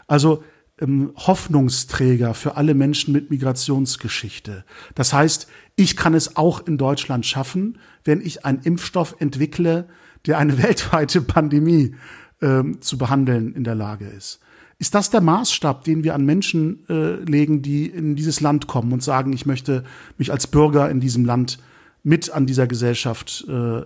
Also 0.08 0.44
ähm, 0.80 1.14
Hoffnungsträger 1.16 2.34
für 2.34 2.58
alle 2.58 2.74
Menschen 2.74 3.14
mit 3.14 3.30
Migrationsgeschichte. 3.30 4.66
Das 4.96 5.14
heißt, 5.14 5.48
ich 5.76 5.96
kann 5.96 6.14
es 6.14 6.36
auch 6.36 6.66
in 6.66 6.78
Deutschland 6.78 7.26
schaffen, 7.26 7.80
wenn 8.04 8.22
ich 8.22 8.46
einen 8.46 8.62
Impfstoff 8.62 9.16
entwickle, 9.20 9.88
der 10.26 10.38
eine 10.38 10.58
weltweite 10.64 11.22
Pandemie 11.22 11.96
ähm, 12.42 12.82
zu 12.82 12.98
behandeln 12.98 13.54
in 13.54 13.64
der 13.64 13.76
Lage 13.76 14.06
ist. 14.06 14.40
Ist 14.84 14.96
das 14.96 15.10
der 15.10 15.22
Maßstab, 15.22 15.86
den 15.86 16.04
wir 16.04 16.14
an 16.14 16.26
Menschen 16.26 16.84
äh, 16.90 17.14
legen, 17.24 17.62
die 17.62 17.86
in 17.86 18.18
dieses 18.18 18.42
Land 18.42 18.68
kommen 18.68 18.92
und 18.92 19.02
sagen, 19.02 19.32
ich 19.32 19.46
möchte 19.46 19.86
mich 20.18 20.30
als 20.30 20.46
Bürger 20.46 20.90
in 20.90 21.00
diesem 21.00 21.24
Land 21.24 21.58
mit 22.04 22.32
an 22.32 22.46
dieser 22.46 22.68
Gesellschaft, 22.68 23.46
äh, 23.48 23.54
ähm, 23.54 23.86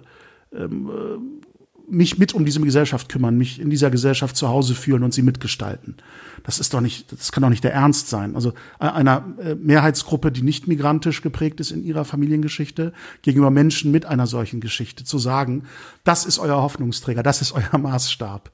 äh, 0.89 1.87
mich 1.87 2.17
mit 2.17 2.33
um 2.33 2.45
diese 2.45 2.59
Gesellschaft 2.61 3.09
kümmern, 3.09 3.37
mich 3.37 3.61
in 3.61 3.69
dieser 3.69 3.91
Gesellschaft 3.91 4.35
zu 4.35 4.47
Hause 4.47 4.73
fühlen 4.73 5.03
und 5.03 5.13
sie 5.13 5.21
mitgestalten? 5.21 5.97
Das 6.41 6.59
ist 6.59 6.73
doch 6.73 6.81
nicht, 6.81 7.11
das 7.11 7.31
kann 7.31 7.43
doch 7.43 7.49
nicht 7.49 7.63
der 7.63 7.73
Ernst 7.73 8.09
sein. 8.09 8.33
Also 8.33 8.53
äh, 8.79 8.87
einer 8.87 9.23
äh, 9.39 9.53
Mehrheitsgruppe, 9.53 10.31
die 10.31 10.41
nicht 10.41 10.67
migrantisch 10.67 11.21
geprägt 11.21 11.59
ist 11.59 11.69
in 11.69 11.83
ihrer 11.83 12.05
Familiengeschichte, 12.05 12.91
gegenüber 13.21 13.51
Menschen 13.51 13.91
mit 13.91 14.07
einer 14.07 14.25
solchen 14.25 14.61
Geschichte 14.61 15.03
zu 15.03 15.19
sagen, 15.19 15.65
das 16.03 16.25
ist 16.25 16.39
euer 16.39 16.59
Hoffnungsträger, 16.59 17.21
das 17.21 17.43
ist 17.43 17.51
euer 17.51 17.77
Maßstab. 17.77 18.51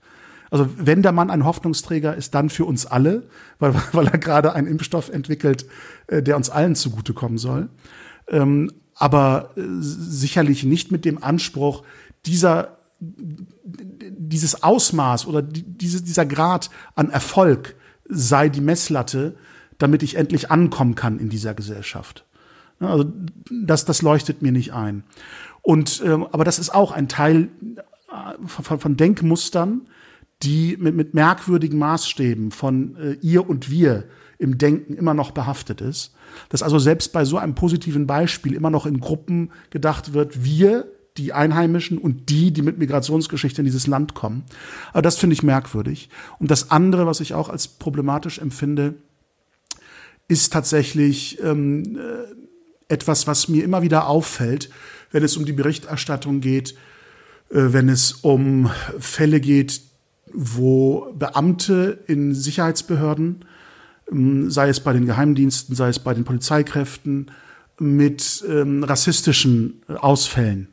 Also 0.53 0.69
wenn 0.77 1.01
der 1.01 1.13
Mann 1.13 1.31
ein 1.31 1.45
Hoffnungsträger 1.45 2.15
ist, 2.15 2.35
dann 2.35 2.51
für 2.51 2.65
uns 2.65 2.85
alle, 2.85 3.23
weil, 3.57 3.73
weil 3.91 4.05
er 4.07 4.19
gerade 4.19 4.53
einen 4.53 4.67
Impfstoff 4.67 5.09
entwickelt, 5.09 5.65
äh, 6.05 6.21
der 6.21 6.37
uns 6.37 6.51
allen 6.51 6.75
zugutekommen 6.75 7.39
soll. 7.39 7.69
Ähm, 8.27 8.71
aber 8.93 9.49
äh, 9.57 9.61
sicherlich 9.79 10.63
nicht 10.63 10.91
mit 10.91 11.05
dem 11.05 11.23
Anspruch, 11.23 11.81
dieser, 12.27 12.77
dieses 12.99 14.61
Ausmaß 14.61 15.25
oder 15.25 15.41
diese, 15.41 16.03
dieser 16.03 16.27
Grad 16.27 16.69
an 16.93 17.09
Erfolg 17.09 17.75
sei 18.07 18.47
die 18.47 18.61
Messlatte, 18.61 19.35
damit 19.79 20.03
ich 20.03 20.17
endlich 20.17 20.51
ankommen 20.51 20.93
kann 20.93 21.17
in 21.17 21.29
dieser 21.29 21.55
Gesellschaft. 21.55 22.25
Also 22.79 23.11
das, 23.49 23.85
das 23.85 24.03
leuchtet 24.03 24.43
mir 24.43 24.51
nicht 24.51 24.71
ein. 24.71 25.03
Und 25.63 26.03
ähm, 26.05 26.27
aber 26.31 26.43
das 26.43 26.59
ist 26.59 26.75
auch 26.75 26.91
ein 26.91 27.07
Teil 27.07 27.49
äh, 28.11 28.47
von, 28.47 28.79
von 28.79 28.97
Denkmustern, 28.97 29.87
die 30.43 30.77
mit, 30.79 30.95
mit 30.95 31.13
merkwürdigen 31.13 31.79
Maßstäben 31.79 32.51
von 32.51 32.95
äh, 32.97 33.13
ihr 33.21 33.47
und 33.49 33.69
wir 33.69 34.05
im 34.37 34.57
Denken 34.57 34.95
immer 34.95 35.13
noch 35.13 35.31
behaftet 35.31 35.81
ist. 35.81 36.13
Dass 36.49 36.63
also 36.63 36.79
selbst 36.79 37.13
bei 37.13 37.25
so 37.25 37.37
einem 37.37 37.55
positiven 37.55 38.07
Beispiel 38.07 38.53
immer 38.53 38.69
noch 38.69 38.85
in 38.85 38.99
Gruppen 38.99 39.51
gedacht 39.69 40.13
wird, 40.13 40.43
wir, 40.43 40.87
die 41.17 41.31
Einheimischen 41.31 41.97
und 41.97 42.29
die, 42.29 42.51
die 42.51 42.63
mit 42.63 42.79
Migrationsgeschichte 42.79 43.61
in 43.61 43.65
dieses 43.65 43.87
Land 43.87 44.15
kommen. 44.15 44.43
Aber 44.91 45.03
das 45.03 45.17
finde 45.17 45.35
ich 45.35 45.43
merkwürdig. 45.43 46.09
Und 46.39 46.49
das 46.49 46.71
andere, 46.71 47.05
was 47.05 47.19
ich 47.19 47.35
auch 47.35 47.49
als 47.49 47.67
problematisch 47.67 48.39
empfinde, 48.39 48.95
ist 50.27 50.51
tatsächlich 50.51 51.39
ähm, 51.41 51.97
äh, 51.97 52.91
etwas, 52.93 53.27
was 53.27 53.47
mir 53.47 53.63
immer 53.63 53.81
wieder 53.81 54.07
auffällt, 54.07 54.69
wenn 55.11 55.23
es 55.23 55.37
um 55.37 55.45
die 55.45 55.53
Berichterstattung 55.53 56.41
geht, 56.41 56.71
äh, 57.51 57.71
wenn 57.71 57.89
es 57.89 58.13
um 58.13 58.71
Fälle 58.99 59.39
geht, 59.39 59.81
wo 60.34 61.13
Beamte 61.17 61.99
in 62.07 62.34
Sicherheitsbehörden, 62.34 63.45
ähm, 64.11 64.49
sei 64.49 64.69
es 64.69 64.79
bei 64.79 64.93
den 64.93 65.05
Geheimdiensten, 65.05 65.75
sei 65.75 65.89
es 65.89 65.99
bei 65.99 66.13
den 66.13 66.23
Polizeikräften, 66.23 67.31
mit 67.79 68.43
ähm, 68.47 68.84
rassistischen 68.84 69.81
äh, 69.88 69.93
Ausfällen 69.93 70.72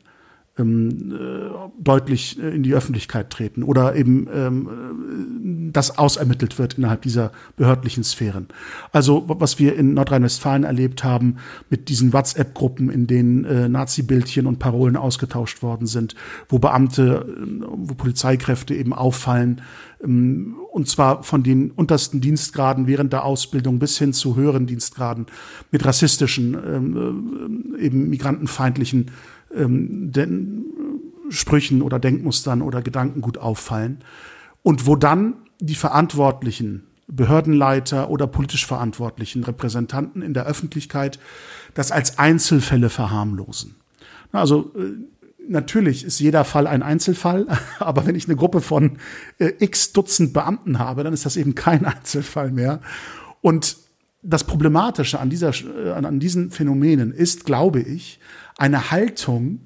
ähm, 0.57 1.13
äh, 1.13 1.49
deutlich 1.79 2.37
äh, 2.41 2.49
in 2.53 2.63
die 2.63 2.73
Öffentlichkeit 2.73 3.29
treten 3.29 3.63
oder 3.63 3.95
eben 3.95 4.27
ähm, 4.33 5.69
das 5.71 5.97
ausermittelt 5.97 6.59
wird 6.59 6.77
innerhalb 6.77 7.01
dieser 7.03 7.31
behördlichen 7.55 8.03
Sphären. 8.03 8.47
Also 8.91 9.23
was 9.27 9.59
wir 9.59 9.75
in 9.77 9.93
Nordrhein-Westfalen 9.93 10.63
erlebt 10.63 11.03
haben 11.03 11.37
mit 11.69 11.87
diesen 11.87 12.11
WhatsApp-Gruppen, 12.11 12.89
in 12.89 13.07
denen 13.07 13.45
äh, 13.45 13.69
Nazi-Bildchen 13.69 14.45
und 14.45 14.59
Parolen 14.59 14.97
ausgetauscht 14.97 15.63
worden 15.63 15.87
sind, 15.87 16.15
wo 16.49 16.59
Beamte, 16.59 17.25
äh, 17.27 17.65
wo 17.67 17.95
Polizeikräfte 17.95 18.75
eben 18.75 18.93
auffallen, 18.93 19.61
ähm, 20.03 20.57
und 20.71 20.87
zwar 20.87 21.23
von 21.23 21.43
den 21.43 21.71
untersten 21.71 22.21
Dienstgraden 22.21 22.87
während 22.87 23.13
der 23.13 23.25
Ausbildung 23.25 23.79
bis 23.79 23.97
hin 23.97 24.13
zu 24.13 24.35
höheren 24.35 24.67
Dienstgraden 24.67 25.25
mit 25.71 25.85
rassistischen, 25.85 26.53
ähm, 26.53 27.77
äh, 27.77 27.85
eben 27.85 28.09
migrantenfeindlichen 28.09 29.11
ähm, 29.55 30.11
den 30.11 30.65
Sprüchen 31.29 31.81
oder 31.81 31.99
Denkmustern 31.99 32.61
oder 32.61 32.81
Gedanken 32.81 33.21
gut 33.21 33.37
auffallen. 33.37 33.99
Und 34.63 34.85
wo 34.85 34.95
dann 34.95 35.35
die 35.59 35.75
Verantwortlichen, 35.75 36.83
Behördenleiter 37.07 38.09
oder 38.09 38.27
politisch 38.27 38.65
verantwortlichen 38.65 39.43
Repräsentanten 39.43 40.21
in 40.21 40.33
der 40.33 40.45
Öffentlichkeit 40.45 41.19
das 41.73 41.91
als 41.91 42.19
Einzelfälle 42.19 42.89
verharmlosen. 42.89 43.75
Also 44.31 44.71
äh, 44.77 44.97
natürlich 45.47 46.05
ist 46.05 46.19
jeder 46.19 46.45
Fall 46.45 46.67
ein 46.67 46.83
Einzelfall, 46.83 47.47
aber 47.79 48.05
wenn 48.05 48.15
ich 48.15 48.27
eine 48.27 48.35
Gruppe 48.37 48.61
von 48.61 48.97
äh, 49.39 49.51
x 49.59 49.93
Dutzend 49.93 50.33
Beamten 50.33 50.79
habe, 50.79 51.03
dann 51.03 51.13
ist 51.13 51.25
das 51.25 51.37
eben 51.37 51.55
kein 51.55 51.85
Einzelfall 51.85 52.51
mehr. 52.51 52.81
Und 53.41 53.77
das 54.23 54.43
Problematische 54.43 55.19
an, 55.19 55.29
dieser, 55.29 55.49
äh, 55.49 55.91
an 55.91 56.19
diesen 56.19 56.51
Phänomenen 56.51 57.11
ist, 57.11 57.45
glaube 57.45 57.81
ich, 57.81 58.19
eine 58.61 58.91
Haltung, 58.91 59.61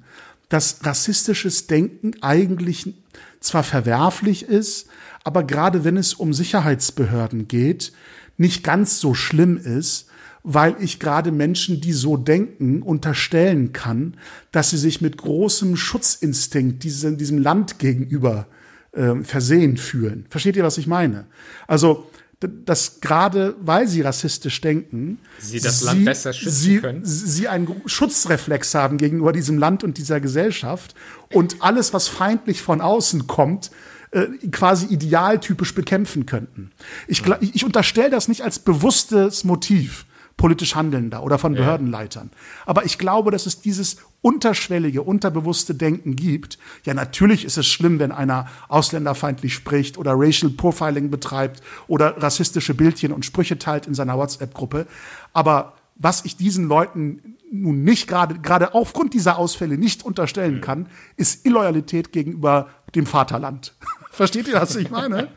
dass 0.48 0.84
rassistisches 0.84 1.66
Denken 1.66 2.12
eigentlich 2.22 2.94
zwar 3.40 3.62
verwerflich 3.62 4.44
ist, 4.44 4.88
aber 5.22 5.44
gerade 5.44 5.84
wenn 5.84 5.98
es 5.98 6.14
um 6.14 6.32
Sicherheitsbehörden 6.32 7.46
geht, 7.46 7.92
nicht 8.38 8.64
ganz 8.64 8.98
so 8.98 9.12
schlimm 9.12 9.58
ist, 9.58 10.06
weil 10.42 10.76
ich 10.80 10.98
gerade 10.98 11.30
Menschen, 11.30 11.80
die 11.80 11.92
so 11.92 12.16
denken, 12.16 12.80
unterstellen 12.80 13.72
kann, 13.72 14.16
dass 14.50 14.70
sie 14.70 14.78
sich 14.78 15.00
mit 15.00 15.18
großem 15.18 15.76
Schutzinstinkt 15.76 16.82
diesem, 16.82 17.18
diesem 17.18 17.38
Land 17.38 17.78
gegenüber 17.78 18.46
äh, 18.92 19.16
versehen 19.22 19.76
fühlen. 19.76 20.26
Versteht 20.30 20.56
ihr, 20.56 20.64
was 20.64 20.78
ich 20.78 20.86
meine? 20.86 21.26
Also 21.66 22.08
dass 22.40 23.00
gerade 23.00 23.56
weil 23.60 23.88
sie 23.88 24.02
rassistisch 24.02 24.60
denken, 24.60 25.18
sie 25.38 25.58
das 25.58 25.82
Land 25.82 26.04
besser 26.04 26.32
schützen 26.32 26.54
sie, 26.54 26.78
können. 26.80 27.00
Sie 27.04 27.48
einen 27.48 27.82
Schutzreflex 27.86 28.74
haben 28.74 28.98
gegenüber 28.98 29.32
diesem 29.32 29.58
Land 29.58 29.84
und 29.84 29.96
dieser 29.96 30.20
Gesellschaft 30.20 30.94
und 31.32 31.56
alles, 31.60 31.94
was 31.94 32.08
feindlich 32.08 32.60
von 32.60 32.80
außen 32.82 33.26
kommt, 33.26 33.70
äh, 34.10 34.26
quasi 34.50 34.86
idealtypisch 34.86 35.74
bekämpfen 35.74 36.26
könnten. 36.26 36.70
Ich, 37.08 37.22
ich 37.40 37.64
unterstelle 37.64 38.10
das 38.10 38.28
nicht 38.28 38.42
als 38.42 38.58
bewusstes 38.58 39.44
Motiv 39.44 40.05
politisch 40.36 40.74
Handelnder 40.74 41.22
oder 41.22 41.38
von 41.38 41.54
Behördenleitern. 41.54 42.30
Aber 42.66 42.84
ich 42.84 42.98
glaube, 42.98 43.30
dass 43.30 43.46
es 43.46 43.60
dieses 43.62 43.96
unterschwellige, 44.20 45.02
unterbewusste 45.02 45.74
Denken 45.74 46.14
gibt. 46.14 46.58
Ja, 46.84 46.94
natürlich 46.94 47.44
ist 47.44 47.56
es 47.56 47.66
schlimm, 47.66 47.98
wenn 47.98 48.12
einer 48.12 48.48
ausländerfeindlich 48.68 49.54
spricht 49.54 49.96
oder 49.96 50.12
Racial 50.14 50.52
Profiling 50.52 51.10
betreibt 51.10 51.62
oder 51.88 52.22
rassistische 52.22 52.74
Bildchen 52.74 53.12
und 53.12 53.24
Sprüche 53.24 53.58
teilt 53.58 53.86
in 53.86 53.94
seiner 53.94 54.18
WhatsApp-Gruppe. 54.18 54.86
Aber 55.32 55.74
was 55.94 56.24
ich 56.24 56.36
diesen 56.36 56.68
Leuten 56.68 57.36
nun 57.50 57.84
nicht 57.84 58.06
gerade, 58.06 58.38
gerade 58.40 58.74
aufgrund 58.74 59.14
dieser 59.14 59.38
Ausfälle 59.38 59.78
nicht 59.78 60.04
unterstellen 60.04 60.60
kann, 60.60 60.88
ist 61.16 61.46
Illoyalität 61.46 62.12
gegenüber 62.12 62.68
dem 62.94 63.06
Vaterland. 63.06 63.74
Versteht 64.16 64.48
ihr, 64.48 64.54
was 64.54 64.74
ich 64.76 64.90
meine? 64.90 65.28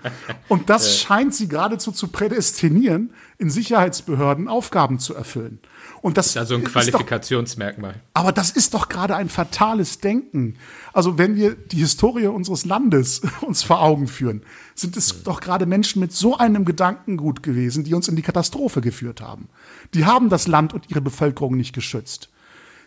Und 0.47 0.69
das 0.69 0.99
scheint 0.99 1.35
sie 1.35 1.49
geradezu 1.49 1.91
zu 1.91 2.07
prädestinieren, 2.07 3.11
in 3.37 3.49
Sicherheitsbehörden 3.49 4.47
Aufgaben 4.47 4.99
zu 4.99 5.13
erfüllen. 5.13 5.59
Und 6.01 6.17
das 6.17 6.27
ist 6.27 6.37
also 6.37 6.55
ein 6.55 6.63
Qualifikationsmerkmal. 6.63 7.91
Doch, 7.91 7.99
aber 8.13 8.31
das 8.31 8.51
ist 8.51 8.73
doch 8.73 8.87
gerade 8.87 9.17
ein 9.17 9.27
fatales 9.27 9.99
Denken. 9.99 10.55
Also 10.93 11.17
wenn 11.17 11.35
wir 11.35 11.55
die 11.55 11.79
Historie 11.79 12.27
unseres 12.27 12.63
Landes 12.63 13.21
uns 13.41 13.63
vor 13.63 13.81
Augen 13.81 14.07
führen, 14.07 14.43
sind 14.75 14.95
es 14.95 15.13
mhm. 15.13 15.23
doch 15.25 15.41
gerade 15.41 15.65
Menschen 15.65 15.99
mit 15.99 16.13
so 16.13 16.37
einem 16.37 16.63
Gedankengut 16.63 17.43
gewesen, 17.43 17.83
die 17.83 17.93
uns 17.93 18.07
in 18.07 18.15
die 18.15 18.21
Katastrophe 18.21 18.79
geführt 18.79 19.19
haben. 19.19 19.49
Die 19.93 20.05
haben 20.05 20.29
das 20.29 20.47
Land 20.47 20.73
und 20.73 20.89
ihre 20.89 21.01
Bevölkerung 21.01 21.57
nicht 21.57 21.73
geschützt. 21.73 22.29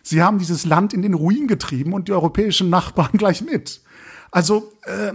Sie 0.01 0.23
haben 0.23 0.39
dieses 0.39 0.65
Land 0.65 0.91
in 0.91 1.03
den 1.03 1.13
Ruin 1.13 1.47
getrieben 1.47 1.93
und 1.93 2.07
die 2.07 2.13
europäischen 2.13 2.71
Nachbarn 2.71 3.11
gleich 3.13 3.43
mit. 3.43 3.81
Also 4.31 4.73
äh, 4.85 5.13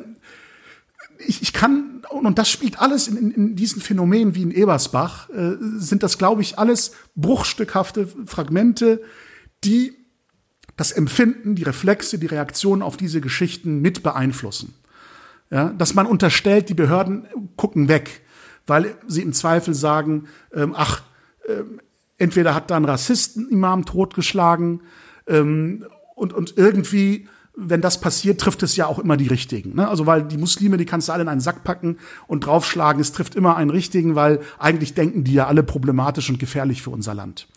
ich, 1.27 1.43
ich 1.43 1.53
kann, 1.53 2.03
und 2.11 2.39
das 2.39 2.49
spielt 2.49 2.81
alles 2.81 3.09
in, 3.09 3.17
in, 3.17 3.31
in 3.31 3.57
diesen 3.57 3.83
Phänomenen 3.83 4.35
wie 4.35 4.43
in 4.43 4.51
Ebersbach, 4.51 5.29
äh, 5.31 5.57
sind 5.79 6.03
das, 6.03 6.19
glaube 6.19 6.43
ich, 6.43 6.59
alles 6.59 6.93
bruchstückhafte 7.17 8.09
Fragmente, 8.27 9.03
die 9.65 9.95
das 10.77 10.93
Empfinden, 10.93 11.57
die 11.57 11.65
Reflexe, 11.65 12.19
die 12.19 12.27
Reaktionen 12.27 12.83
auf 12.83 12.97
diese 12.97 13.21
Geschichten 13.21 13.81
mit 13.81 14.03
beeinflussen. 14.03 14.75
Ja, 15.51 15.71
dass 15.71 15.95
man 15.95 16.07
unterstellt, 16.07 16.69
die 16.69 16.75
Behörden 16.75 17.27
gucken 17.57 17.89
weg, 17.89 18.21
weil 18.67 18.95
sie 19.07 19.23
im 19.23 19.33
Zweifel 19.33 19.75
sagen, 19.75 20.29
ähm, 20.53 20.75
ach, 20.77 21.03
ähm, 21.49 21.81
entweder 22.19 22.55
hat 22.55 22.71
da 22.71 22.77
ein 22.77 22.85
Rassisten-Imam 22.85 23.87
totgeschlagen 23.87 24.83
ähm, 25.27 25.87
und, 26.15 26.33
und 26.33 26.59
irgendwie 26.59 27.29
wenn 27.61 27.81
das 27.81 28.01
passiert, 28.01 28.41
trifft 28.41 28.63
es 28.63 28.77
ja 28.77 28.87
auch 28.87 29.01
immer 29.01 29.17
die 29.17 29.27
Richtigen. 29.27 29.75
Ne? 29.75 29.89
Also 29.89 30.07
weil 30.07 30.23
die 30.23 30.39
Muslime, 30.39 30.77
die 30.77 30.85
kannst 30.85 31.09
du 31.09 31.13
alle 31.13 31.23
in 31.23 31.29
einen 31.29 31.41
Sack 31.41 31.65
packen 31.65 31.99
und 32.29 32.47
draufschlagen. 32.47 33.01
Es 33.01 33.11
trifft 33.11 33.35
immer 33.35 33.57
einen 33.57 33.71
Richtigen, 33.71 34.15
weil 34.15 34.41
eigentlich 34.59 34.95
denken 34.95 35.25
die 35.25 35.33
ja 35.33 35.49
alle 35.49 35.65
problematisch 35.65 36.31
und 36.31 36.39
gefährlich 36.39 36.83
für 36.83 36.91
unser 36.91 37.15
Land. 37.15 37.49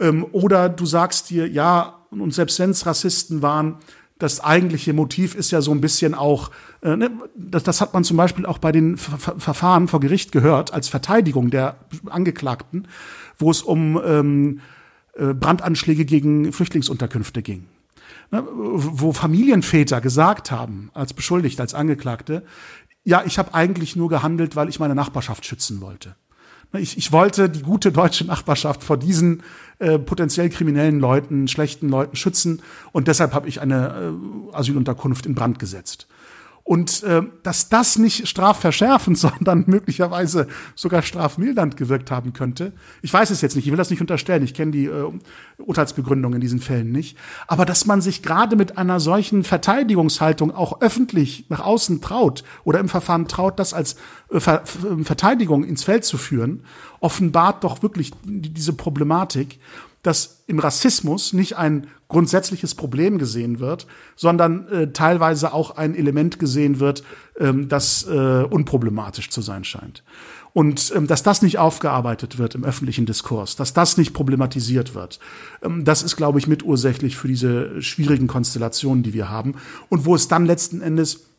Ähm, 0.00 0.26
oder 0.32 0.68
du 0.68 0.86
sagst 0.86 1.30
dir, 1.30 1.46
ja, 1.46 2.00
und 2.10 2.34
selbst 2.34 2.58
wenn 2.58 2.70
es 2.70 2.84
Rassisten 2.84 3.42
waren, 3.42 3.76
das 4.18 4.40
eigentliche 4.40 4.92
Motiv 4.92 5.36
ist 5.36 5.52
ja 5.52 5.60
so 5.60 5.70
ein 5.70 5.80
bisschen 5.80 6.14
auch, 6.14 6.50
äh, 6.82 6.96
ne, 6.96 7.10
das, 7.36 7.62
das 7.62 7.80
hat 7.80 7.94
man 7.94 8.02
zum 8.02 8.16
Beispiel 8.16 8.44
auch 8.44 8.58
bei 8.58 8.72
den 8.72 8.96
Ver 8.96 9.36
Verfahren 9.38 9.86
vor 9.86 10.00
Gericht 10.00 10.32
gehört, 10.32 10.72
als 10.74 10.88
Verteidigung 10.88 11.50
der 11.50 11.76
Angeklagten, 12.06 12.88
wo 13.38 13.52
es 13.52 13.62
um 13.62 14.00
ähm, 14.04 14.60
äh, 15.14 15.32
Brandanschläge 15.32 16.04
gegen 16.04 16.52
Flüchtlingsunterkünfte 16.52 17.42
ging 17.42 17.66
ne, 18.32 18.44
wo 18.52 19.12
Familienväter 19.12 20.00
gesagt 20.00 20.50
haben, 20.50 20.90
als 20.94 21.12
Beschuldigte, 21.12 21.62
als 21.62 21.74
Angeklagte, 21.74 22.42
ja, 23.04 23.22
ich 23.24 23.38
habe 23.38 23.54
eigentlich 23.54 23.94
nur 23.94 24.08
gehandelt, 24.08 24.56
weil 24.56 24.68
ich 24.68 24.80
meine 24.80 24.94
Nachbarschaft 24.94 25.44
schützen 25.44 25.80
wollte. 25.80 26.16
Ne, 26.72 26.80
ich, 26.80 26.96
ich 26.96 27.12
wollte 27.12 27.48
die 27.48 27.62
gute 27.62 27.92
deutsche 27.92 28.24
Nachbarschaft 28.24 28.82
vor 28.82 28.96
diesen 28.96 29.42
äh, 29.78 29.98
potenziell 29.98 30.48
kriminellen 30.48 30.98
Leuten, 30.98 31.46
schlechten 31.46 31.88
Leuten 31.88 32.16
schützen 32.16 32.62
und 32.90 33.06
deshalb 33.06 33.34
habe 33.34 33.48
ich 33.48 33.60
eine 33.60 34.12
äh, 34.52 34.56
Asylunterkunft 34.56 35.26
in 35.26 35.34
Brand 35.34 35.58
gesetzt. 35.58 36.08
Und 36.64 37.02
äh, 37.02 37.22
dass 37.42 37.68
das 37.68 37.98
nicht 37.98 38.28
strafverschärfend, 38.28 39.18
sondern 39.18 39.64
möglicherweise 39.66 40.46
sogar 40.74 41.02
strafmildernd 41.02 41.76
gewirkt 41.76 42.10
haben 42.10 42.32
könnte. 42.32 42.72
Ich 43.02 43.12
weiß 43.12 43.30
es 43.30 43.40
jetzt 43.40 43.56
nicht, 43.56 43.66
ich 43.66 43.72
will 43.72 43.78
das 43.78 43.90
nicht 43.90 44.00
unterstellen, 44.00 44.44
ich 44.44 44.54
kenne 44.54 44.70
die 44.70 44.86
äh, 44.86 45.10
Urteilsbegründung 45.58 46.34
in 46.34 46.40
diesen 46.40 46.60
Fällen 46.60 46.92
nicht. 46.92 47.18
Aber 47.48 47.64
dass 47.64 47.86
man 47.86 48.00
sich 48.00 48.22
gerade 48.22 48.54
mit 48.56 48.78
einer 48.78 49.00
solchen 49.00 49.42
Verteidigungshaltung 49.42 50.54
auch 50.54 50.80
öffentlich 50.80 51.46
nach 51.48 51.60
außen 51.60 52.00
traut 52.00 52.44
oder 52.64 52.78
im 52.78 52.88
Verfahren 52.88 53.26
traut, 53.26 53.58
das 53.58 53.74
als 53.74 53.96
äh, 54.30 54.40
Ver 54.40 54.62
Verteidigung 55.02 55.64
ins 55.64 55.82
Feld 55.82 56.04
zu 56.04 56.16
führen, 56.16 56.64
offenbart 57.00 57.64
doch 57.64 57.82
wirklich 57.82 58.12
diese 58.24 58.72
Problematik 58.72 59.58
dass 60.02 60.42
im 60.48 60.58
Rassismus 60.58 61.32
nicht 61.32 61.56
ein 61.56 61.86
grundsätzliches 62.12 62.74
Problem 62.74 63.18
gesehen 63.18 63.58
wird, 63.58 63.86
sondern 64.16 64.68
äh, 64.68 64.92
teilweise 64.92 65.52
auch 65.52 65.76
ein 65.76 65.94
Element 65.94 66.38
gesehen 66.38 66.78
wird, 66.78 67.02
ähm, 67.38 67.68
das 67.68 68.06
äh, 68.06 68.44
unproblematisch 68.44 69.30
zu 69.30 69.40
sein 69.40 69.64
scheint. 69.64 70.04
Und 70.52 70.92
ähm, 70.94 71.06
dass 71.06 71.22
das 71.22 71.40
nicht 71.40 71.58
aufgearbeitet 71.58 72.36
wird 72.36 72.54
im 72.54 72.64
öffentlichen 72.64 73.06
Diskurs, 73.06 73.56
dass 73.56 73.72
das 73.72 73.96
nicht 73.96 74.12
problematisiert 74.12 74.94
wird, 74.94 75.18
ähm, 75.62 75.84
das 75.84 76.02
ist, 76.02 76.16
glaube 76.16 76.38
ich, 76.38 76.46
mitursächlich 76.46 77.16
für 77.16 77.28
diese 77.28 77.80
schwierigen 77.80 78.26
Konstellationen, 78.26 79.02
die 79.02 79.14
wir 79.14 79.30
haben. 79.30 79.54
Und 79.88 80.04
wo 80.04 80.14
es 80.14 80.28
dann 80.28 80.44
letzten 80.44 80.82
Endes 80.82 81.31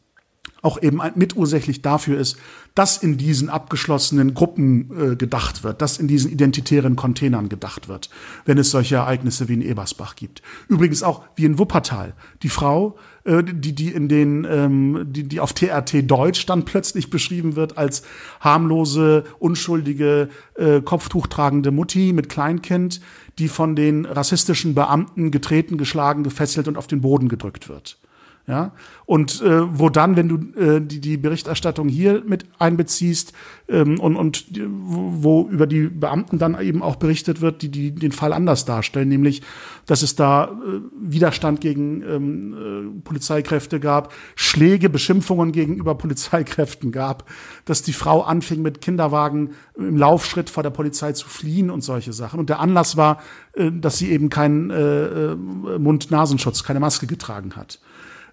auch 0.63 0.81
eben 0.81 1.01
mitursächlich 1.15 1.81
dafür 1.81 2.17
ist, 2.17 2.37
dass 2.73 2.97
in 2.97 3.17
diesen 3.17 3.49
abgeschlossenen 3.49 4.33
Gruppen 4.33 5.11
äh, 5.11 5.15
gedacht 5.17 5.63
wird, 5.63 5.81
dass 5.81 5.99
in 5.99 6.07
diesen 6.07 6.31
identitären 6.31 6.95
Containern 6.95 7.49
gedacht 7.49 7.89
wird, 7.89 8.09
wenn 8.45 8.57
es 8.57 8.71
solche 8.71 8.95
Ereignisse 8.95 9.49
wie 9.49 9.55
in 9.55 9.61
Ebersbach 9.61 10.15
gibt. 10.15 10.41
Übrigens 10.69 11.03
auch 11.03 11.23
wie 11.35 11.43
in 11.43 11.59
Wuppertal. 11.59 12.13
Die 12.43 12.49
Frau, 12.49 12.95
äh, 13.25 13.43
die, 13.43 13.75
die 13.75 13.89
in 13.89 14.07
den, 14.07 14.47
ähm, 14.49 15.05
die, 15.09 15.23
die 15.23 15.41
auf 15.41 15.51
TRT 15.51 16.09
Deutsch 16.09 16.45
dann 16.45 16.63
plötzlich 16.63 17.09
beschrieben 17.09 17.57
wird 17.57 17.77
als 17.77 18.03
harmlose, 18.39 19.25
unschuldige, 19.39 20.29
äh, 20.55 20.79
Kopftuchtragende 20.79 21.71
Mutti 21.71 22.13
mit 22.13 22.29
Kleinkind, 22.29 23.01
die 23.37 23.49
von 23.49 23.75
den 23.75 24.05
rassistischen 24.05 24.75
Beamten 24.75 25.29
getreten, 25.29 25.77
geschlagen, 25.77 26.23
gefesselt 26.23 26.69
und 26.69 26.77
auf 26.77 26.87
den 26.87 27.01
Boden 27.01 27.27
gedrückt 27.27 27.67
wird. 27.67 27.97
Ja, 28.45 28.73
und 29.05 29.41
äh, 29.41 29.79
wo 29.79 29.87
dann, 29.87 30.17
wenn 30.17 30.27
du 30.27 30.59
äh, 30.59 30.81
die, 30.81 30.99
die 30.99 31.15
Berichterstattung 31.15 31.87
hier 31.87 32.23
mit 32.25 32.43
einbeziehst 32.59 33.31
ähm, 33.69 34.01
und, 34.01 34.17
und 34.17 34.45
wo 34.59 35.47
über 35.49 35.65
die 35.65 35.87
Beamten 35.87 36.39
dann 36.39 36.59
eben 36.59 36.83
auch 36.83 36.97
berichtet 36.97 37.39
wird, 37.39 37.61
die, 37.61 37.69
die 37.69 37.95
den 37.95 38.11
Fall 38.11 38.33
anders 38.33 38.65
darstellen, 38.65 39.07
nämlich, 39.07 39.43
dass 39.85 40.01
es 40.01 40.17
da 40.17 40.45
äh, 40.45 40.81
Widerstand 40.99 41.61
gegen 41.61 42.01
ähm, 42.01 42.97
äh, 42.97 43.01
Polizeikräfte 43.05 43.79
gab, 43.79 44.11
Schläge, 44.35 44.89
Beschimpfungen 44.89 45.53
gegenüber 45.53 45.95
Polizeikräften 45.95 46.91
gab, 46.91 47.29
dass 47.63 47.81
die 47.81 47.93
Frau 47.93 48.23
anfing 48.23 48.61
mit 48.61 48.81
Kinderwagen 48.81 49.51
im 49.77 49.95
Laufschritt 49.95 50.49
vor 50.49 50.63
der 50.63 50.69
Polizei 50.69 51.13
zu 51.13 51.29
fliehen 51.29 51.69
und 51.69 51.79
solche 51.79 52.11
Sachen. 52.11 52.41
Und 52.41 52.49
der 52.49 52.59
Anlass 52.59 52.97
war, 52.97 53.21
äh, 53.53 53.71
dass 53.71 53.97
sie 53.97 54.11
eben 54.11 54.27
keinen 54.29 54.69
äh, 54.69 55.31
äh 55.31 55.35
Mund-Nasenschutz, 55.79 56.65
keine 56.65 56.81
Maske 56.81 57.07
getragen 57.07 57.55
hat. 57.55 57.79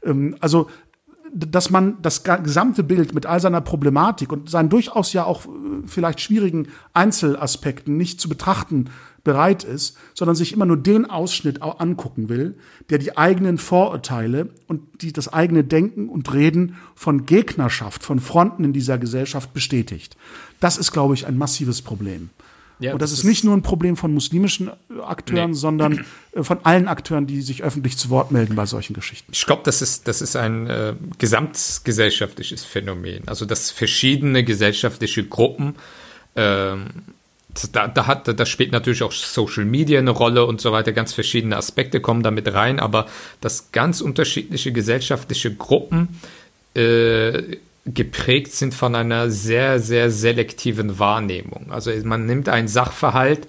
Ähm, 0.05 0.36
also 0.40 0.68
dass 1.32 1.70
man 1.70 2.01
das 2.03 2.24
gesamte 2.24 2.82
Bild 2.82 3.14
mit 3.14 3.26
all 3.26 3.40
seiner 3.40 3.61
Problematik 3.61 4.32
und 4.32 4.51
seinen 4.51 4.68
durchaus 4.68 5.12
ja 5.12 5.24
auch 5.24 5.46
äh, 5.46 5.48
vielleicht 5.86 6.20
schwierigen 6.20 6.68
Einzelaspekten 6.92 7.96
nicht 7.96 8.20
zu 8.20 8.28
betrachten 8.28 8.90
bereit 9.22 9.64
ist, 9.64 9.98
sondern 10.14 10.34
sich 10.34 10.53
immer 10.53 10.64
nur 10.64 10.78
den 10.78 11.05
Ausschnitt 11.05 11.62
angucken 11.62 12.28
will, 12.28 12.57
der 12.88 12.98
die 12.98 13.18
eigenen 13.18 13.59
Vorurteile 13.59 14.48
und 14.66 15.03
die 15.03 15.12
das 15.12 15.30
eigene 15.30 15.62
Denken 15.62 16.09
und 16.09 16.32
Reden 16.32 16.76
von 16.94 17.26
Gegnerschaft, 17.26 18.03
von 18.03 18.18
Fronten 18.18 18.64
in 18.64 18.72
dieser 18.72 18.98
Gesellschaft 18.98 19.53
bestätigt. 19.53 20.16
Das 20.59 20.78
ist, 20.78 20.92
glaube 20.92 21.14
ich, 21.14 21.26
ein 21.26 21.36
massives 21.36 21.82
Problem. 21.82 22.30
Ja, 22.81 22.95
und 22.95 23.03
das, 23.03 23.11
das 23.11 23.20
ist 23.20 23.24
nicht 23.24 23.45
nur 23.45 23.55
ein 23.55 23.62
Problem 23.62 23.97
von 23.97 24.12
muslimischen 24.12 24.68
äh, 24.68 25.01
Akteuren, 25.03 25.51
nee. 25.51 25.57
sondern 25.57 26.05
äh, 26.33 26.43
von 26.43 26.59
allen 26.64 26.89
Akteuren, 26.89 27.26
die 27.26 27.43
sich 27.43 27.62
öffentlich 27.62 27.97
zu 27.97 28.11
Wort 28.11 28.33
melden 28.33 28.57
bei 28.57 28.66
solchen 28.66 28.95
Geschichten. 28.95 29.31
Ich 29.33 29.45
glaube, 29.45 29.62
das 29.64 29.83
ist, 29.83 30.09
das 30.09 30.22
ist 30.22 30.35
ein 30.35 30.66
äh, 30.66 30.95
gesamtgesellschaftliches 31.18 32.64
Phänomen. 32.64 33.22
Also, 33.26 33.45
dass 33.45 33.70
verschiedene 33.70 34.43
gesellschaftliche 34.45 35.24
Gruppen, 35.24 35.76
ähm, 36.37 36.87
da, 37.72 37.89
da, 37.89 38.07
hat, 38.07 38.28
da 38.28 38.47
spielt 38.47 38.72
natürlich 38.72 39.03
auch 39.03 39.12
Social 39.12 39.64
Media 39.64 39.99
eine 39.99 40.11
Rolle 40.11 40.47
und 40.47 40.61
so 40.61 40.72
weiter, 40.72 40.93
ganz 40.93 41.12
verschiedene 41.12 41.57
Aspekte 41.57 42.01
kommen 42.01 42.22
damit 42.22 42.53
rein, 42.53 42.81
aber 42.81 43.07
dass 43.41 43.72
ganz 43.72 44.01
unterschiedliche 44.01 44.72
gesellschaftliche 44.72 45.55
Gruppen 45.55 46.20
äh, 46.74 47.57
geprägt 47.87 48.53
sind 48.53 48.74
von 48.74 48.95
einer 48.95 49.31
sehr, 49.31 49.81
sehr 49.81 50.11
selektiven 50.11 50.99
Wahrnehmung. 50.99 51.70
Also 51.70 51.91
man 52.05 52.26
nimmt 52.26 52.49
einen 52.49 52.68
Sachverhalt, 52.68 53.47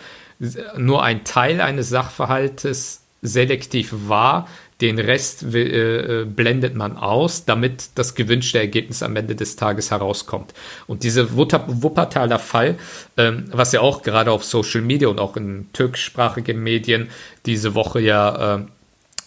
nur 0.77 1.03
ein 1.03 1.23
Teil 1.23 1.61
eines 1.61 1.89
Sachverhaltes 1.89 3.01
selektiv 3.21 3.93
wahr, 4.07 4.47
den 4.81 4.97
Rest 4.97 5.43
äh, 5.43 6.25
blendet 6.25 6.75
man 6.75 6.97
aus, 6.97 7.45
damit 7.45 7.91
das 7.95 8.15
gewünschte 8.15 8.57
Ergebnis 8.57 9.03
am 9.03 9.15
Ende 9.15 9.35
des 9.35 9.55
Tages 9.55 9.91
herauskommt. 9.91 10.53
Und 10.87 11.03
dieser 11.03 11.35
Wuppertaler 11.35 12.39
Fall, 12.39 12.77
ähm, 13.15 13.45
was 13.51 13.73
ja 13.73 13.81
auch 13.81 14.01
gerade 14.01 14.31
auf 14.31 14.43
Social 14.43 14.81
Media 14.81 15.07
und 15.07 15.19
auch 15.19 15.37
in 15.37 15.69
türkischsprachigen 15.73 16.61
Medien 16.61 17.09
diese 17.45 17.75
Woche 17.75 17.99
ja 17.99 18.55
äh, 18.55 18.59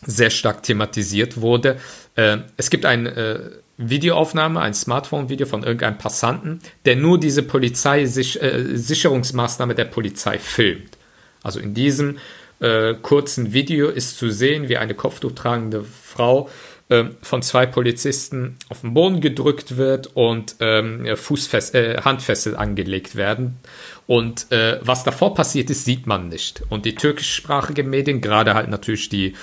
sehr 0.05 0.31
stark 0.31 0.65
thematisiert 0.65 1.41
wurde. 1.41 1.79
Äh, 2.17 2.39
es 2.57 2.69
gibt 2.71 2.85
ein 2.85 3.07
äh, 3.07 3.39
Videoaufnahme, 3.77 4.61
ein 4.61 4.75
Smartphone-Video 4.75 5.47
von 5.47 5.63
irgendeinem 5.63 5.99
Passanten, 5.99 6.61
der 6.85 6.97
nur 6.97 7.19
diese 7.19 7.43
Polizei 7.43 8.03
äh, 8.03 8.09
Sicherungsmaßnahme 8.09 9.75
der 9.75 9.87
Polizei 9.87 10.39
filmt. 10.39 10.97
Also 11.43 11.61
in 11.61 11.75
diesem 11.75 12.19
äh, 12.61 12.95
kurzen 12.95 13.53
Video 13.53 13.89
ist 13.89 14.17
zu 14.17 14.31
sehen, 14.31 14.69
wie 14.69 14.77
eine 14.77 14.95
kopftuchtragende 14.95 15.85
Frau 15.85 16.49
äh, 16.89 17.05
von 17.23 17.43
zwei 17.43 17.67
Polizisten 17.67 18.57
auf 18.69 18.83
den 18.83 18.93
Boden 18.93 19.21
gedrückt 19.21 19.77
wird 19.77 20.09
und 20.15 20.57
ähm, 20.61 21.07
äh, 21.07 21.17
Handfessel 21.17 22.57
angelegt 22.57 23.17
werden. 23.17 23.59
Und 24.07 24.53
äh, 24.53 24.79
was 24.83 25.03
davor 25.03 25.35
passiert 25.35 25.71
ist, 25.71 25.87
sieht 25.87 26.07
man 26.07 26.29
nicht. 26.29 26.63
Und 26.69 26.85
die 26.85 26.95
türkischsprachigen 26.95 27.89
Medien, 27.89 28.21
gerade 28.21 28.55
halt 28.55 28.69
natürlich 28.69 29.09
die 29.09 29.35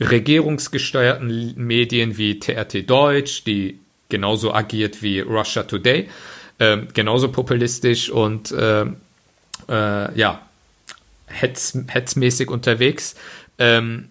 regierungsgesteuerten 0.00 1.54
Medien 1.56 2.18
wie 2.18 2.38
TRT 2.38 2.88
Deutsch, 2.88 3.44
die 3.44 3.78
genauso 4.10 4.52
agiert 4.52 5.02
wie 5.02 5.20
Russia 5.20 5.62
Today, 5.62 6.10
äh, 6.58 6.78
genauso 6.92 7.32
populistisch 7.32 8.10
und 8.10 8.52
äh, 8.52 8.82
äh, 8.82 10.18
ja, 10.18 10.46
hetz, 11.26 11.78
hetzmäßig 11.88 12.50
unterwegs. 12.50 13.14
Ähm, 13.58 14.10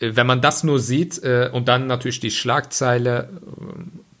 wenn 0.00 0.26
man 0.26 0.40
das 0.40 0.64
nur 0.64 0.78
sieht 0.78 1.22
äh, 1.22 1.50
und 1.52 1.68
dann 1.68 1.86
natürlich 1.86 2.20
die 2.20 2.30
Schlagzeile 2.30 3.28
äh, 3.30 3.64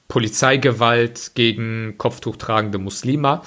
Polizeigewalt 0.08 1.32
gegen 1.34 1.94
kopftuchtragende 1.96 2.78
Muslime, 2.78 3.42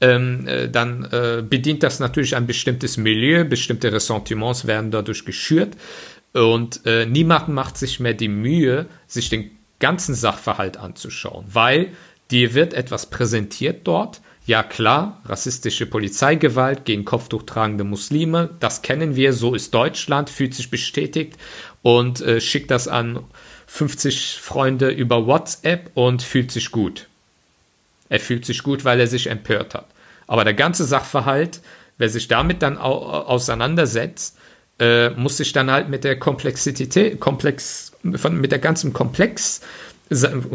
ähm, 0.00 0.46
äh, 0.46 0.68
dann 0.68 1.04
äh, 1.04 1.42
bedient 1.42 1.82
das 1.82 2.00
natürlich 2.00 2.36
ein 2.36 2.46
bestimmtes 2.46 2.96
Milieu, 2.96 3.44
bestimmte 3.44 3.92
Ressentiments 3.92 4.66
werden 4.66 4.90
dadurch 4.90 5.24
geschürt 5.24 5.76
und 6.32 6.84
äh, 6.86 7.06
niemand 7.06 7.48
macht 7.48 7.76
sich 7.76 8.00
mehr 8.00 8.14
die 8.14 8.28
Mühe, 8.28 8.86
sich 9.06 9.28
den 9.28 9.50
ganzen 9.78 10.14
Sachverhalt 10.14 10.76
anzuschauen, 10.76 11.44
weil 11.52 11.92
dir 12.30 12.54
wird 12.54 12.74
etwas 12.74 13.10
präsentiert 13.10 13.80
dort. 13.84 14.20
Ja 14.46 14.62
klar, 14.62 15.20
rassistische 15.26 15.86
Polizeigewalt 15.86 16.84
gegen 16.84 17.04
kopftuchtragende 17.04 17.84
Muslime, 17.84 18.50
das 18.58 18.82
kennen 18.82 19.14
wir, 19.14 19.32
so 19.32 19.54
ist 19.54 19.74
Deutschland, 19.74 20.30
fühlt 20.30 20.54
sich 20.54 20.70
bestätigt 20.70 21.36
und 21.82 22.20
äh, 22.20 22.40
schickt 22.40 22.70
das 22.70 22.88
an 22.88 23.20
50 23.66 24.38
Freunde 24.40 24.90
über 24.90 25.26
WhatsApp 25.26 25.90
und 25.94 26.22
fühlt 26.22 26.50
sich 26.50 26.72
gut. 26.72 27.06
Er 28.08 28.18
fühlt 28.18 28.44
sich 28.44 28.62
gut, 28.62 28.84
weil 28.84 28.98
er 28.98 29.06
sich 29.06 29.28
empört 29.28 29.74
hat. 29.74 29.86
Aber 30.26 30.44
der 30.44 30.54
ganze 30.54 30.84
Sachverhalt, 30.84 31.60
wer 31.96 32.08
sich 32.08 32.26
damit 32.26 32.62
dann 32.62 32.78
auseinandersetzt, 32.78 34.36
äh, 34.80 35.10
muss 35.10 35.36
sich 35.36 35.52
dann 35.52 35.70
halt 35.70 35.88
mit 35.88 36.02
der 36.02 36.18
Komplexität, 36.18 37.20
Komplex, 37.20 37.92
von, 38.16 38.40
mit 38.40 38.50
der 38.50 38.58
ganzen 38.58 38.92
Komplex, 38.92 39.60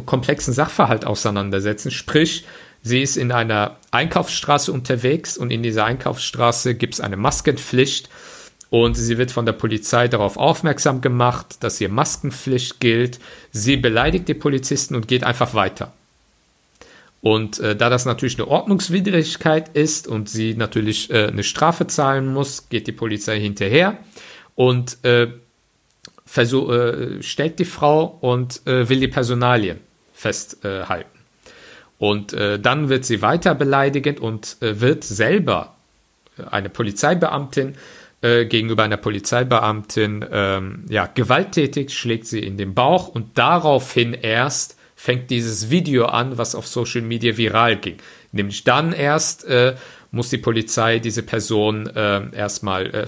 komplexen 0.05 0.53
Sachverhalt 0.53 1.05
auseinandersetzen. 1.05 1.91
Sprich, 1.91 2.45
sie 2.85 3.01
ist 3.01 3.17
in 3.17 3.31
einer 3.31 3.77
Einkaufsstraße 3.89 4.71
unterwegs 4.71 5.37
und 5.37 5.49
in 5.49 5.63
dieser 5.63 5.85
Einkaufsstraße 5.85 6.75
gibt 6.75 6.93
es 6.93 7.01
eine 7.01 7.17
Maskenpflicht 7.17 8.09
und 8.69 8.93
sie 8.93 9.17
wird 9.17 9.31
von 9.31 9.47
der 9.47 9.53
Polizei 9.53 10.07
darauf 10.07 10.37
aufmerksam 10.37 11.01
gemacht, 11.01 11.63
dass 11.63 11.79
hier 11.79 11.89
Maskenpflicht 11.89 12.79
gilt. 12.79 13.19
Sie 13.51 13.75
beleidigt 13.75 14.27
die 14.27 14.35
Polizisten 14.35 14.95
und 14.95 15.07
geht 15.07 15.23
einfach 15.23 15.55
weiter. 15.55 15.93
Und 17.21 17.59
äh, 17.59 17.75
da 17.75 17.89
das 17.89 18.05
natürlich 18.05 18.37
eine 18.37 18.47
Ordnungswidrigkeit 18.47 19.69
ist 19.69 20.07
und 20.07 20.29
sie 20.29 20.53
natürlich 20.53 21.09
äh, 21.09 21.25
eine 21.25 21.43
Strafe 21.43 21.87
zahlen 21.87 22.31
muss, 22.31 22.69
geht 22.69 22.85
die 22.85 22.91
Polizei 22.91 23.39
hinterher 23.39 23.97
und 24.53 25.03
äh, 25.03 25.29
versuch, 26.23 26.69
äh, 26.69 27.23
stellt 27.23 27.57
die 27.57 27.65
Frau 27.65 28.19
und 28.21 28.61
äh, 28.67 28.87
will 28.87 28.99
die 28.99 29.07
Personalien 29.07 29.79
festhalten. 30.13 31.14
Und 31.97 32.33
äh, 32.33 32.59
dann 32.59 32.89
wird 32.89 33.05
sie 33.05 33.21
weiter 33.21 33.55
beleidigend 33.55 34.19
und 34.19 34.57
wird 34.59 35.03
selber 35.03 35.75
eine 36.51 36.69
Polizeibeamtin 36.69 37.75
gegenüber 38.21 38.81
einer 38.81 38.97
Polizeibeamtin 38.97 40.25
ähm, 40.31 40.85
ja, 40.89 41.05
gewalttätig, 41.05 41.93
schlägt 41.93 42.25
sie 42.25 42.39
in 42.39 42.57
den 42.57 42.73
Bauch 42.73 43.07
und 43.07 43.37
daraufhin 43.37 44.13
erst 44.13 44.77
fängt 44.95 45.29
dieses 45.29 45.69
Video 45.69 46.05
an, 46.05 46.37
was 46.37 46.55
auf 46.55 46.65
Social 46.65 47.01
Media 47.01 47.37
viral 47.37 47.75
ging. 47.75 47.97
Nämlich 48.31 48.63
dann 48.63 48.93
erst 48.93 49.45
äh, 49.45 49.75
muss 50.11 50.29
die 50.29 50.37
Polizei 50.37 50.99
diese 50.99 51.21
Person 51.21 51.87
äh, 51.87 52.35
erstmal 52.35 52.87
äh, 52.87 53.05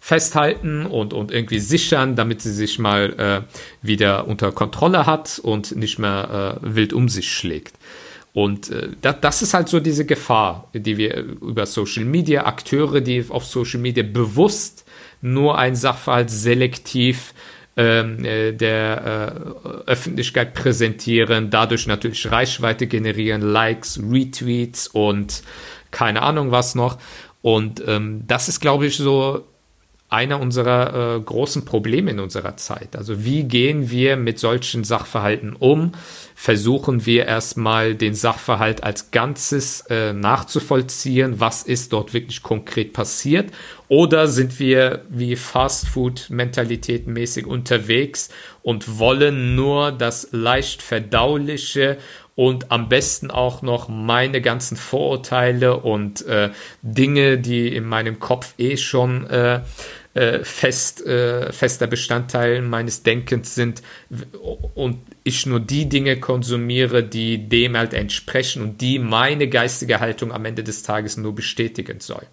festhalten 0.00 0.86
und, 0.86 1.12
und 1.12 1.32
irgendwie 1.32 1.58
sichern, 1.58 2.16
damit 2.16 2.40
sie 2.40 2.52
sich 2.52 2.78
mal 2.78 3.12
äh, 3.18 3.86
wieder 3.86 4.28
unter 4.28 4.52
Kontrolle 4.52 5.04
hat 5.04 5.40
und 5.42 5.76
nicht 5.76 5.98
mehr 5.98 6.60
äh, 6.62 6.74
wild 6.74 6.92
um 6.92 7.08
sich 7.08 7.32
schlägt. 7.32 7.74
Und 8.38 8.70
äh, 8.70 8.90
das, 9.00 9.16
das 9.20 9.42
ist 9.42 9.52
halt 9.52 9.68
so 9.68 9.80
diese 9.80 10.06
Gefahr, 10.06 10.68
die 10.72 10.96
wir 10.96 11.16
über 11.16 11.66
Social 11.66 12.04
Media, 12.04 12.46
Akteure, 12.46 13.00
die 13.00 13.24
auf 13.30 13.44
Social 13.44 13.80
Media 13.80 14.04
bewusst 14.04 14.84
nur 15.20 15.58
ein 15.58 15.74
Sachverhalt 15.74 16.30
selektiv 16.30 17.34
ähm, 17.76 18.24
äh, 18.24 18.52
der 18.52 19.50
äh, 19.64 19.90
Öffentlichkeit 19.90 20.54
präsentieren, 20.54 21.50
dadurch 21.50 21.88
natürlich 21.88 22.30
Reichweite 22.30 22.86
generieren, 22.86 23.42
Likes, 23.42 23.98
Retweets 24.08 24.86
und 24.86 25.42
keine 25.90 26.22
Ahnung 26.22 26.52
was 26.52 26.76
noch. 26.76 26.96
Und 27.42 27.82
ähm, 27.88 28.22
das 28.28 28.48
ist, 28.48 28.60
glaube 28.60 28.86
ich, 28.86 28.98
so 28.98 29.46
einer 30.10 30.40
unserer 30.40 31.16
äh, 31.16 31.20
großen 31.20 31.66
Probleme 31.66 32.10
in 32.10 32.20
unserer 32.20 32.56
Zeit. 32.56 32.96
Also 32.96 33.24
wie 33.24 33.44
gehen 33.44 33.90
wir 33.90 34.16
mit 34.16 34.38
solchen 34.38 34.82
Sachverhalten 34.82 35.54
um? 35.54 35.92
Versuchen 36.34 37.04
wir 37.04 37.26
erstmal 37.26 37.94
den 37.94 38.14
Sachverhalt 38.14 38.82
als 38.82 39.10
Ganzes 39.10 39.82
äh, 39.90 40.14
nachzuvollziehen, 40.14 41.40
was 41.40 41.62
ist 41.62 41.92
dort 41.92 42.14
wirklich 42.14 42.42
konkret 42.42 42.94
passiert? 42.94 43.50
Oder 43.88 44.28
sind 44.28 44.58
wir 44.58 45.04
wie 45.10 45.36
Fastfood-Mentalität 45.36 47.06
mäßig 47.06 47.46
unterwegs 47.46 48.30
und 48.62 48.98
wollen 48.98 49.56
nur 49.56 49.92
das 49.92 50.28
leicht 50.32 50.80
verdauliche 50.80 51.98
und 52.38 52.70
am 52.70 52.88
besten 52.88 53.32
auch 53.32 53.62
noch 53.62 53.88
meine 53.88 54.40
ganzen 54.40 54.76
Vorurteile 54.76 55.78
und 55.78 56.24
äh, 56.26 56.50
Dinge, 56.82 57.36
die 57.38 57.74
in 57.74 57.84
meinem 57.84 58.20
Kopf 58.20 58.54
eh 58.58 58.76
schon 58.76 59.26
äh, 59.26 59.62
äh, 60.14 60.44
fest, 60.44 61.04
äh, 61.06 61.52
fester 61.52 61.86
Bestandteil 61.86 62.62
meines 62.62 63.02
Denkens 63.02 63.54
sind 63.54 63.82
und 64.74 64.98
ich 65.22 65.46
nur 65.46 65.60
die 65.60 65.88
Dinge 65.88 66.18
konsumiere, 66.18 67.02
die 67.04 67.48
dem 67.48 67.76
halt 67.76 67.94
entsprechen 67.94 68.62
und 68.62 68.80
die 68.80 68.98
meine 68.98 69.48
geistige 69.48 70.00
Haltung 70.00 70.32
am 70.32 70.44
Ende 70.44 70.64
des 70.64 70.82
Tages 70.82 71.16
nur 71.16 71.34
bestätigen 71.34 72.00
sollen. 72.00 72.26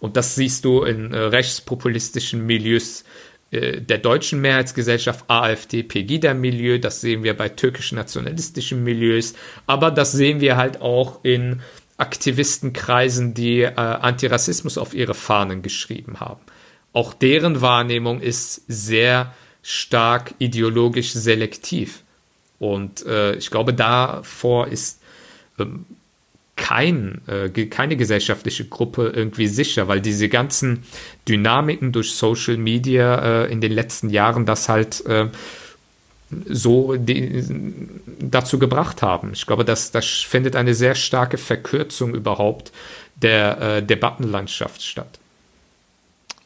Und 0.00 0.16
das 0.16 0.34
siehst 0.34 0.64
du 0.64 0.82
in 0.82 1.14
äh, 1.14 1.18
rechtspopulistischen 1.18 2.44
Milieus 2.44 3.04
äh, 3.52 3.80
der 3.80 3.98
deutschen 3.98 4.40
Mehrheitsgesellschaft 4.40 5.24
AfD, 5.28 5.84
Pegida-Milieu, 5.84 6.78
das 6.78 7.00
sehen 7.00 7.22
wir 7.22 7.36
bei 7.36 7.48
türkischen 7.48 7.96
nationalistischen 7.96 8.82
Milieus, 8.82 9.34
aber 9.66 9.90
das 9.92 10.10
sehen 10.10 10.40
wir 10.40 10.56
halt 10.56 10.80
auch 10.80 11.22
in 11.22 11.60
Aktivistenkreisen, 11.98 13.34
die 13.34 13.60
äh, 13.60 13.74
Antirassismus 13.74 14.76
auf 14.76 14.92
ihre 14.94 15.14
Fahnen 15.14 15.62
geschrieben 15.62 16.18
haben. 16.18 16.40
Auch 16.92 17.14
deren 17.14 17.60
Wahrnehmung 17.60 18.20
ist 18.20 18.62
sehr 18.68 19.32
stark 19.62 20.34
ideologisch 20.38 21.12
selektiv. 21.12 22.02
Und 22.58 23.04
äh, 23.06 23.34
ich 23.36 23.50
glaube, 23.50 23.74
davor 23.74 24.68
ist 24.68 25.00
ähm, 25.58 25.86
kein, 26.56 27.20
äh, 27.26 27.48
keine 27.66 27.96
gesellschaftliche 27.96 28.66
Gruppe 28.66 29.12
irgendwie 29.14 29.48
sicher, 29.48 29.88
weil 29.88 30.00
diese 30.00 30.28
ganzen 30.28 30.84
Dynamiken 31.28 31.92
durch 31.92 32.14
Social 32.14 32.56
Media 32.56 33.44
äh, 33.44 33.52
in 33.52 33.60
den 33.60 33.72
letzten 33.72 34.10
Jahren 34.10 34.46
das 34.46 34.68
halt 34.68 35.04
äh, 35.06 35.28
so 36.46 36.94
die, 36.96 37.44
dazu 38.20 38.58
gebracht 38.58 39.02
haben. 39.02 39.32
Ich 39.32 39.46
glaube, 39.46 39.64
das, 39.64 39.90
das 39.90 40.06
findet 40.06 40.56
eine 40.56 40.74
sehr 40.74 40.94
starke 40.94 41.38
Verkürzung 41.38 42.14
überhaupt 42.14 42.72
der 43.16 43.60
äh, 43.60 43.82
Debattenlandschaft 43.82 44.82
statt. 44.82 45.18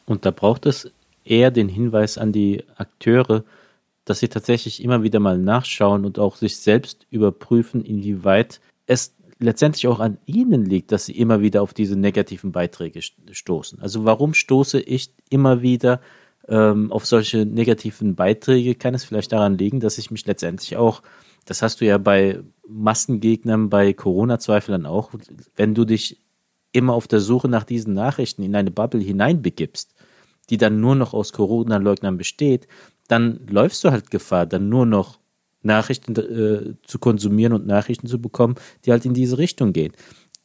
Und 0.07 0.25
da 0.25 0.31
braucht 0.31 0.65
es 0.65 0.91
eher 1.23 1.51
den 1.51 1.69
Hinweis 1.69 2.17
an 2.17 2.31
die 2.31 2.63
Akteure, 2.77 3.43
dass 4.05 4.19
sie 4.19 4.29
tatsächlich 4.29 4.81
immer 4.81 5.03
wieder 5.03 5.19
mal 5.19 5.37
nachschauen 5.37 6.05
und 6.05 6.17
auch 6.17 6.37
sich 6.37 6.57
selbst 6.57 7.05
überprüfen, 7.11 7.83
inwieweit 7.83 8.61
es 8.85 9.13
letztendlich 9.39 9.87
auch 9.87 9.99
an 9.99 10.17
ihnen 10.25 10.65
liegt, 10.65 10.91
dass 10.91 11.05
sie 11.05 11.17
immer 11.17 11.41
wieder 11.41 11.61
auf 11.61 11.73
diese 11.73 11.95
negativen 11.95 12.51
Beiträge 12.51 13.01
stoßen. 13.31 13.79
Also 13.81 14.05
warum 14.05 14.33
stoße 14.33 14.79
ich 14.79 15.11
immer 15.29 15.61
wieder 15.61 16.01
ähm, 16.47 16.91
auf 16.91 17.05
solche 17.05 17.45
negativen 17.45 18.15
Beiträge? 18.15 18.75
Kann 18.75 18.95
es 18.95 19.03
vielleicht 19.03 19.33
daran 19.33 19.57
liegen, 19.57 19.81
dass 19.81 19.97
ich 19.97 20.09
mich 20.09 20.25
letztendlich 20.25 20.77
auch, 20.77 21.03
das 21.45 21.61
hast 21.61 21.81
du 21.81 21.85
ja 21.85 21.97
bei 21.97 22.39
Massengegnern, 22.67 23.69
bei 23.69 23.93
Corona-Zweiflern 23.93 24.85
auch, 24.85 25.11
wenn 25.55 25.75
du 25.75 25.85
dich 25.85 26.21
immer 26.71 26.93
auf 26.93 27.07
der 27.07 27.19
Suche 27.19 27.47
nach 27.47 27.63
diesen 27.63 27.93
Nachrichten 27.93 28.43
in 28.43 28.55
eine 28.55 28.71
Bubble 28.71 29.01
hineinbegibst, 29.01 29.93
die 30.49 30.57
dann 30.57 30.79
nur 30.79 30.95
noch 30.95 31.13
aus 31.13 31.33
Corona-Leugnern 31.33 32.17
besteht, 32.17 32.67
dann 33.07 33.39
läufst 33.49 33.83
du 33.83 33.91
halt 33.91 34.11
Gefahr, 34.11 34.45
dann 34.45 34.69
nur 34.69 34.85
noch 34.85 35.19
Nachrichten 35.63 36.15
äh, 36.15 36.75
zu 36.85 36.99
konsumieren 36.99 37.53
und 37.53 37.67
Nachrichten 37.67 38.07
zu 38.07 38.19
bekommen, 38.19 38.55
die 38.85 38.91
halt 38.91 39.05
in 39.05 39.13
diese 39.13 39.37
Richtung 39.37 39.73
gehen. 39.73 39.93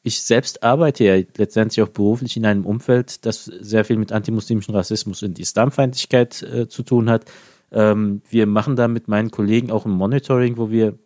Ich 0.02 0.22
selbst 0.22 0.64
arbeite 0.64 1.04
ja 1.04 1.14
letztendlich 1.36 1.80
auch 1.82 1.92
beruflich 1.92 2.36
in 2.36 2.44
einem 2.44 2.66
Umfeld, 2.66 3.24
das 3.24 3.44
sehr 3.44 3.84
viel 3.84 3.96
mit 3.96 4.10
antimuslimischen 4.10 4.74
Rassismus 4.74 5.22
und 5.22 5.38
Islamfeindlichkeit 5.38 6.42
äh, 6.42 6.68
zu 6.68 6.82
tun 6.82 7.08
hat. 7.08 7.24
Ähm, 7.70 8.22
wir 8.28 8.46
machen 8.46 8.74
da 8.74 8.88
mit 8.88 9.06
meinen 9.06 9.30
Kollegen 9.30 9.70
auch 9.70 9.86
ein 9.86 9.92
Monitoring, 9.92 10.56
wo 10.56 10.70
wir 10.70 10.98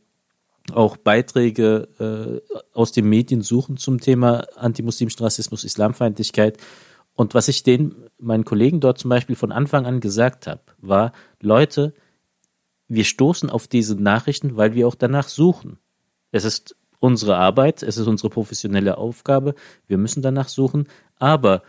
auch 0.72 0.97
Beiträge 0.97 1.88
äh, 2.01 2.57
aus 2.72 2.92
den 2.92 3.09
Medien 3.09 3.42
suchen 3.42 3.76
zum 3.76 4.01
Thema 4.01 4.44
antimuslimischen 4.57 5.22
Rassismus, 5.22 5.62
Islamfeindlichkeit. 5.62 6.59
Und 7.17 7.35
was 7.35 7.49
ich 7.49 7.62
den, 7.62 7.95
meinen 8.19 8.45
Kollegen 8.45 8.81
dort 8.81 8.99
zum 8.99 9.09
Beispiel 9.09 9.37
von 9.37 9.51
Anfang 9.51 9.87
an 9.87 10.01
gesagt 10.01 10.47
habe, 10.47 10.61
war, 10.79 11.12
Leute, 11.41 11.95
wir 12.89 13.05
stoßen 13.05 13.51
auf 13.51 13.67
diese 13.67 13.97
Nachrichten, 13.97 14.57
weil 14.57 14.75
wir 14.75 14.87
auch 14.87 14.95
danach 14.95 15.29
suchen. 15.29 15.79
Es 16.31 16.45
ist 16.45 16.77
unsere 16.99 17.37
Arbeit, 17.37 17.83
es 17.83 17.97
ist 17.97 18.07
unsere 18.07 18.31
professionelle 18.31 18.99
Aufgabe, 18.99 19.55
wir 19.87 19.99
müssen 19.99 20.23
danach 20.23 20.49
suchen, 20.49 20.89
aber 21.17 21.62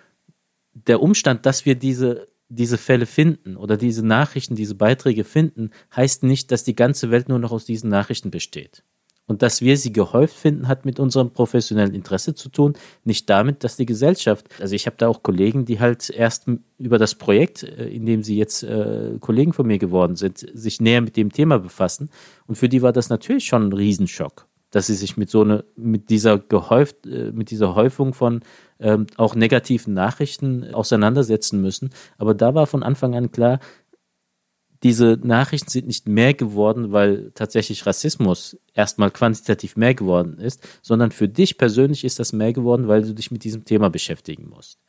der 0.74 1.02
Umstand, 1.02 1.45
dass 1.45 1.66
wir 1.66 1.76
diese, 1.76 2.28
diese 2.50 2.78
Fälle 2.78 3.06
finden 3.06 3.58
oder 3.58 3.78
diese 3.78 4.06
Nachrichten, 4.06 4.56
diese 4.56 4.76
Beiträge 4.76 5.24
finden, 5.24 5.72
heißt 5.95 6.24
nicht, 6.24 6.52
dass 6.52 6.64
die 6.64 6.76
ganze 6.76 7.10
Welt 7.10 7.30
nur 7.30 7.39
noch 7.39 7.52
aus 7.52 7.66
diesen 7.66 7.89
Nachrichten 7.89 8.32
besteht. 8.32 8.84
Und 9.28 9.41
dass 9.41 9.61
wir 9.61 9.75
sie 9.75 9.91
gehäuft 9.91 10.36
finden, 10.36 10.69
hat 10.69 10.86
mit 10.86 10.99
unserem 11.01 11.32
professionellen 11.32 11.93
Interesse 11.93 12.34
zu 12.34 12.47
tun, 12.47 12.73
nicht 13.03 13.30
damit, 13.30 13.65
dass 13.65 13.75
die 13.75 13.86
Gesellschaft, 13.86 14.47
also 14.61 14.73
ich 14.73 14.86
habe 14.86 14.95
da 14.97 15.09
auch 15.09 15.21
Kollegen, 15.21 15.65
die 15.65 15.82
halt 15.82 16.09
erst 16.09 16.45
über 16.78 16.97
das 16.97 17.15
Projekt, 17.15 17.63
äh, 17.63 17.89
in 17.89 18.05
dem 18.05 18.23
sie 18.23 18.38
jetzt 18.38 18.63
äh, 18.63 19.17
Kollegen 19.19 19.51
von 19.51 19.67
mir 19.67 19.80
geworden 19.80 20.15
sind, 20.15 20.45
sich 20.53 20.80
näher 20.80 21.01
mit 21.01 21.17
dem 21.17 21.34
Thema 21.34 21.59
befassen. 21.59 22.09
Und 22.47 22.55
für 22.55 22.69
die 22.69 22.82
war 22.82 22.93
das 22.93 23.09
natürlich 23.09 23.45
schon 23.45 23.67
ein 23.67 23.73
Riesenschock, 23.73 24.47
dass 24.71 24.88
sie 24.88 24.95
sich 24.95 25.17
mit 25.17 25.30
so 25.30 25.41
eine, 25.41 25.65
mit 25.75 26.09
dieser 26.09 26.39
gehäuft, 26.39 27.05
äh, 27.05 27.34
mit 27.34 27.51
dieser 27.51 27.75
Häufung 27.75 28.13
von 28.13 28.39
ähm, 28.80 29.07
auch 29.17 29.36
negativen 29.36 29.93
Nachrichten 29.93 30.73
auseinandersetzen 30.73 31.61
müssen. 31.61 31.89
Aber 32.17 32.34
da 32.34 32.55
war 32.55 32.65
von 32.65 32.82
Anfang 32.82 33.13
an 33.13 33.32
klar, 33.32 33.59
diese 34.84 35.19
Nachrichten 35.23 35.69
sind 35.69 35.88
nicht 35.88 36.07
mehr 36.07 36.34
geworden, 36.34 36.91
weil 36.91 37.32
tatsächlich 37.34 37.86
Rassismus 37.86 38.57
erstmal 38.73 39.11
quantitativ 39.11 39.75
mehr 39.75 39.95
geworden 39.95 40.38
ist, 40.38 40.67
sondern 40.82 41.11
für 41.11 41.28
dich 41.28 41.57
persönlich 41.57 42.03
ist 42.03 42.19
das 42.19 42.34
mehr 42.34 42.53
geworden, 42.53 42.88
weil 42.88 43.01
du 43.01 43.13
dich 43.13 43.32
mit 43.32 43.43
diesem 43.43 43.65
Thema 43.65 43.89
beschäftigen 43.89 44.49
musst. 44.49 44.80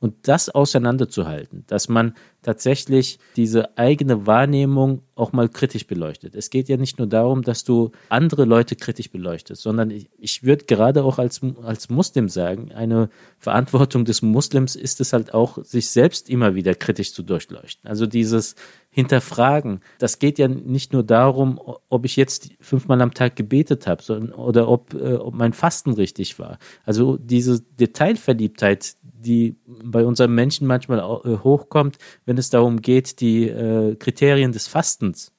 Und 0.00 0.28
das 0.28 0.48
auseinanderzuhalten, 0.48 1.64
dass 1.66 1.88
man 1.88 2.14
tatsächlich 2.42 3.18
diese 3.34 3.76
eigene 3.76 4.26
Wahrnehmung 4.28 5.02
auch 5.16 5.32
mal 5.32 5.48
kritisch 5.48 5.88
beleuchtet. 5.88 6.36
Es 6.36 6.50
geht 6.50 6.68
ja 6.68 6.76
nicht 6.76 6.98
nur 6.98 7.08
darum, 7.08 7.42
dass 7.42 7.64
du 7.64 7.90
andere 8.08 8.44
Leute 8.44 8.76
kritisch 8.76 9.10
beleuchtest, 9.10 9.60
sondern 9.60 9.90
ich, 9.90 10.08
ich 10.16 10.44
würde 10.44 10.66
gerade 10.66 11.02
auch 11.02 11.18
als, 11.18 11.40
als 11.64 11.90
Muslim 11.90 12.28
sagen, 12.28 12.70
eine 12.70 13.10
Verantwortung 13.38 14.04
des 14.04 14.22
Muslims 14.22 14.76
ist 14.76 15.00
es 15.00 15.12
halt 15.12 15.34
auch, 15.34 15.64
sich 15.64 15.90
selbst 15.90 16.30
immer 16.30 16.54
wieder 16.54 16.76
kritisch 16.76 17.12
zu 17.12 17.24
durchleuchten. 17.24 17.90
Also 17.90 18.06
dieses 18.06 18.54
hinterfragen. 18.90 19.80
Das 19.98 20.18
geht 20.18 20.38
ja 20.38 20.48
nicht 20.48 20.92
nur 20.92 21.02
darum, 21.02 21.60
ob 21.88 22.04
ich 22.04 22.16
jetzt 22.16 22.50
fünfmal 22.60 23.00
am 23.00 23.14
Tag 23.14 23.36
gebetet 23.36 23.86
habe 23.86 24.02
oder 24.34 24.68
ob, 24.68 24.94
äh, 24.94 25.14
ob 25.14 25.34
mein 25.34 25.52
Fasten 25.52 25.92
richtig 25.92 26.38
war. 26.38 26.58
Also 26.84 27.16
diese 27.16 27.60
Detailverliebtheit, 27.60 28.96
die 29.28 29.56
bei 29.66 30.04
unseren 30.04 30.34
Menschen 30.34 30.66
manchmal 30.66 30.98
äh, 30.98 31.38
hochkommt, 31.44 31.98
wenn 32.24 32.38
es 32.38 32.50
darum 32.50 32.80
geht, 32.80 33.20
die 33.20 33.48
äh, 33.48 33.94
Kriterien 33.96 34.52
des 34.52 34.66
Fastens 34.66 35.32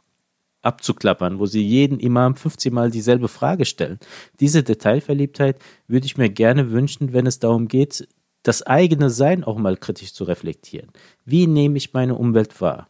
abzuklappern, 0.62 1.40
wo 1.40 1.46
sie 1.46 1.66
jeden 1.66 2.00
Imam 2.00 2.36
15 2.36 2.74
Mal 2.74 2.92
dieselbe 2.92 3.28
Frage 3.28 3.66
stellen. 3.66 4.00
Diese 4.40 4.62
Detailverliebtheit 4.62 5.58
würde 5.88 6.06
ich 6.06 6.18
mir 6.18 6.30
gerne 6.30 6.72
wünschen, 6.72 7.14
wenn 7.14 7.28
es 7.28 7.40
darum 7.40 7.68
geht, 7.68 8.08
das 8.44 8.62
eigene 8.64 9.10
Sein 9.10 9.44
auch 9.44 9.58
mal 9.58 9.78
kritisch 9.78 10.14
zu 10.14 10.24
reflektieren. 10.26 10.92
Wie 11.26 11.48
nehme 11.48 11.78
ich 11.78 11.94
meine 11.94 12.16
Umwelt 12.16 12.60
wahr? 12.62 12.90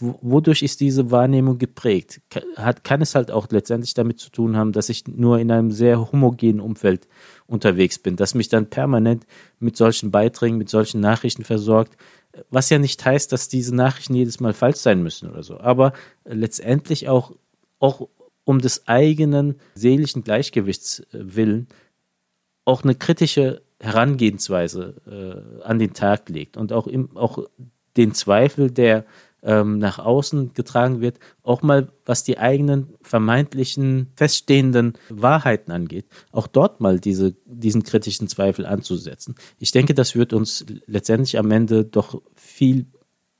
Wodurch 0.00 0.62
ist 0.62 0.80
diese 0.80 1.10
Wahrnehmung 1.10 1.58
geprägt? 1.58 2.20
Hat, 2.56 2.84
kann 2.84 3.02
es 3.02 3.14
halt 3.14 3.30
auch 3.30 3.48
letztendlich 3.50 3.94
damit 3.94 4.18
zu 4.18 4.30
tun 4.30 4.56
haben, 4.56 4.72
dass 4.72 4.88
ich 4.88 5.06
nur 5.06 5.38
in 5.38 5.50
einem 5.50 5.70
sehr 5.70 6.12
homogenen 6.12 6.60
Umfeld 6.60 7.08
unterwegs 7.46 7.98
bin, 7.98 8.16
dass 8.16 8.34
mich 8.34 8.48
dann 8.48 8.68
permanent 8.68 9.26
mit 9.58 9.76
solchen 9.76 10.10
Beiträgen, 10.10 10.58
mit 10.58 10.68
solchen 10.68 11.00
Nachrichten 11.00 11.44
versorgt, 11.44 11.96
was 12.50 12.68
ja 12.70 12.78
nicht 12.78 13.04
heißt, 13.04 13.32
dass 13.32 13.48
diese 13.48 13.74
Nachrichten 13.74 14.14
jedes 14.14 14.40
Mal 14.40 14.52
falsch 14.52 14.78
sein 14.78 15.02
müssen 15.02 15.30
oder 15.30 15.42
so, 15.42 15.58
aber 15.58 15.92
letztendlich 16.24 17.08
auch, 17.08 17.32
auch 17.78 18.08
um 18.44 18.60
des 18.60 18.86
eigenen 18.86 19.56
seelischen 19.74 20.22
Gleichgewichts 20.22 21.02
willen 21.12 21.68
auch 22.66 22.84
eine 22.84 22.94
kritische 22.94 23.62
Herangehensweise 23.80 24.94
äh, 25.06 25.64
an 25.64 25.78
den 25.78 25.94
Tag 25.94 26.28
legt 26.28 26.58
und 26.58 26.72
auch, 26.72 26.86
im, 26.86 27.16
auch 27.16 27.46
den 27.96 28.12
Zweifel 28.12 28.70
der 28.70 29.06
ähm, 29.46 29.78
nach 29.78 29.98
außen 29.98 30.52
getragen 30.52 31.00
wird, 31.00 31.18
auch 31.42 31.62
mal 31.62 31.88
was 32.04 32.24
die 32.24 32.38
eigenen 32.38 32.88
vermeintlichen 33.00 34.08
feststehenden 34.16 34.94
Wahrheiten 35.08 35.72
angeht, 35.72 36.06
auch 36.32 36.48
dort 36.48 36.80
mal 36.80 36.98
diese, 36.98 37.34
diesen 37.46 37.84
kritischen 37.84 38.28
Zweifel 38.28 38.66
anzusetzen. 38.66 39.36
Ich 39.58 39.70
denke, 39.70 39.94
das 39.94 40.14
wird 40.16 40.32
uns 40.32 40.66
letztendlich 40.86 41.38
am 41.38 41.50
Ende 41.50 41.84
doch 41.84 42.20
viel 42.34 42.86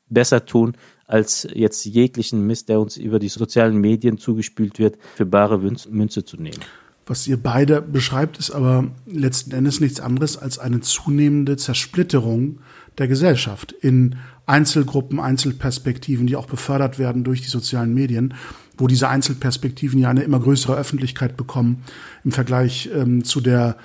besser 0.08 0.46
tun, 0.46 0.76
als 1.06 1.46
jetzt 1.52 1.84
jeglichen 1.84 2.46
Mist, 2.46 2.68
der 2.68 2.80
uns 2.80 2.96
über 2.96 3.18
die 3.18 3.28
sozialen 3.28 3.76
Medien 3.76 4.18
zugespült 4.18 4.78
wird, 4.78 4.98
für 5.16 5.26
bare 5.26 5.58
Münze 5.58 6.24
zu 6.24 6.36
nehmen. 6.36 6.60
Was 7.08 7.26
ihr 7.28 7.36
beide 7.40 7.82
beschreibt, 7.82 8.38
ist 8.38 8.50
aber 8.50 8.90
letzten 9.06 9.52
Endes 9.52 9.80
nichts 9.80 10.00
anderes 10.00 10.36
als 10.36 10.58
eine 10.58 10.80
zunehmende 10.80 11.56
Zersplitterung 11.56 12.58
der 12.98 13.06
Gesellschaft 13.06 13.72
in 13.72 14.16
Einzelgruppen, 14.46 15.20
Einzelperspektiven, 15.20 16.26
die 16.26 16.36
auch 16.36 16.46
befördert 16.46 16.98
werden 16.98 17.24
durch 17.24 17.42
die 17.42 17.48
sozialen 17.48 17.92
Medien, 17.92 18.34
wo 18.78 18.86
diese 18.86 19.08
Einzelperspektiven 19.08 19.98
ja 19.98 20.10
eine 20.10 20.22
immer 20.22 20.40
größere 20.40 20.76
Öffentlichkeit 20.76 21.36
bekommen 21.36 21.82
im 22.24 22.32
Vergleich 22.32 22.88
ähm, 22.94 23.24
zu 23.24 23.40
der 23.40 23.76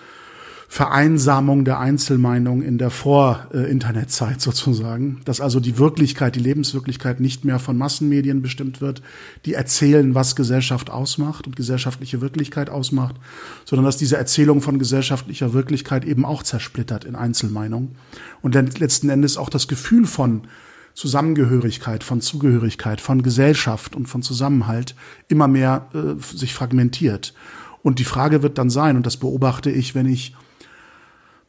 Vereinsamung 0.73 1.65
der 1.65 1.79
Einzelmeinung 1.79 2.61
in 2.61 2.77
der 2.77 2.91
Vor-Internet-Zeit 2.91 4.39
sozusagen, 4.39 5.19
dass 5.25 5.41
also 5.41 5.59
die 5.59 5.77
Wirklichkeit, 5.77 6.33
die 6.35 6.39
Lebenswirklichkeit 6.39 7.19
nicht 7.19 7.43
mehr 7.43 7.59
von 7.59 7.77
Massenmedien 7.77 8.41
bestimmt 8.41 8.79
wird, 8.79 9.01
die 9.43 9.53
erzählen, 9.53 10.15
was 10.15 10.37
Gesellschaft 10.37 10.89
ausmacht 10.89 11.45
und 11.45 11.57
gesellschaftliche 11.57 12.21
Wirklichkeit 12.21 12.69
ausmacht, 12.69 13.15
sondern 13.65 13.83
dass 13.83 13.97
diese 13.97 14.15
Erzählung 14.15 14.61
von 14.61 14.79
gesellschaftlicher 14.79 15.51
Wirklichkeit 15.51 16.05
eben 16.05 16.23
auch 16.23 16.41
zersplittert 16.41 17.03
in 17.03 17.15
Einzelmeinungen 17.15 17.97
und 18.41 18.55
letzten 18.79 19.09
Endes 19.09 19.35
auch 19.35 19.49
das 19.49 19.67
Gefühl 19.67 20.05
von 20.05 20.43
Zusammengehörigkeit, 20.93 22.01
von 22.01 22.21
Zugehörigkeit, 22.21 23.01
von 23.01 23.23
Gesellschaft 23.23 23.93
und 23.93 24.05
von 24.05 24.21
Zusammenhalt 24.21 24.95
immer 25.27 25.49
mehr 25.49 25.89
äh, 25.93 26.21
sich 26.21 26.53
fragmentiert. 26.53 27.33
Und 27.83 27.99
die 27.99 28.05
Frage 28.05 28.41
wird 28.41 28.57
dann 28.57 28.69
sein, 28.69 28.95
und 28.95 29.05
das 29.05 29.17
beobachte 29.17 29.69
ich, 29.69 29.95
wenn 29.95 30.05
ich 30.05 30.33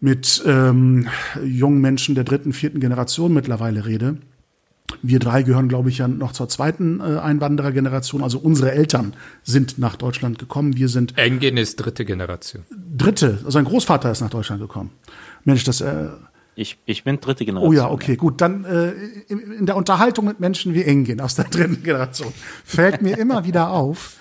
mit 0.03 0.42
ähm, 0.44 1.09
jungen 1.44 1.80
Menschen 1.80 2.16
der 2.16 2.24
dritten, 2.24 2.53
vierten 2.53 2.80
Generation 2.80 3.32
mittlerweile 3.32 3.86
rede. 3.86 4.16
Wir 5.00 5.20
drei 5.20 5.44
gehören, 5.44 5.68
glaube 5.68 5.90
ich, 5.90 5.98
ja 5.98 6.09
noch 6.09 6.32
zur 6.32 6.48
zweiten 6.48 6.98
äh, 6.98 7.18
Einwanderergeneration. 7.18 8.22
Also 8.22 8.40
unsere 8.40 8.72
Eltern 8.72 9.14
sind 9.44 9.78
nach 9.78 9.94
Deutschland 9.94 10.40
gekommen. 10.40 10.76
Wir 10.76 10.88
sind. 10.88 11.16
Engin 11.16 11.57
ist 11.57 11.76
dritte 11.76 12.05
Generation. 12.05 12.64
Dritte. 12.98 13.38
Also 13.44 13.61
ein 13.61 13.64
Großvater 13.64 14.11
ist 14.11 14.20
nach 14.20 14.30
Deutschland 14.30 14.61
gekommen. 14.61 14.90
Mensch, 15.44 15.62
das. 15.62 15.80
Äh, 15.80 16.09
ich, 16.57 16.78
ich 16.84 17.05
bin 17.05 17.20
dritte 17.20 17.44
Generation. 17.44 17.72
Oh 17.72 17.72
ja, 17.72 17.88
okay, 17.88 18.16
gut. 18.16 18.40
Dann 18.40 18.64
äh, 18.64 18.90
in, 19.28 19.38
in 19.53 19.66
der 19.66 19.76
Unterhaltung 19.76 20.24
mit 20.24 20.40
Menschen 20.40 20.74
wie 20.74 20.82
Engin 20.82 21.20
aus 21.20 21.36
der 21.36 21.44
dritten 21.44 21.82
Generation 21.84 22.32
fällt 22.64 23.03
mir 23.03 23.16
immer 23.18 23.44
wieder 23.44 23.70
auf, 23.70 24.16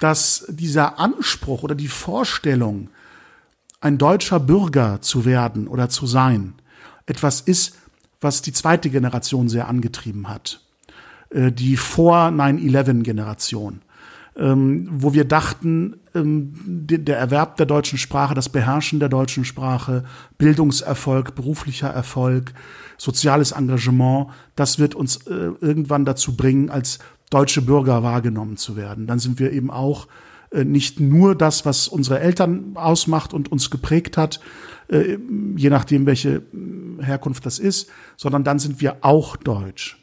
dass 0.00 0.44
dieser 0.48 0.98
Anspruch 0.98 1.62
oder 1.62 1.76
die 1.76 1.88
Vorstellung, 1.88 2.90
ein 3.80 3.98
deutscher 3.98 4.40
Bürger 4.40 5.00
zu 5.00 5.24
werden 5.24 5.66
oder 5.66 5.88
zu 5.88 6.06
sein, 6.06 6.54
etwas 7.06 7.40
ist, 7.40 7.76
was 8.20 8.42
die 8.42 8.52
zweite 8.52 8.90
Generation 8.90 9.48
sehr 9.48 9.68
angetrieben 9.68 10.28
hat. 10.28 10.60
Äh, 11.30 11.52
die 11.52 11.76
vor 11.76 12.28
9-11-Generation, 12.28 13.80
ähm, 14.36 14.88
wo 14.90 15.12
wir 15.14 15.24
dachten, 15.24 16.00
ähm, 16.14 16.52
der 16.56 17.18
Erwerb 17.18 17.56
der 17.56 17.66
deutschen 17.66 17.98
Sprache, 17.98 18.34
das 18.34 18.48
Beherrschen 18.48 19.00
der 19.00 19.08
deutschen 19.08 19.44
Sprache, 19.44 20.04
Bildungserfolg, 20.38 21.34
beruflicher 21.34 21.88
Erfolg, 21.88 22.52
soziales 22.98 23.52
Engagement, 23.52 24.28
das 24.56 24.78
wird 24.78 24.94
uns 24.94 25.18
äh, 25.26 25.52
irgendwann 25.60 26.04
dazu 26.04 26.36
bringen, 26.36 26.68
als 26.68 26.98
deutsche 27.30 27.62
Bürger 27.62 28.02
wahrgenommen 28.02 28.56
zu 28.56 28.76
werden. 28.76 29.06
Dann 29.06 29.20
sind 29.20 29.38
wir 29.38 29.52
eben 29.52 29.70
auch 29.70 30.08
nicht 30.52 31.00
nur 31.00 31.34
das, 31.34 31.64
was 31.64 31.88
unsere 31.88 32.20
Eltern 32.20 32.72
ausmacht 32.74 33.32
und 33.32 33.50
uns 33.52 33.70
geprägt 33.70 34.16
hat, 34.16 34.40
äh, 34.88 35.18
je 35.56 35.70
nachdem, 35.70 36.06
welche 36.06 36.42
äh, 36.52 37.02
Herkunft 37.02 37.46
das 37.46 37.58
ist, 37.58 37.88
sondern 38.16 38.44
dann 38.44 38.58
sind 38.58 38.80
wir 38.80 38.98
auch 39.02 39.36
deutsch. 39.36 39.98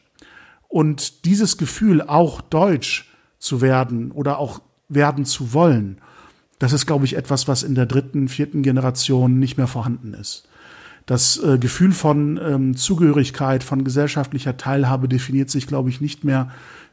Und 0.68 1.26
dieses 1.26 1.58
Gefühl, 1.58 2.02
auch 2.02 2.42
deutsch 2.42 3.12
zu 3.40 3.62
werden 3.62 4.12
oder 4.12 4.40
auch 4.40 4.62
werden 4.90 5.26
zu 5.26 5.54
wollen, 5.54 6.00
das 6.60 6.74
ist, 6.74 6.88
glaube 6.88 7.06
ich, 7.06 7.16
etwas, 7.16 7.48
was 7.48 7.64
in 7.64 7.76
der 7.76 7.86
dritten, 7.86 8.28
vierten 8.28 8.64
Generation 8.64 9.40
nicht 9.40 9.58
mehr 9.58 9.68
vorhanden 9.68 10.14
ist. 10.14 10.48
Das 11.06 11.42
äh, 11.42 11.58
Gefühl 11.58 11.92
von 11.92 12.40
ähm, 12.44 12.76
Zugehörigkeit, 12.76 13.64
von 13.64 13.84
gesellschaftlicher 13.84 14.58
Teilhabe 14.58 15.08
definiert 15.08 15.50
sich, 15.50 15.68
glaube 15.68 15.90
ich, 15.90 16.02
nicht 16.02 16.24
mehr 16.24 16.52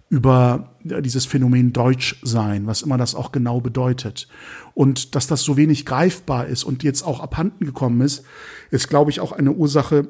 über 0.08 0.76
dieses 0.80 1.26
Phänomen 1.26 1.72
Deutschsein, 1.72 2.66
was 2.66 2.82
immer 2.82 2.98
das 2.98 3.14
auch 3.14 3.32
genau 3.32 3.60
bedeutet. 3.60 4.28
Und 4.74 5.14
dass 5.14 5.26
das 5.26 5.42
so 5.42 5.56
wenig 5.56 5.86
greifbar 5.86 6.46
ist 6.46 6.64
und 6.64 6.82
jetzt 6.82 7.02
auch 7.02 7.20
abhanden 7.20 7.64
gekommen 7.64 8.00
ist, 8.00 8.24
ist, 8.70 8.88
glaube 8.88 9.10
ich, 9.10 9.20
auch 9.20 9.32
eine 9.32 9.52
Ursache 9.52 10.08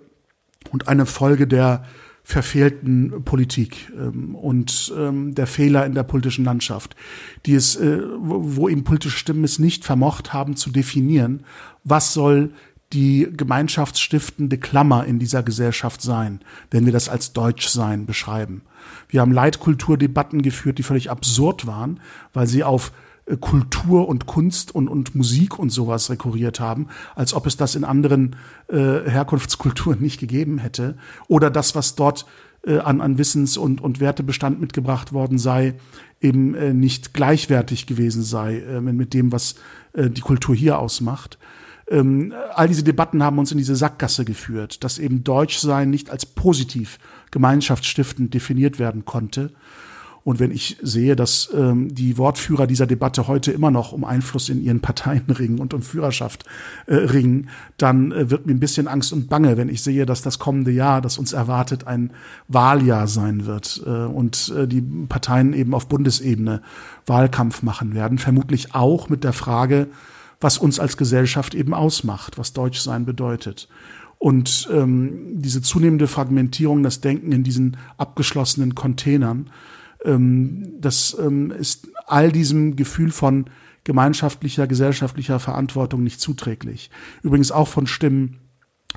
und 0.70 0.88
eine 0.88 1.06
Folge 1.06 1.46
der 1.46 1.84
verfehlten 2.26 3.22
Politik 3.24 3.92
ähm, 3.98 4.34
und 4.34 4.92
ähm, 4.96 5.34
der 5.34 5.46
Fehler 5.46 5.84
in 5.84 5.94
der 5.94 6.04
politischen 6.04 6.44
Landschaft, 6.44 6.96
die 7.44 7.54
es, 7.54 7.76
äh, 7.76 8.00
wo, 8.18 8.56
wo 8.56 8.68
eben 8.70 8.82
politische 8.82 9.18
Stimmen 9.18 9.44
es 9.44 9.58
nicht 9.58 9.84
vermocht 9.84 10.32
haben 10.32 10.56
zu 10.56 10.70
definieren, 10.70 11.44
was 11.84 12.14
soll 12.14 12.54
die 12.94 13.28
gemeinschaftsstiftende 13.30 14.56
Klammer 14.56 15.04
in 15.04 15.18
dieser 15.18 15.42
Gesellschaft 15.42 16.00
sein, 16.00 16.40
wenn 16.70 16.86
wir 16.86 16.92
das 16.92 17.10
als 17.10 17.34
Deutschsein 17.34 18.06
beschreiben. 18.06 18.62
Wir 19.08 19.20
haben 19.20 19.32
Leitkulturdebatten 19.32 20.42
geführt, 20.42 20.78
die 20.78 20.82
völlig 20.82 21.10
absurd 21.10 21.66
waren, 21.66 22.00
weil 22.32 22.46
sie 22.46 22.64
auf 22.64 22.92
äh, 23.26 23.36
Kultur 23.36 24.08
und 24.08 24.26
Kunst 24.26 24.74
und, 24.74 24.88
und 24.88 25.14
Musik 25.14 25.58
und 25.58 25.70
sowas 25.70 26.10
rekurriert 26.10 26.60
haben, 26.60 26.88
als 27.14 27.34
ob 27.34 27.46
es 27.46 27.56
das 27.56 27.74
in 27.74 27.84
anderen 27.84 28.36
äh, 28.68 28.76
Herkunftskulturen 28.76 29.98
nicht 30.00 30.20
gegeben 30.20 30.58
hätte. 30.58 30.96
Oder 31.28 31.50
das, 31.50 31.74
was 31.74 31.94
dort 31.94 32.26
äh, 32.66 32.78
an, 32.78 33.00
an 33.00 33.18
Wissens- 33.18 33.56
und, 33.56 33.80
und 33.80 34.00
Wertebestand 34.00 34.60
mitgebracht 34.60 35.12
worden 35.12 35.38
sei, 35.38 35.74
eben 36.20 36.54
äh, 36.54 36.72
nicht 36.72 37.14
gleichwertig 37.14 37.86
gewesen 37.86 38.22
sei 38.22 38.60
äh, 38.60 38.80
mit 38.80 39.14
dem, 39.14 39.32
was 39.32 39.56
äh, 39.92 40.10
die 40.10 40.22
Kultur 40.22 40.54
hier 40.54 40.78
ausmacht. 40.78 41.38
Ähm, 41.86 42.32
all 42.54 42.68
diese 42.68 42.82
Debatten 42.82 43.22
haben 43.22 43.38
uns 43.38 43.52
in 43.52 43.58
diese 43.58 43.76
Sackgasse 43.76 44.24
geführt, 44.24 44.84
dass 44.84 44.98
eben 44.98 45.22
Deutschsein 45.22 45.90
nicht 45.90 46.08
als 46.08 46.24
positiv 46.24 46.98
gemeinschaftsstiftend 47.34 48.32
definiert 48.32 48.78
werden 48.78 49.04
konnte. 49.04 49.50
Und 50.22 50.40
wenn 50.40 50.52
ich 50.52 50.78
sehe, 50.80 51.16
dass 51.16 51.50
ähm, 51.52 51.94
die 51.94 52.16
Wortführer 52.16 52.66
dieser 52.66 52.86
Debatte 52.86 53.28
heute 53.28 53.52
immer 53.52 53.70
noch 53.70 53.92
um 53.92 54.04
Einfluss 54.04 54.48
in 54.48 54.62
ihren 54.62 54.80
Parteien 54.80 55.24
ringen 55.28 55.58
und 55.58 55.74
um 55.74 55.82
Führerschaft 55.82 56.44
äh, 56.86 56.94
ringen, 56.94 57.50
dann 57.76 58.12
äh, 58.12 58.30
wird 58.30 58.46
mir 58.46 58.54
ein 58.54 58.60
bisschen 58.60 58.88
Angst 58.88 59.12
und 59.12 59.28
Bange, 59.28 59.58
wenn 59.58 59.68
ich 59.68 59.82
sehe, 59.82 60.06
dass 60.06 60.22
das 60.22 60.38
kommende 60.38 60.70
Jahr, 60.70 61.02
das 61.02 61.18
uns 61.18 61.34
erwartet, 61.34 61.86
ein 61.86 62.12
Wahljahr 62.48 63.06
sein 63.06 63.44
wird 63.44 63.82
äh, 63.84 63.90
und 63.90 64.54
äh, 64.56 64.66
die 64.66 64.80
Parteien 64.80 65.52
eben 65.52 65.74
auf 65.74 65.88
Bundesebene 65.88 66.62
Wahlkampf 67.04 67.62
machen 67.62 67.94
werden. 67.94 68.16
Vermutlich 68.16 68.74
auch 68.74 69.10
mit 69.10 69.24
der 69.24 69.34
Frage, 69.34 69.88
was 70.40 70.56
uns 70.56 70.80
als 70.80 70.96
Gesellschaft 70.96 71.54
eben 71.54 71.74
ausmacht, 71.74 72.38
was 72.38 72.54
Deutschsein 72.54 73.04
bedeutet. 73.04 73.68
Und 74.24 74.70
ähm, 74.72 75.42
diese 75.42 75.60
zunehmende 75.60 76.06
Fragmentierung, 76.06 76.82
das 76.82 77.02
Denken 77.02 77.30
in 77.30 77.42
diesen 77.42 77.76
abgeschlossenen 77.98 78.74
Containern, 78.74 79.50
ähm, 80.02 80.80
das 80.80 81.14
ähm, 81.20 81.50
ist 81.50 81.88
all 82.06 82.32
diesem 82.32 82.74
Gefühl 82.74 83.10
von 83.10 83.50
gemeinschaftlicher, 83.84 84.66
gesellschaftlicher 84.66 85.40
Verantwortung 85.40 86.02
nicht 86.02 86.22
zuträglich. 86.22 86.90
Übrigens 87.22 87.52
auch 87.52 87.68
von 87.68 87.86
Stimmen, 87.86 88.38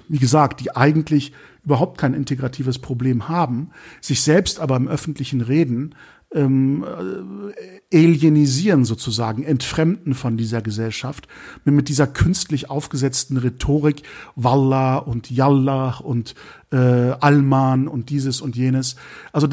wie 0.08 0.18
gesagt, 0.18 0.62
die 0.62 0.74
eigentlich 0.78 1.34
überhaupt 1.66 1.98
kein 1.98 2.14
integratives 2.14 2.80
Problem 2.80 3.28
haben, 3.28 3.72
sich 4.00 4.22
selbst 4.22 4.62
aber 4.62 4.78
im 4.78 4.88
öffentlichen 4.88 5.42
Reden 5.42 5.94
ähm, 6.38 6.86
äh, 7.92 7.98
alienisieren 7.98 8.86
sozusagen, 8.86 9.44
entfremden 9.44 10.14
von 10.14 10.38
dieser 10.38 10.62
Gesellschaft, 10.62 11.28
mit 11.64 11.90
dieser 11.90 12.08
künstlich 12.08 12.70
aufgesetzten 12.70 13.38
Rhetorik, 13.38 14.04
Wallah 14.36 14.98
und 14.98 15.32
Yallah 15.32 15.98
und 16.00 16.36
äh, 16.72 16.78
Alman 16.78 17.88
und 17.88 18.10
dieses 18.10 18.42
und 18.42 18.56
jenes. 18.56 18.96
Also 19.32 19.48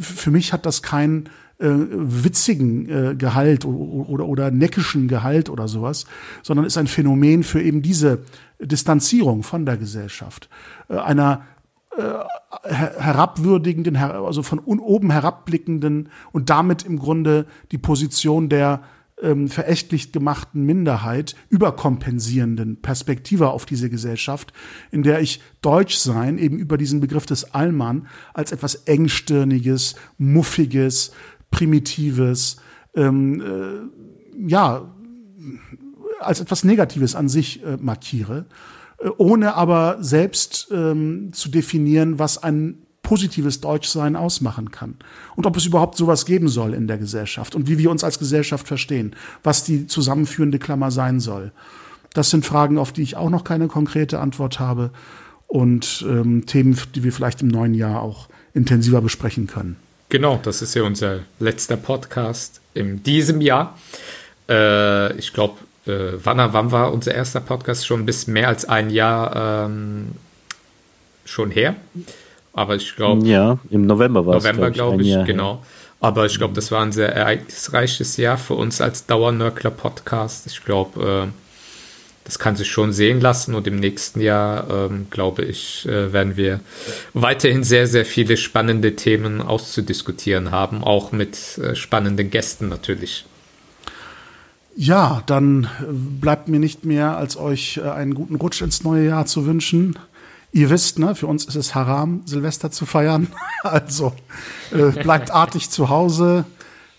für 0.00 0.30
mich 0.30 0.52
hat 0.52 0.66
das 0.66 0.82
keinen 0.82 1.28
äh, 1.58 1.66
witzigen 1.68 2.88
äh, 2.88 3.14
Gehalt 3.16 3.64
oder, 3.64 4.08
oder, 4.08 4.26
oder 4.26 4.50
neckischen 4.50 5.08
Gehalt 5.08 5.50
oder 5.50 5.66
sowas, 5.66 6.06
sondern 6.42 6.66
ist 6.66 6.78
ein 6.78 6.86
Phänomen 6.86 7.42
für 7.42 7.60
eben 7.60 7.82
diese 7.82 8.20
Distanzierung 8.60 9.42
von 9.42 9.66
der 9.66 9.76
Gesellschaft, 9.76 10.48
äh, 10.88 10.96
einer 10.96 11.42
herabwürdigenden, 12.64 13.96
also 13.96 14.42
von 14.42 14.58
oben 14.60 15.10
herabblickenden 15.10 16.10
und 16.32 16.50
damit 16.50 16.84
im 16.84 16.98
Grunde 16.98 17.46
die 17.72 17.78
Position 17.78 18.48
der 18.48 18.82
ähm, 19.22 19.48
verächtlich 19.48 20.12
gemachten 20.12 20.64
Minderheit 20.64 21.34
überkompensierenden 21.48 22.80
Perspektive 22.80 23.50
auf 23.50 23.66
diese 23.66 23.90
Gesellschaft, 23.90 24.52
in 24.90 25.02
der 25.02 25.20
ich 25.20 25.40
Deutschsein 25.60 26.38
eben 26.38 26.58
über 26.58 26.78
diesen 26.78 27.00
Begriff 27.00 27.26
des 27.26 27.54
Allmann 27.54 28.06
als 28.32 28.52
etwas 28.52 28.76
engstirniges, 28.76 29.96
muffiges, 30.18 31.12
primitives, 31.50 32.58
ähm, 32.94 33.40
äh, 33.40 34.48
ja, 34.48 34.94
als 36.20 36.40
etwas 36.40 36.64
Negatives 36.64 37.14
an 37.14 37.28
sich 37.28 37.64
äh, 37.64 37.76
markiere, 37.80 38.46
äh, 38.46 38.77
ohne 39.16 39.54
aber 39.54 39.98
selbst 40.00 40.68
ähm, 40.72 41.30
zu 41.32 41.48
definieren, 41.48 42.18
was 42.18 42.42
ein 42.42 42.78
positives 43.02 43.60
Deutschsein 43.60 44.16
ausmachen 44.16 44.70
kann. 44.70 44.96
Und 45.34 45.46
ob 45.46 45.56
es 45.56 45.64
überhaupt 45.64 45.96
sowas 45.96 46.26
geben 46.26 46.48
soll 46.48 46.74
in 46.74 46.88
der 46.88 46.98
Gesellschaft 46.98 47.54
und 47.54 47.68
wie 47.68 47.78
wir 47.78 47.90
uns 47.90 48.04
als 48.04 48.18
Gesellschaft 48.18 48.68
verstehen, 48.68 49.16
was 49.42 49.64
die 49.64 49.86
zusammenführende 49.86 50.58
Klammer 50.58 50.90
sein 50.90 51.20
soll. 51.20 51.52
Das 52.12 52.30
sind 52.30 52.44
Fragen, 52.44 52.76
auf 52.76 52.92
die 52.92 53.02
ich 53.02 53.16
auch 53.16 53.30
noch 53.30 53.44
keine 53.44 53.68
konkrete 53.68 54.18
Antwort 54.18 54.60
habe 54.60 54.90
und 55.46 56.04
ähm, 56.06 56.44
Themen, 56.44 56.78
die 56.94 57.02
wir 57.02 57.12
vielleicht 57.12 57.40
im 57.40 57.48
neuen 57.48 57.74
Jahr 57.74 58.02
auch 58.02 58.28
intensiver 58.52 59.00
besprechen 59.00 59.46
können. 59.46 59.76
Genau, 60.10 60.38
das 60.42 60.60
ist 60.60 60.74
ja 60.74 60.82
unser 60.82 61.20
letzter 61.38 61.76
Podcast 61.76 62.60
in 62.74 63.02
diesem 63.02 63.40
Jahr. 63.40 63.78
Äh, 64.48 65.16
ich 65.18 65.32
glaube, 65.32 65.58
äh, 65.88 66.24
wann, 66.24 66.38
wann 66.52 66.72
war 66.72 66.92
unser 66.92 67.14
erster 67.14 67.40
Podcast? 67.40 67.86
Schon 67.86 68.06
bis 68.06 68.26
mehr 68.26 68.48
als 68.48 68.64
ein 68.64 68.90
Jahr 68.90 69.66
ähm, 69.66 70.12
schon 71.24 71.50
her. 71.50 71.76
Aber 72.52 72.76
ich 72.76 72.96
glaube. 72.96 73.26
Ja, 73.26 73.58
im 73.70 73.86
November 73.86 74.26
war 74.26 74.36
es. 74.36 74.44
November, 74.44 74.70
glaube 74.70 75.02
ich, 75.02 75.08
glaub 75.08 75.22
ich 75.22 75.26
genau. 75.26 75.62
Aber 76.00 76.26
ich 76.26 76.38
glaube, 76.38 76.54
das 76.54 76.70
war 76.70 76.82
ein 76.82 76.92
sehr 76.92 77.12
ereignisreiches 77.14 78.16
Jahr 78.16 78.38
für 78.38 78.54
uns 78.54 78.80
als 78.80 79.06
Dauernörkler-Podcast. 79.06 80.46
Ich 80.46 80.64
glaube, 80.64 81.26
äh, 81.26 81.32
das 82.24 82.38
kann 82.38 82.56
sich 82.56 82.68
schon 82.68 82.92
sehen 82.92 83.20
lassen 83.20 83.54
und 83.54 83.66
im 83.66 83.76
nächsten 83.76 84.20
Jahr, 84.20 84.68
ähm, 84.70 85.06
glaube 85.10 85.44
ich, 85.44 85.88
äh, 85.88 86.12
werden 86.12 86.36
wir 86.36 86.60
weiterhin 87.14 87.64
sehr, 87.64 87.86
sehr 87.86 88.04
viele 88.04 88.36
spannende 88.36 88.94
Themen 88.96 89.40
auszudiskutieren 89.40 90.50
haben, 90.50 90.84
auch 90.84 91.10
mit 91.10 91.58
äh, 91.58 91.74
spannenden 91.74 92.30
Gästen 92.30 92.68
natürlich. 92.68 93.24
Ja, 94.80 95.24
dann 95.26 95.68
bleibt 96.20 96.46
mir 96.46 96.60
nicht 96.60 96.84
mehr, 96.84 97.16
als 97.16 97.36
euch 97.36 97.78
äh, 97.78 97.90
einen 97.90 98.14
guten 98.14 98.36
Rutsch 98.36 98.62
ins 98.62 98.84
neue 98.84 99.08
Jahr 99.08 99.26
zu 99.26 99.44
wünschen. 99.44 99.98
Ihr 100.52 100.70
wisst, 100.70 101.00
ne, 101.00 101.16
für 101.16 101.26
uns 101.26 101.46
ist 101.46 101.56
es 101.56 101.74
haram, 101.74 102.22
Silvester 102.26 102.70
zu 102.70 102.86
feiern. 102.86 103.26
Also 103.64 104.12
äh, 104.70 104.92
bleibt 105.02 105.32
artig 105.32 105.68
zu 105.68 105.88
Hause, 105.88 106.44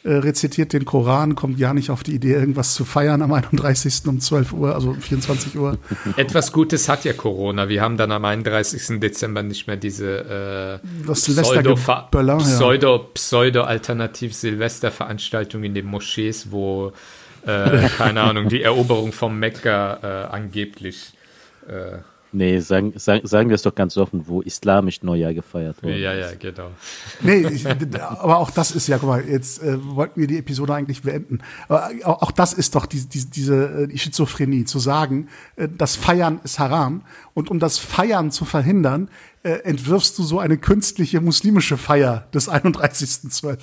äh, 0.04 0.12
rezitiert 0.12 0.74
den 0.74 0.84
Koran, 0.84 1.36
kommt 1.36 1.58
ja 1.58 1.74
nicht 1.74 1.90
auf 1.90 2.04
die 2.04 2.14
Idee, 2.14 2.34
irgendwas 2.34 2.74
zu 2.74 2.84
feiern 2.84 3.22
am 3.22 3.32
31. 3.32 4.02
um 4.08 4.20
12 4.20 4.52
Uhr, 4.52 4.76
also 4.76 4.94
24 4.94 5.58
Uhr. 5.58 5.78
Etwas 6.18 6.52
Gutes 6.52 6.90
hat 6.90 7.06
ja 7.06 7.14
Corona. 7.14 7.70
Wir 7.70 7.82
haben 7.82 7.96
dann 7.96 8.12
am 8.12 8.26
31. 8.26 9.00
Dezember 9.00 9.42
nicht 9.42 9.68
mehr 9.68 9.78
diese 9.78 10.82
äh, 10.84 11.06
das 11.08 11.22
Pseudo, 11.22 11.76
Pseudo, 11.76 13.00
Pseudo 13.14 13.62
Alternativ 13.64 14.36
Silvesterveranstaltung 14.36 15.64
in 15.64 15.74
den 15.74 15.86
Moschees, 15.86 16.52
wo 16.52 16.92
äh, 17.46 17.90
keine 17.98 18.22
Ahnung, 18.22 18.50
die 18.50 18.64
Eroberung 18.64 19.12
vom 19.12 19.40
Mekka 19.40 20.00
äh, 20.02 20.34
angeblich 20.34 21.14
äh, 21.68 22.00
Nee, 22.32 22.60
sagen, 22.60 22.94
sagen, 22.96 23.26
sagen 23.26 23.50
wir 23.50 23.56
es 23.56 23.64
doch 23.64 23.74
ganz 23.74 23.98
offen, 23.98 24.28
wo 24.28 24.42
islamisch 24.42 25.02
Neujahr 25.02 25.34
gefeiert 25.34 25.82
wurde. 25.82 25.98
Ja, 25.98 26.14
ja, 26.14 26.28
genau. 26.38 26.70
Nee, 27.22 27.48
ich, 27.48 27.66
aber 27.66 28.38
auch 28.38 28.52
das 28.52 28.70
ist 28.72 28.88
ja, 28.88 29.00
guck 29.00 29.10
mal, 29.10 29.28
jetzt 29.28 29.64
äh, 29.64 29.78
wollten 29.84 30.20
wir 30.20 30.28
die 30.28 30.38
Episode 30.38 30.76
eigentlich 30.76 31.02
beenden. 31.02 31.40
Aber 31.68 31.90
auch, 32.04 32.22
auch 32.22 32.32
das 32.32 32.54
ist 32.54 32.76
doch 32.76 32.86
die, 32.86 33.02
die, 33.10 33.26
diese 33.26 33.88
die 33.88 33.98
Schizophrenie, 33.98 34.66
zu 34.66 34.78
sagen, 34.78 35.28
äh, 35.56 35.68
das 35.76 35.96
Feiern 35.96 36.40
ist 36.44 36.60
haram 36.60 37.02
und 37.34 37.50
um 37.50 37.58
das 37.58 37.80
Feiern 37.80 38.30
zu 38.30 38.46
verhindern, 38.46 39.10
äh, 39.42 39.64
entwirfst 39.64 40.18
du 40.20 40.24
so 40.24 40.38
eine 40.38 40.58
künstliche 40.60 41.22
muslimische 41.22 41.78
Feier 41.78 42.28
des 42.32 42.48
31.12. 42.48 43.58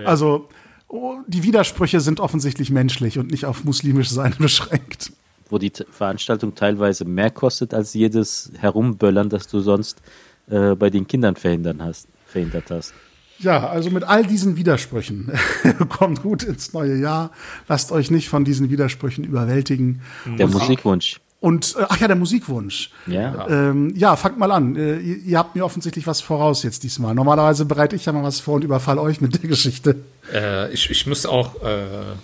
Ja. 0.00 0.08
Also 0.08 0.48
oh, 0.92 1.16
die 1.26 1.42
Widersprüche 1.42 2.00
sind 2.00 2.20
offensichtlich 2.20 2.70
menschlich 2.70 3.18
und 3.18 3.30
nicht 3.30 3.46
auf 3.46 3.64
muslimisch 3.64 4.10
sein 4.10 4.34
beschränkt 4.38 5.12
wo 5.52 5.58
die 5.58 5.70
Veranstaltung 5.90 6.54
teilweise 6.54 7.04
mehr 7.04 7.30
kostet 7.30 7.74
als 7.74 7.92
jedes 7.92 8.50
Herumböllern, 8.58 9.28
das 9.28 9.46
du 9.46 9.60
sonst 9.60 10.00
äh, 10.48 10.74
bei 10.74 10.88
den 10.88 11.06
Kindern 11.06 11.36
verhindern 11.36 11.82
hast, 11.82 12.08
verhindert 12.26 12.70
hast. 12.70 12.94
Ja, 13.38 13.68
also 13.68 13.90
mit 13.90 14.04
all 14.04 14.24
diesen 14.24 14.56
Widersprüchen 14.56 15.30
kommt 15.90 16.22
gut 16.22 16.42
ins 16.42 16.72
neue 16.72 16.96
Jahr. 16.96 17.32
Lasst 17.68 17.92
euch 17.92 18.10
nicht 18.10 18.28
von 18.28 18.44
diesen 18.44 18.70
Widersprüchen 18.70 19.24
überwältigen. 19.24 20.00
Der 20.38 20.46
Musikwunsch. 20.46 21.20
Und 21.42 21.74
äh, 21.76 21.86
ach 21.88 22.00
ja, 22.00 22.06
der 22.06 22.14
Musikwunsch. 22.14 22.90
Ja. 23.08 23.48
Ähm, 23.48 23.92
ja, 23.96 24.14
fangt 24.14 24.38
mal 24.38 24.52
an. 24.52 24.76
Äh, 24.76 24.98
ihr, 24.98 25.16
ihr, 25.16 25.38
habt 25.38 25.56
mir 25.56 25.64
offensichtlich 25.64 26.06
was 26.06 26.20
voraus 26.20 26.62
jetzt 26.62 26.84
diesmal. 26.84 27.16
Normalerweise 27.16 27.64
bereite 27.64 27.96
ich 27.96 28.06
ja 28.06 28.12
mal 28.12 28.22
was 28.22 28.38
vor 28.38 28.54
und 28.54 28.62
überfall 28.62 28.96
euch 28.96 29.20
mit 29.20 29.42
der 29.42 29.48
Geschichte. 29.50 29.96
Äh, 30.32 30.72
ich, 30.72 30.88
ich 30.88 31.04
muss 31.08 31.26
auch 31.26 31.60
äh, 31.60 32.14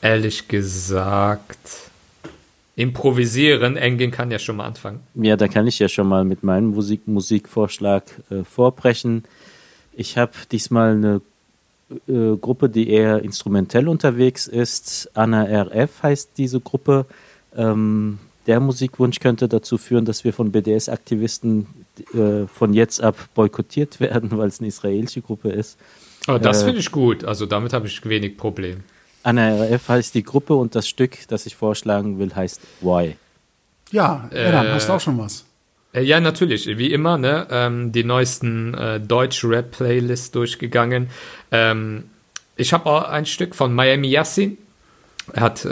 ehrlich 0.00 0.48
gesagt 0.48 1.68
improvisieren. 2.76 3.76
Engin 3.76 4.10
kann 4.10 4.30
ja 4.30 4.38
schon 4.38 4.56
mal 4.56 4.64
anfangen. 4.68 5.00
Ja, 5.16 5.36
da 5.36 5.46
kann 5.46 5.66
ich 5.66 5.78
ja 5.78 5.88
schon 5.90 6.08
mal 6.08 6.24
mit 6.24 6.42
meinem 6.42 6.68
Musik 6.68 7.06
Musikvorschlag 7.06 8.04
äh, 8.30 8.42
vorbrechen. 8.44 9.24
Ich 9.92 10.16
habe 10.16 10.32
diesmal 10.50 10.92
eine 10.92 11.20
äh, 12.08 12.38
Gruppe, 12.38 12.70
die 12.70 12.88
eher 12.88 13.22
instrumentell 13.22 13.86
unterwegs 13.86 14.46
ist. 14.46 15.10
Anna 15.12 15.42
RF 15.42 16.02
heißt 16.02 16.30
diese 16.38 16.60
Gruppe. 16.60 17.04
Ähm, 17.56 18.18
der 18.46 18.60
Musikwunsch 18.60 19.20
könnte 19.20 19.48
dazu 19.48 19.78
führen, 19.78 20.04
dass 20.04 20.24
wir 20.24 20.32
von 20.32 20.52
BDS-Aktivisten 20.52 21.66
äh, 22.12 22.46
von 22.46 22.74
jetzt 22.74 23.02
ab 23.02 23.16
boykottiert 23.34 24.00
werden, 24.00 24.36
weil 24.36 24.48
es 24.48 24.60
eine 24.60 24.68
israelische 24.68 25.22
Gruppe 25.22 25.50
ist. 25.50 25.78
Oh, 26.28 26.38
das 26.38 26.62
äh, 26.62 26.66
finde 26.66 26.80
ich 26.80 26.90
gut. 26.90 27.24
Also 27.24 27.46
damit 27.46 27.72
habe 27.72 27.86
ich 27.86 28.04
wenig 28.04 28.36
Problem. 28.36 28.84
ANRF 29.22 29.88
heißt 29.88 30.14
die 30.14 30.22
Gruppe 30.22 30.54
und 30.54 30.74
das 30.74 30.86
Stück, 30.86 31.26
das 31.28 31.46
ich 31.46 31.56
vorschlagen 31.56 32.18
will, 32.18 32.34
heißt 32.34 32.60
Why. 32.82 33.16
Ja, 33.90 34.28
äh, 34.30 34.52
hast 34.52 34.88
du 34.88 34.92
auch 34.92 35.00
schon 35.00 35.18
was? 35.18 35.46
Äh, 35.94 36.02
ja, 36.02 36.20
natürlich, 36.20 36.66
wie 36.66 36.92
immer, 36.92 37.16
ne? 37.16 37.46
Ähm, 37.50 37.92
die 37.92 38.04
neuesten 38.04 38.74
äh, 38.74 39.00
Deutsch-Rap-Playlists 39.00 40.30
durchgegangen. 40.32 41.08
Ähm, 41.50 42.04
ich 42.56 42.72
habe 42.72 42.86
auch 42.86 43.04
ein 43.04 43.24
Stück 43.26 43.54
von 43.54 43.72
Miami 43.72 44.08
Yassin. 44.08 44.58
Er 45.32 45.42
hat 45.42 45.64
äh, 45.64 45.68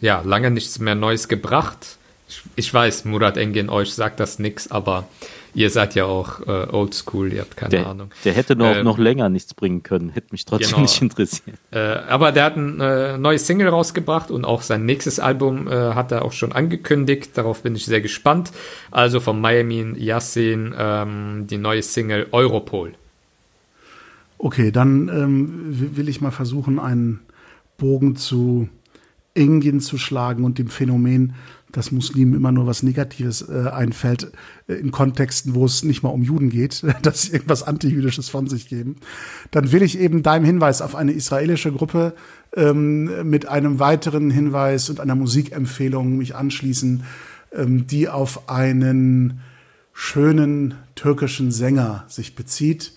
ja 0.00 0.22
lange 0.24 0.50
nichts 0.50 0.78
mehr 0.78 0.94
Neues 0.94 1.28
gebracht. 1.28 1.98
Ich, 2.28 2.42
ich 2.56 2.74
weiß, 2.74 3.04
Murat 3.04 3.36
Engin, 3.36 3.68
euch 3.68 3.92
sagt 3.92 4.20
das 4.20 4.38
nichts, 4.38 4.70
aber 4.70 5.06
Ihr 5.54 5.68
seid 5.68 5.94
ja 5.94 6.06
auch 6.06 6.40
äh, 6.46 6.66
oldschool, 6.72 7.30
ihr 7.30 7.42
habt 7.42 7.58
keine 7.58 7.70
der, 7.70 7.86
Ahnung. 7.86 8.10
Der 8.24 8.32
hätte 8.32 8.56
noch, 8.56 8.74
äh, 8.74 8.82
noch 8.82 8.96
länger 8.96 9.28
nichts 9.28 9.52
bringen 9.52 9.82
können, 9.82 10.08
hätte 10.08 10.28
mich 10.30 10.46
trotzdem 10.46 10.70
genau. 10.70 10.80
nicht 10.82 11.02
interessiert. 11.02 11.58
Äh, 11.70 11.78
aber 11.78 12.32
der 12.32 12.44
hat 12.44 12.56
ein 12.56 12.80
äh, 12.80 13.18
neues 13.18 13.46
Single 13.46 13.68
rausgebracht 13.68 14.30
und 14.30 14.46
auch 14.46 14.62
sein 14.62 14.86
nächstes 14.86 15.20
Album 15.20 15.68
äh, 15.68 15.94
hat 15.94 16.10
er 16.10 16.24
auch 16.24 16.32
schon 16.32 16.52
angekündigt. 16.52 17.32
Darauf 17.34 17.62
bin 17.62 17.76
ich 17.76 17.84
sehr 17.84 18.00
gespannt. 18.00 18.50
Also 18.90 19.20
von 19.20 19.40
Miami 19.42 19.92
Yassin 19.98 20.74
ähm, 20.76 21.46
die 21.48 21.58
neue 21.58 21.82
Single 21.82 22.28
Europol. 22.32 22.94
Okay, 24.38 24.72
dann 24.72 25.08
ähm, 25.08 25.96
will 25.96 26.08
ich 26.08 26.22
mal 26.22 26.30
versuchen, 26.30 26.78
einen 26.78 27.20
Bogen 27.82 28.16
zu 28.16 28.68
Engin 29.34 29.80
zu 29.80 29.98
schlagen 29.98 30.44
und 30.44 30.58
dem 30.58 30.68
Phänomen 30.68 31.34
dass 31.72 31.90
Muslimen 31.90 32.34
immer 32.34 32.52
nur 32.52 32.66
was 32.66 32.82
Negatives 32.82 33.48
äh, 33.48 33.68
einfällt, 33.70 34.30
äh, 34.68 34.74
in 34.74 34.92
Kontexten, 34.92 35.54
wo 35.54 35.64
es 35.64 35.82
nicht 35.82 36.02
mal 36.02 36.10
um 36.10 36.22
Juden 36.22 36.50
geht, 36.50 36.84
dass 37.02 37.22
sie 37.22 37.32
irgendwas 37.32 37.62
Antijüdisches 37.62 38.28
von 38.28 38.46
sich 38.46 38.68
geben, 38.68 38.96
dann 39.50 39.72
will 39.72 39.82
ich 39.82 39.98
eben 39.98 40.22
deinem 40.22 40.44
Hinweis 40.44 40.82
auf 40.82 40.94
eine 40.94 41.12
israelische 41.12 41.72
Gruppe 41.72 42.14
ähm, 42.54 43.28
mit 43.28 43.48
einem 43.48 43.78
weiteren 43.78 44.30
Hinweis 44.30 44.90
und 44.90 45.00
einer 45.00 45.14
Musikempfehlung 45.14 46.18
mich 46.18 46.36
anschließen, 46.36 47.02
ähm, 47.52 47.86
die 47.86 48.08
auf 48.08 48.48
einen 48.48 49.40
schönen 49.94 50.74
türkischen 50.94 51.50
Sänger 51.50 52.04
sich 52.08 52.34
bezieht, 52.34 52.92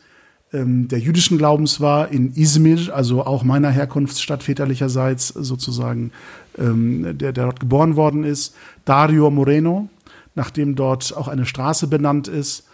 ähm, 0.55 0.87
der 0.87 0.99
jüdischen 0.99 1.37
Glaubens 1.37 1.81
war, 1.81 2.09
in 2.09 2.33
Izmir, 2.33 2.95
also 2.95 3.25
auch 3.25 3.43
meiner 3.43 3.69
Herkunftsstadt 3.69 4.43
väterlicherseits 4.43 5.27
sozusagen, 5.29 6.11
ähm, 6.57 7.17
der, 7.17 7.33
der 7.33 7.45
dort 7.45 7.59
geboren 7.59 7.95
worden 7.95 8.23
ist, 8.23 8.55
Dario 8.85 9.29
Moreno, 9.29 9.89
nachdem 10.35 10.75
dort 10.75 11.15
auch 11.15 11.27
eine 11.27 11.45
Straße 11.45 11.87
benannt 11.87 12.27
ist 12.27 12.67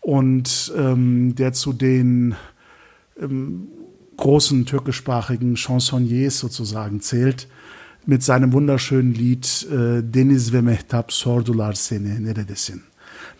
und 0.00 0.72
ähm, 0.76 1.34
der 1.34 1.52
zu 1.52 1.72
den 1.72 2.34
ähm, 3.20 3.68
großen 4.16 4.66
türkischsprachigen 4.66 5.56
Chansonniers 5.56 6.38
sozusagen 6.38 7.00
zählt, 7.00 7.48
mit 8.04 8.22
seinem 8.22 8.52
wunderschönen 8.52 9.14
Lied 9.14 9.66
äh, 9.70 10.02
Deniz 10.02 10.52
ve 10.52 10.60
Mehtap 10.62 11.12
sordular 11.12 11.74
seni 11.74 12.20
neredesin. 12.20 12.82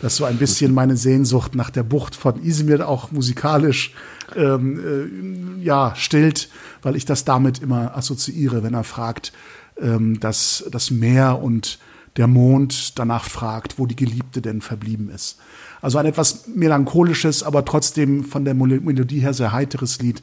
Das 0.01 0.17
so 0.17 0.25
ein 0.25 0.37
bisschen 0.37 0.75
meine 0.75 0.97
Sehnsucht 0.97 1.55
nach 1.55 1.71
der 1.71 1.83
Bucht 1.83 2.15
von 2.15 2.43
Izmir 2.43 2.89
auch 2.89 3.11
musikalisch 3.13 3.95
ähm, 4.37 5.59
äh, 5.61 5.65
ja 5.65 5.95
stillt, 5.97 6.49
weil 6.83 6.97
ich 6.97 7.05
das 7.05 7.25
damit 7.25 7.61
immer 7.61 7.97
assoziiere, 7.97 8.63
wenn 8.63 8.75
er 8.75 8.85
fragt, 8.85 9.33
ähm, 9.81 10.21
dass 10.21 10.65
das 10.71 10.91
Meer 10.91 11.41
und 11.43 11.79
der 12.17 12.27
Mond 12.27 12.99
danach 12.99 13.25
fragt, 13.25 13.79
wo 13.79 13.87
die 13.87 13.97
Geliebte 13.97 14.43
denn 14.43 14.61
verblieben 14.61 15.09
ist. 15.09 15.39
Also 15.81 15.99
ein 15.99 16.07
etwas 16.07 16.47
melancholisches, 16.49 17.43
aber 17.43 17.65
trotzdem 17.65 18.25
von 18.25 18.45
der 18.45 18.55
Melodie 18.55 19.21
her 19.21 19.33
sehr 19.33 19.53
heiteres 19.53 20.01
Lied. 20.01 20.23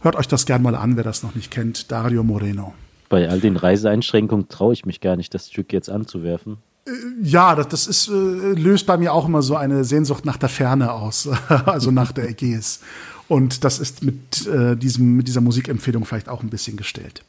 Hört 0.00 0.16
euch 0.16 0.28
das 0.28 0.46
gern 0.46 0.62
mal 0.62 0.74
an, 0.74 0.96
wer 0.96 1.04
das 1.04 1.22
noch 1.22 1.34
nicht 1.34 1.50
kennt. 1.50 1.90
Dario 1.90 2.22
Moreno. 2.22 2.74
Bei 3.08 3.28
all 3.28 3.40
den 3.40 3.56
Reiseeinschränkungen 3.56 4.48
traue 4.48 4.72
ich 4.72 4.86
mich 4.86 5.00
gar 5.00 5.16
nicht, 5.16 5.34
das 5.34 5.48
Stück 5.48 5.72
jetzt 5.72 5.90
anzuwerfen. 5.90 6.58
Äh, 6.90 7.22
ja, 7.22 7.54
das, 7.54 7.68
das 7.68 7.86
ist, 7.86 8.08
äh, 8.08 8.12
löst 8.12 8.86
bei 8.86 8.96
mir 8.96 9.12
auch 9.12 9.26
immer 9.26 9.42
so 9.42 9.56
eine 9.56 9.84
Sehnsucht 9.84 10.24
nach 10.24 10.36
der 10.36 10.48
Ferne 10.48 10.92
aus, 10.92 11.28
also 11.66 11.90
nach 11.90 12.12
der 12.12 12.28
Ägäis. 12.28 12.80
Und 13.28 13.64
das 13.64 13.78
ist 13.78 14.02
mit, 14.02 14.46
äh, 14.46 14.76
diesem, 14.76 15.16
mit 15.16 15.28
dieser 15.28 15.40
Musikempfehlung 15.40 16.04
vielleicht 16.04 16.28
auch 16.28 16.42
ein 16.42 16.50
bisschen 16.50 16.76
gestellt. 16.76 17.22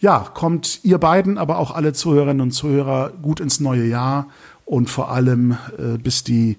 Ja, 0.00 0.18
kommt 0.34 0.80
ihr 0.82 0.98
beiden, 0.98 1.38
aber 1.38 1.58
auch 1.58 1.70
alle 1.70 1.92
Zuhörerinnen 1.92 2.40
und 2.40 2.50
Zuhörer 2.50 3.12
gut 3.22 3.40
ins 3.40 3.60
neue 3.60 3.86
Jahr 3.86 4.26
und 4.64 4.90
vor 4.90 5.10
allem 5.10 5.52
äh, 5.78 5.98
bis 5.98 6.24
die 6.24 6.56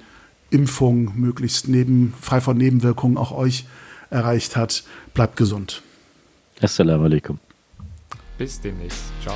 Impfung 0.50 1.12
möglichst 1.16 1.68
neben, 1.68 2.14
frei 2.22 2.42
von 2.42 2.58
Nebenwirkungen 2.58 3.18
auch 3.18 3.32
euch 3.32 3.66
erreicht 4.10 4.56
hat. 4.56 4.84
Bleibt 5.14 5.36
gesund. 5.36 5.84
Assalamu 6.62 7.04
alaikum. 7.04 7.40
Bis 8.38 8.62
demnächst. 8.62 9.04
Ciao. 9.22 9.36